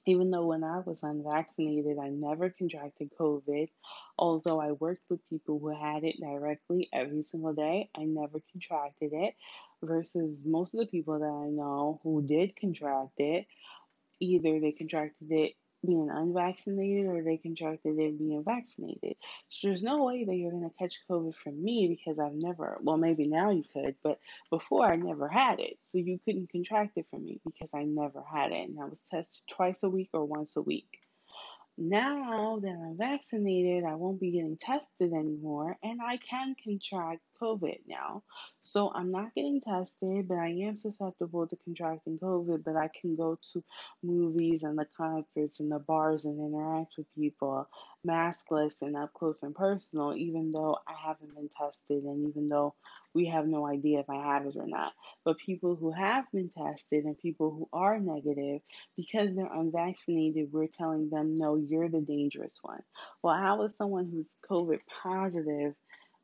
Even 0.06 0.30
though 0.30 0.46
when 0.46 0.64
I 0.64 0.80
was 0.80 1.02
unvaccinated, 1.02 1.98
I 1.98 2.08
never 2.08 2.50
contracted 2.50 3.10
COVID. 3.18 3.68
Although 4.18 4.60
I 4.60 4.72
worked 4.72 5.04
with 5.10 5.28
people 5.28 5.58
who 5.58 5.68
had 5.68 6.04
it 6.04 6.20
directly 6.20 6.88
every 6.92 7.22
single 7.22 7.52
day, 7.52 7.90
I 7.94 8.04
never 8.04 8.40
contracted 8.52 9.12
it. 9.12 9.34
Versus 9.82 10.44
most 10.44 10.74
of 10.74 10.80
the 10.80 10.86
people 10.86 11.18
that 11.18 11.24
I 11.24 11.50
know 11.50 12.00
who 12.02 12.20
hmm. 12.20 12.26
did 12.26 12.56
contract 12.56 13.18
it, 13.18 13.46
either 14.20 14.58
they 14.60 14.72
contracted 14.72 15.30
it 15.30 15.54
being 15.86 16.10
unvaccinated 16.10 17.06
or 17.06 17.22
they 17.22 17.36
contracted 17.36 17.98
it 17.98 18.18
being 18.18 18.42
vaccinated. 18.44 19.16
So 19.48 19.68
there's 19.68 19.82
no 19.82 20.04
way 20.04 20.24
that 20.24 20.34
you're 20.34 20.50
going 20.50 20.68
to 20.68 20.76
catch 20.78 21.00
COVID 21.08 21.34
from 21.34 21.62
me 21.62 21.88
because 21.88 22.18
I've 22.18 22.34
never, 22.34 22.78
well, 22.82 22.96
maybe 22.96 23.26
now 23.26 23.50
you 23.50 23.64
could, 23.72 23.94
but 24.02 24.18
before 24.50 24.86
I 24.86 24.96
never 24.96 25.28
had 25.28 25.60
it. 25.60 25.78
So 25.80 25.98
you 25.98 26.18
couldn't 26.24 26.50
contract 26.50 26.96
it 26.96 27.06
from 27.10 27.24
me 27.24 27.40
because 27.44 27.70
I 27.74 27.84
never 27.84 28.22
had 28.22 28.52
it. 28.52 28.68
And 28.68 28.80
I 28.80 28.84
was 28.86 29.02
tested 29.10 29.40
twice 29.48 29.82
a 29.82 29.88
week 29.88 30.10
or 30.12 30.24
once 30.24 30.56
a 30.56 30.62
week. 30.62 31.00
Now 31.78 32.58
that 32.62 32.70
I'm 32.70 32.98
vaccinated, 32.98 33.84
I 33.84 33.94
won't 33.94 34.20
be 34.20 34.32
getting 34.32 34.58
tested 34.58 35.12
anymore 35.14 35.78
and 35.84 36.00
I 36.02 36.18
can 36.18 36.56
contract 36.64 37.22
COVID 37.40 37.78
now. 37.88 38.24
So 38.62 38.92
I'm 38.94 39.12
not 39.12 39.34
getting 39.34 39.60
tested, 39.62 40.28
but 40.28 40.38
I 40.38 40.48
am 40.48 40.76
susceptible 40.76 41.46
to 41.46 41.56
contracting 41.64 42.18
COVID, 42.18 42.64
but 42.64 42.76
I 42.76 42.90
can 43.00 43.16
go 43.16 43.38
to 43.52 43.64
movies 44.02 44.64
and 44.64 44.78
the 44.78 44.86
concerts 44.96 45.60
and 45.60 45.72
the 45.72 45.78
bars 45.78 46.26
and 46.26 46.40
interact 46.40 46.94
with 46.98 47.06
people 47.14 47.68
maskless 48.06 48.82
and 48.82 48.96
up 48.96 49.12
close 49.12 49.42
and 49.42 49.54
personal, 49.54 50.14
even 50.14 50.50
though 50.52 50.78
I 50.86 50.94
haven't 50.94 51.34
been 51.34 51.48
tested 51.48 52.04
and 52.04 52.28
even 52.28 52.48
though 52.48 52.74
we 53.14 53.26
have 53.26 53.46
no 53.46 53.66
idea 53.66 54.00
if 54.00 54.10
I 54.10 54.16
have 54.16 54.46
it 54.46 54.56
or 54.56 54.66
not. 54.66 54.92
But 55.24 55.38
people 55.38 55.74
who 55.74 55.90
have 55.90 56.24
been 56.32 56.50
tested 56.56 57.04
and 57.04 57.18
people 57.18 57.50
who 57.50 57.68
are 57.72 57.98
negative, 57.98 58.60
because 58.96 59.34
they're 59.34 59.52
unvaccinated, 59.52 60.52
we're 60.52 60.68
telling 60.68 61.10
them, 61.10 61.34
no, 61.34 61.56
you're 61.56 61.88
the 61.88 62.00
dangerous 62.00 62.58
one. 62.62 62.82
Well, 63.22 63.34
how 63.34 63.62
is 63.62 63.76
someone 63.76 64.08
who's 64.12 64.30
COVID 64.48 64.80
positive 65.02 65.74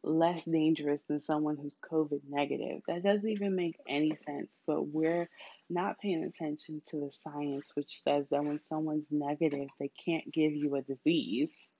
less 0.05 0.45
dangerous 0.45 1.03
than 1.03 1.21
someone 1.21 1.57
who's 1.57 1.79
COVID 1.91 2.21
negative? 2.29 2.83
That 2.89 3.03
doesn't 3.03 3.29
even 3.29 3.57
make 3.57 3.77
any 3.89 4.17
sense, 4.27 4.51
but 4.67 4.87
we're 4.87 5.29
not 5.71 5.99
paying 5.99 6.25
attention 6.25 6.83
to 6.91 7.01
the 7.01 7.11
science, 7.13 7.73
which 7.75 8.03
says 8.03 8.27
that 8.31 8.45
when 8.45 8.61
someone's 8.69 9.07
negative, 9.11 9.69
they 9.81 9.91
can't 10.05 10.31
give 10.33 10.53
you 10.53 10.77
a 10.77 10.83
disease. 10.83 11.71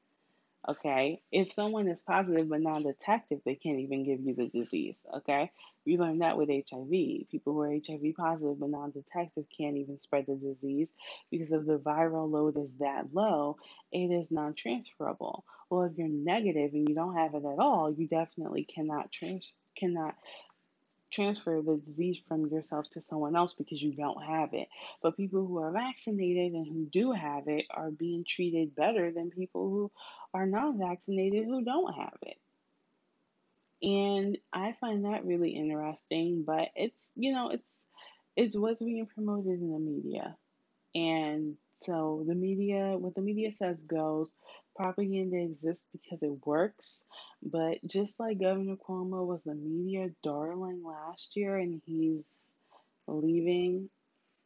Okay, 0.67 1.21
if 1.31 1.53
someone 1.53 1.89
is 1.89 2.03
positive 2.03 2.49
but 2.49 2.61
non 2.61 2.85
detective, 2.85 3.41
they 3.45 3.55
can't 3.55 3.81
even 3.81 4.05
give 4.05 4.21
you 4.21 4.35
the 4.35 4.49
disease. 4.49 5.03
Okay, 5.17 5.51
we 5.85 5.99
learned 5.99 6.23
that 6.23 6.39
with 6.39 6.49
HIV. 6.49 6.89
People 7.31 7.53
who 7.53 7.61
are 7.61 7.73
HIV 7.87 8.15
positive 8.17 8.59
but 8.61 8.71
non 8.71 8.91
detective 8.91 9.45
can't 9.57 9.77
even 9.77 10.01
spread 10.01 10.25
the 10.27 10.37
disease 10.37 10.89
because 11.31 11.53
if 11.53 11.67
the 11.67 11.79
viral 11.79 12.31
load 12.31 12.57
is 12.57 12.71
that 12.81 13.13
low, 13.13 13.59
it 13.93 14.11
is 14.11 14.31
non 14.31 14.55
transferable. 14.55 15.45
Well, 15.69 15.83
if 15.83 15.99
you're 15.99 16.09
negative 16.09 16.73
and 16.73 16.89
you 16.89 16.95
don't 16.95 17.17
have 17.17 17.35
it 17.35 17.45
at 17.45 17.59
all, 17.59 17.93
you 17.93 18.07
definitely 18.09 18.65
cannot 18.65 19.13
trans 19.13 19.55
cannot 19.77 20.15
transfer 21.15 21.63
the 21.63 21.77
disease 21.77 22.21
from 22.29 22.47
yourself 22.47 22.89
to 22.91 23.01
someone 23.01 23.37
else 23.37 23.55
because 23.55 23.83
you 23.83 23.93
don't 23.95 24.23
have 24.23 24.55
it. 24.55 24.69
But 25.03 25.17
people 25.17 25.47
who 25.47 25.59
are 25.59 25.73
vaccinated 25.73 26.53
and 26.53 26.67
who 26.67 26.87
do 26.93 27.13
have 27.13 27.49
it 27.49 27.67
are 27.71 27.91
being 27.91 28.25
treated 28.29 28.75
better 28.75 29.13
than 29.13 29.31
people 29.31 29.71
who 29.71 29.93
are 30.35 30.47
not 30.47 30.77
vaccinated 30.77 31.47
who 31.47 31.65
don't 31.65 31.95
have 31.95 32.19
it. 32.23 32.39
And 33.83 34.39
I 34.53 34.75
find 34.81 35.05
that 35.05 35.27
really 35.27 35.51
interesting, 35.51 36.45
but 36.47 36.69
it's, 36.75 37.13
you 37.17 37.33
know, 37.33 37.51
it's 37.51 37.69
it's 38.37 38.57
what's 38.57 38.83
being 38.83 39.07
promoted 39.07 39.61
in 39.61 39.73
the 39.73 39.79
media. 39.79 40.37
And 40.95 41.57
so 41.83 42.25
the 42.27 42.35
media, 42.35 42.97
what 42.99 43.15
the 43.15 43.21
media 43.21 43.53
says 43.53 43.83
goes. 43.83 44.33
Propaganda 44.77 45.37
exists 45.37 45.85
because 45.93 46.23
it 46.23 46.47
works. 46.47 47.05
But 47.43 47.79
just 47.87 48.19
like 48.19 48.41
Governor 48.41 48.77
Cuomo 48.77 49.27
was 49.27 49.41
the 49.45 49.55
media 49.55 50.11
darling 50.23 50.83
last 50.85 51.37
year 51.37 51.57
and 51.57 51.81
he's 51.85 52.25
leaving 53.07 53.89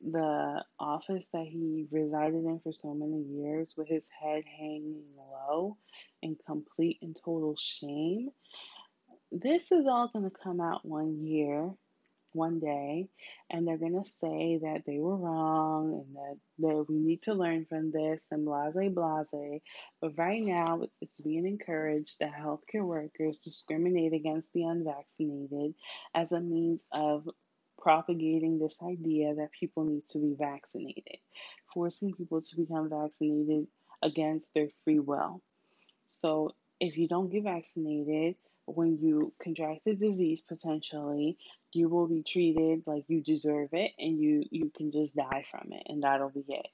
the 0.01 0.65
office 0.79 1.25
that 1.33 1.47
he 1.47 1.87
resided 1.91 2.45
in 2.45 2.61
for 2.63 2.73
so 2.73 2.95
many 2.95 3.23
years 3.23 3.75
with 3.77 3.89
his 3.89 4.05
head 4.21 4.45
hanging 4.59 5.03
low 5.17 5.77
in 6.23 6.37
complete 6.47 6.99
and 7.03 7.17
total 7.17 7.57
shame. 7.57 8.31
This 9.33 9.73
is 9.73 9.87
all 9.87 10.09
going 10.13 10.25
to 10.25 10.37
come 10.45 10.61
out 10.61 10.85
one 10.85 11.27
year 11.27 11.71
one 12.33 12.61
day 12.61 13.09
and 13.51 13.67
they're 13.67 13.79
going 13.79 14.03
to 14.03 14.11
say 14.11 14.59
that 14.63 14.83
they 14.87 14.99
were 14.99 15.17
wrong 15.17 15.93
and 15.95 16.17
that, 16.17 16.37
that 16.59 16.87
we 16.89 16.97
need 16.97 17.23
to 17.23 17.35
learn 17.35 17.65
from 17.65 17.91
this 17.91 18.23
and 18.31 18.45
blase 18.45 18.75
blase. 18.95 19.61
But 20.01 20.19
right 20.19 20.43
now, 20.43 20.83
it's 21.01 21.21
being 21.21 21.47
encouraged 21.47 22.19
that 22.21 22.33
healthcare 22.35 22.85
workers 22.85 23.39
discriminate 23.39 24.13
against 24.13 24.53
the 24.53 24.65
unvaccinated 24.65 25.75
as 26.15 26.33
a 26.33 26.41
means 26.41 26.81
of 26.93 27.29
propagating 27.81 28.59
this 28.59 28.77
idea 28.83 29.35
that 29.35 29.51
people 29.59 29.85
need 29.85 30.07
to 30.09 30.19
be 30.19 30.35
vaccinated, 30.39 31.19
forcing 31.73 32.13
people 32.13 32.43
to 32.43 32.57
become 32.57 32.91
vaccinated 32.91 33.67
against 34.03 34.53
their 34.55 34.69
free 34.85 34.99
will. 34.99 35.41
So 36.07 36.55
if 36.81 36.97
you 36.97 37.09
don't 37.09 37.31
get 37.31 37.45
vaccinated, 37.45 38.37
when 38.77 38.99
you 39.01 39.33
contract 39.43 39.81
the 39.85 39.95
disease 39.95 40.43
potentially, 40.43 41.39
you 41.73 41.89
will 41.89 42.07
be 42.07 42.23
treated 42.23 42.83
like 42.87 43.05
you 43.09 43.23
deserve 43.23 43.71
it 43.73 43.93
and 43.99 44.21
you, 44.21 44.45
you 44.51 44.71
can 44.77 44.93
just 44.93 45.15
die 45.15 45.45
from 45.51 45.73
it 45.73 45.83
and 45.87 46.03
that'll 46.03 46.31
be 46.31 46.45
it. 46.49 46.69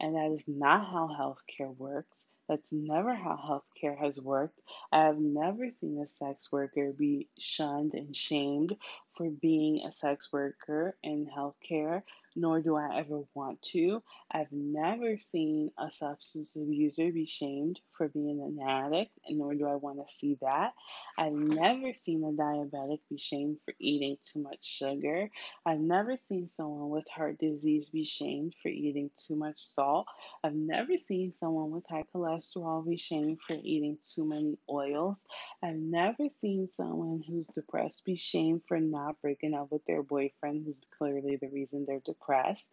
And 0.00 0.16
that 0.16 0.32
is 0.32 0.44
not 0.46 0.86
how 0.86 1.08
healthcare 1.08 1.76
works. 1.76 2.24
That's 2.48 2.66
never 2.72 3.14
how 3.14 3.62
healthcare 3.80 3.96
has 3.96 4.20
worked. 4.20 4.58
I 4.90 5.04
have 5.04 5.18
never 5.18 5.70
seen 5.70 6.02
a 6.02 6.08
sex 6.08 6.50
worker 6.50 6.92
be 6.92 7.28
shunned 7.38 7.94
and 7.94 8.14
shamed 8.16 8.76
for 9.12 9.30
being 9.30 9.84
a 9.86 9.92
sex 9.92 10.32
worker 10.32 10.96
in 11.04 11.26
healthcare 11.26 12.02
nor 12.36 12.60
do 12.60 12.76
I 12.76 12.98
ever 12.98 13.22
want 13.34 13.62
to. 13.72 14.02
I've 14.30 14.52
never 14.52 15.18
seen 15.18 15.70
a 15.78 15.90
substance 15.90 16.56
abuser 16.56 17.10
be 17.12 17.26
shamed 17.26 17.80
for 17.96 18.08
being 18.08 18.40
an 18.42 18.66
addict, 18.66 19.12
and 19.26 19.38
nor 19.38 19.54
do 19.54 19.66
I 19.66 19.76
want 19.76 19.98
to 19.98 20.14
see 20.14 20.38
that. 20.42 20.72
I've 21.18 21.32
never 21.32 21.94
seen 21.94 22.24
a 22.24 22.32
diabetic 22.32 23.00
be 23.10 23.18
shamed 23.18 23.58
for 23.64 23.74
eating 23.80 24.16
too 24.24 24.40
much 24.42 24.64
sugar. 24.64 25.30
I've 25.66 25.80
never 25.80 26.16
seen 26.28 26.48
someone 26.48 26.90
with 26.90 27.08
heart 27.08 27.38
disease 27.38 27.88
be 27.90 28.04
shamed 28.04 28.54
for 28.62 28.68
eating 28.68 29.10
too 29.18 29.36
much 29.36 29.60
salt. 29.60 30.06
I've 30.44 30.54
never 30.54 30.96
seen 30.96 31.34
someone 31.34 31.70
with 31.70 31.84
high 31.90 32.04
cholesterol 32.14 32.88
be 32.88 32.96
shamed 32.96 33.40
for 33.46 33.54
eating 33.54 33.98
too 34.14 34.24
many 34.24 34.58
oils. 34.70 35.22
I've 35.62 35.76
never 35.76 36.28
seen 36.40 36.68
someone 36.72 37.22
who's 37.26 37.46
depressed 37.48 38.04
be 38.04 38.16
shamed 38.16 38.62
for 38.68 38.80
not 38.80 39.20
breaking 39.20 39.54
up 39.54 39.70
with 39.70 39.84
their 39.86 40.02
boyfriend, 40.02 40.64
who's 40.64 40.80
clearly 40.98 41.36
the 41.36 41.48
reason 41.48 41.84
they're 41.86 42.00
depressed 42.00 42.19
depressed. 42.20 42.68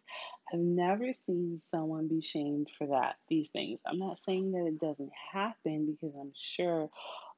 I've 0.52 0.60
never 0.60 1.12
seen 1.12 1.60
someone 1.70 2.08
be 2.08 2.20
shamed 2.20 2.68
for 2.76 2.86
that, 2.88 3.16
these 3.28 3.50
things. 3.50 3.80
I'm 3.86 3.98
not 3.98 4.18
saying 4.24 4.52
that 4.52 4.66
it 4.66 4.80
doesn't 4.80 5.12
happen 5.32 5.86
because 5.86 6.16
I'm 6.16 6.32
sure 6.34 6.88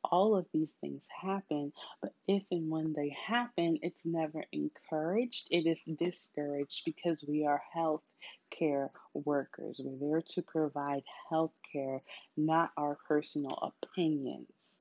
all 0.05 0.37
of 0.37 0.47
these 0.53 0.73
things 0.81 1.03
happen, 1.21 1.73
but 2.01 2.13
if 2.27 2.43
and 2.51 2.71
when 2.71 2.95
they 2.95 3.15
happen, 3.27 3.79
it's 3.83 4.05
never 4.05 4.45
encouraged. 4.53 5.49
It 5.51 5.67
is 5.67 5.81
discouraged 5.99 6.83
because 6.87 7.25
we 7.27 7.45
are 7.47 7.63
health 7.75 8.03
care 8.51 8.91
workers. 9.13 9.81
We're 9.83 10.13
there 10.13 10.23
to 10.31 10.43
provide 10.43 11.03
health 11.29 11.53
care, 11.73 12.01
not 12.37 12.71
our 12.77 12.97
personal 13.07 13.73
opinions. 13.83 14.79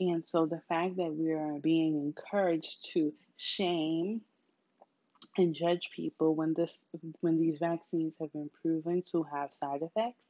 And 0.00 0.26
so 0.26 0.46
the 0.46 0.62
fact 0.68 0.96
that 0.96 1.14
we 1.14 1.32
are 1.32 1.60
being 1.60 1.94
encouraged 1.94 2.90
to 2.94 3.12
shame 3.36 4.22
and 5.38 5.54
judge 5.54 5.90
people 5.94 6.34
when 6.34 6.54
this 6.54 6.84
when 7.20 7.38
these 7.38 7.58
vaccines 7.58 8.14
have 8.20 8.32
been 8.32 8.50
proven 8.62 9.02
to 9.12 9.24
have 9.24 9.54
side 9.54 9.82
effects 9.82 10.22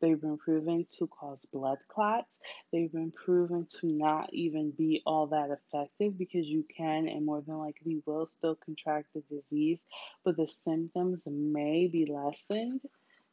They've 0.00 0.20
been 0.20 0.38
proven 0.38 0.86
to 0.98 1.06
cause 1.06 1.40
blood 1.52 1.78
clots. 1.88 2.38
They've 2.72 2.92
been 2.92 3.12
proven 3.12 3.66
to 3.80 3.86
not 3.86 4.32
even 4.32 4.70
be 4.70 5.02
all 5.06 5.26
that 5.28 5.50
effective 5.50 6.18
because 6.18 6.46
you 6.46 6.64
can 6.76 7.08
and 7.08 7.24
more 7.24 7.40
than 7.40 7.58
likely 7.58 8.02
will 8.06 8.26
still 8.26 8.56
contract 8.56 9.08
the 9.14 9.22
disease, 9.22 9.80
but 10.24 10.36
the 10.36 10.48
symptoms 10.48 11.22
may 11.26 11.88
be 11.88 12.06
lessened 12.06 12.82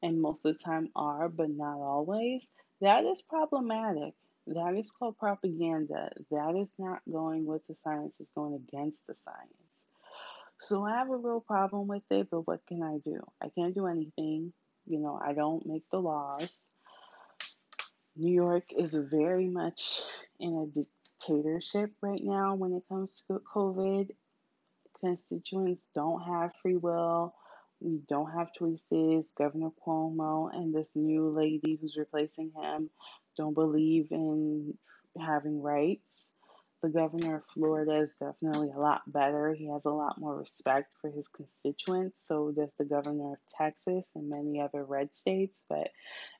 and 0.01 0.21
most 0.21 0.45
of 0.45 0.57
the 0.57 0.63
time 0.63 0.89
are, 0.95 1.30
but 1.30 1.49
not 1.49 1.80
always. 1.80 2.47
That 2.82 3.05
is 3.05 3.21
problematic. 3.21 4.13
That 4.47 4.76
is 4.76 4.91
called 4.91 5.17
propaganda. 5.17 6.11
That 6.32 6.55
is 6.55 6.69
not 6.78 7.01
going 7.11 7.45
with 7.45 7.65
the 7.67 7.76
science, 7.84 8.13
it's 8.19 8.32
going 8.36 8.55
against 8.55 9.07
the 9.07 9.15
science. 9.15 9.62
So 10.66 10.86
I 10.86 10.91
have 10.91 11.09
a 11.09 11.18
real 11.18 11.41
problem 11.41 11.88
with 11.88 12.03
it, 12.09 12.30
but 12.32 12.47
what 12.47 12.66
can 12.68 12.82
I 12.82 12.97
do? 13.03 13.20
I 13.41 13.49
can't 13.49 13.76
do 13.76 13.86
anything. 13.86 14.53
You 14.86 14.99
know, 14.99 15.20
I 15.22 15.34
don't 15.34 15.66
make 15.66 15.84
the 15.91 15.97
laws. 15.97 16.70
New 18.16 18.34
York 18.34 18.64
is 18.72 18.95
very 18.95 19.49
much 19.49 19.99
in 20.39 20.55
a 20.55 20.80
dictatorship 20.80 21.91
right 22.01 22.24
now 22.24 22.55
when 22.55 22.72
it 22.72 22.84
comes 22.88 23.24
to 23.28 23.41
COVID. 23.53 24.11
Constituents 25.01 25.86
don't 25.93 26.22
have 26.24 26.51
free 26.61 26.78
will. 26.78 27.36
We 27.82 27.99
don't 28.07 28.32
have 28.32 28.53
choices. 28.53 29.34
Governor 29.38 29.72
Cuomo 29.86 30.49
and 30.53 30.74
this 30.74 30.88
new 30.95 31.28
lady 31.28 31.78
who's 31.82 31.97
replacing 31.97 32.53
him 32.55 32.89
don't 33.36 33.53
believe 33.53 34.07
in 34.11 34.78
having 35.20 35.61
rights. 35.61 36.30
The 36.84 36.90
governor 36.90 37.38
of 37.38 37.46
Florida 37.48 38.02
is 38.02 38.14
definitely 38.22 38.72
a 38.72 38.80
lot 38.80 39.04
better. 39.08 39.56
He 39.56 39.70
has 39.70 39.86
a 39.86 39.92
lot 39.92 40.20
more 40.20 40.38
respect 40.38 40.92
for 41.02 41.12
his 41.12 41.28
constituents. 41.30 42.24
So 42.28 42.52
does 42.52 42.72
the 42.80 42.86
governor 42.86 43.34
of 43.34 43.40
Texas 43.58 44.06
and 44.16 44.30
many 44.30 44.62
other 44.62 44.86
red 44.86 45.16
states. 45.16 45.64
But 45.70 45.90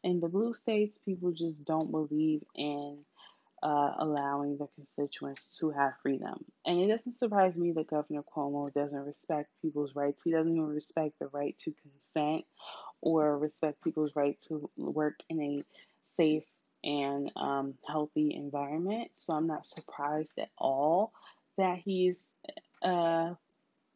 in 0.04 0.22
the 0.22 0.30
blue 0.30 0.54
states, 0.54 1.00
people 1.00 1.34
just 1.34 1.66
don't 1.66 1.92
believe 1.92 2.44
in 2.56 3.00
uh, 3.64 3.94
allowing 4.00 4.58
the 4.58 4.68
constituents 4.76 5.58
to 5.60 5.72
have 5.72 5.94
freedom. 6.02 6.46
And 6.66 6.80
it 6.82 6.88
doesn't 6.88 7.20
surprise 7.20 7.58
me 7.58 7.72
that 7.74 7.90
Governor 7.90 8.24
Cuomo 8.24 8.74
doesn't 8.74 9.06
respect 9.06 9.50
people's 9.62 9.96
rights. 9.96 10.22
He 10.24 10.32
doesn't 10.32 10.52
even 10.52 10.68
respect 10.68 11.20
the 11.20 11.28
right 11.28 11.58
to 11.60 11.74
consent 11.82 12.46
or 13.02 13.38
respect 13.38 13.84
people's 13.84 14.16
right 14.16 14.40
to 14.50 14.70
work 14.78 15.16
in 15.30 15.42
a 15.42 15.64
safe 16.04 16.44
and 16.84 17.32
um, 17.36 17.76
healthy 17.88 18.34
environment. 18.36 19.12
So 19.16 19.34
I'm 19.34 19.48
not 19.48 19.66
surprised 19.66 20.38
at 20.38 20.50
all 20.58 21.14
that 21.58 21.80
he's 21.84 22.30
uh, 22.82 23.34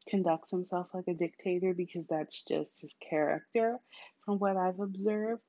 conducts 0.10 0.52
himself 0.52 0.88
like 0.94 1.08
a 1.08 1.14
dictator 1.14 1.74
because 1.74 2.06
that's 2.10 2.44
just 2.44 2.72
his 2.80 2.94
character 3.00 3.78
from 4.26 4.40
what 4.40 4.58
I've 4.58 4.80
observed. 4.80 5.44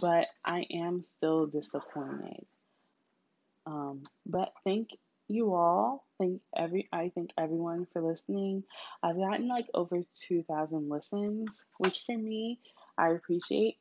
But 0.00 0.26
I 0.44 0.66
am 0.70 1.02
still 1.02 1.46
disappointed. 1.46 2.46
Um, 3.66 4.04
but 4.24 4.52
thank 4.64 4.90
you 5.28 5.54
all. 5.54 6.06
Thank 6.18 6.40
every 6.56 6.88
I 6.92 7.12
thank 7.14 7.30
everyone 7.36 7.86
for 7.92 8.02
listening. 8.02 8.64
I've 9.02 9.16
gotten 9.16 9.48
like 9.48 9.66
over 9.74 10.00
two 10.14 10.42
thousand 10.44 10.88
listens, 10.88 11.48
which 11.78 12.02
for 12.06 12.16
me 12.16 12.60
I 12.96 13.10
appreciate. 13.10 13.76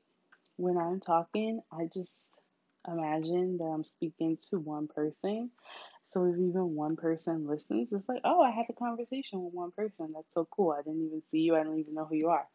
When 0.57 0.77
I'm 0.77 0.99
talking, 0.99 1.61
I 1.71 1.85
just 1.93 2.25
imagine 2.87 3.57
that 3.57 3.65
I'm 3.65 3.83
speaking 3.83 4.37
to 4.49 4.59
one 4.59 4.87
person. 4.87 5.51
So 6.11 6.25
if 6.25 6.35
even 6.35 6.75
one 6.75 6.95
person 6.95 7.47
listens, 7.47 7.91
it's 7.91 8.07
like, 8.07 8.21
oh, 8.23 8.41
I 8.41 8.51
had 8.51 8.65
a 8.69 8.73
conversation 8.73 9.43
with 9.43 9.53
one 9.53 9.71
person. 9.71 10.13
That's 10.13 10.33
so 10.33 10.47
cool. 10.49 10.71
I 10.71 10.81
didn't 10.81 11.05
even 11.05 11.21
see 11.27 11.39
you. 11.39 11.55
I 11.55 11.63
don't 11.63 11.79
even 11.79 11.93
know 11.93 12.05
who 12.05 12.15
you 12.15 12.29
are. 12.29 12.47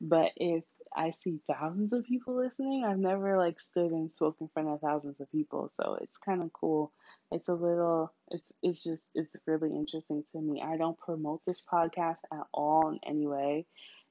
But 0.00 0.32
if 0.36 0.64
I 0.94 1.10
see 1.10 1.40
thousands 1.46 1.92
of 1.92 2.04
people 2.04 2.36
listening, 2.36 2.84
I've 2.84 2.98
never 2.98 3.36
like 3.36 3.60
stood 3.60 3.90
and 3.90 4.12
spoke 4.12 4.36
in 4.40 4.48
front 4.48 4.68
of 4.68 4.80
thousands 4.80 5.20
of 5.20 5.30
people. 5.30 5.70
So 5.74 5.98
it's 6.00 6.16
kind 6.18 6.42
of 6.42 6.52
cool. 6.52 6.92
It's 7.32 7.48
a 7.48 7.54
little, 7.54 8.12
it's 8.30 8.52
it's 8.62 8.82
just 8.82 9.02
it's 9.14 9.34
really 9.46 9.70
interesting 9.70 10.24
to 10.32 10.40
me. 10.40 10.62
I 10.62 10.76
don't 10.76 10.98
promote 10.98 11.42
this 11.46 11.62
podcast 11.72 12.18
at 12.32 12.46
all 12.54 12.90
in 12.90 13.00
any 13.06 13.26
way. 13.26 13.66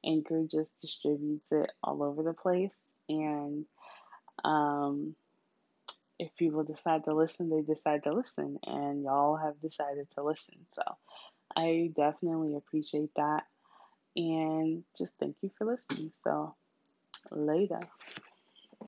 Anchor 0.05 0.43
just 0.49 0.80
distributes 0.82 1.51
it 1.51 1.72
all 1.84 2.03
over 2.03 2.22
the 2.22 2.34
place, 2.34 2.76
and 3.09 3.65
um, 4.43 5.15
if 6.20 6.36
people 6.38 6.63
decide 6.63 7.03
to 7.05 7.13
listen, 7.13 7.49
they 7.49 7.61
decide 7.61 8.03
to 8.03 8.13
listen, 8.13 8.57
and 8.65 9.03
y'all 9.03 9.38
have 9.38 9.59
decided 9.61 10.07
to 10.15 10.24
listen. 10.24 10.55
So 10.74 10.82
I 11.55 11.91
definitely 11.95 12.55
appreciate 12.55 13.11
that. 13.15 13.43
And 14.15 14.84
just 14.97 15.13
thank 15.20 15.36
you 15.41 15.51
for 15.57 15.65
listening. 15.65 16.11
So 16.24 16.55
later. 17.32 17.80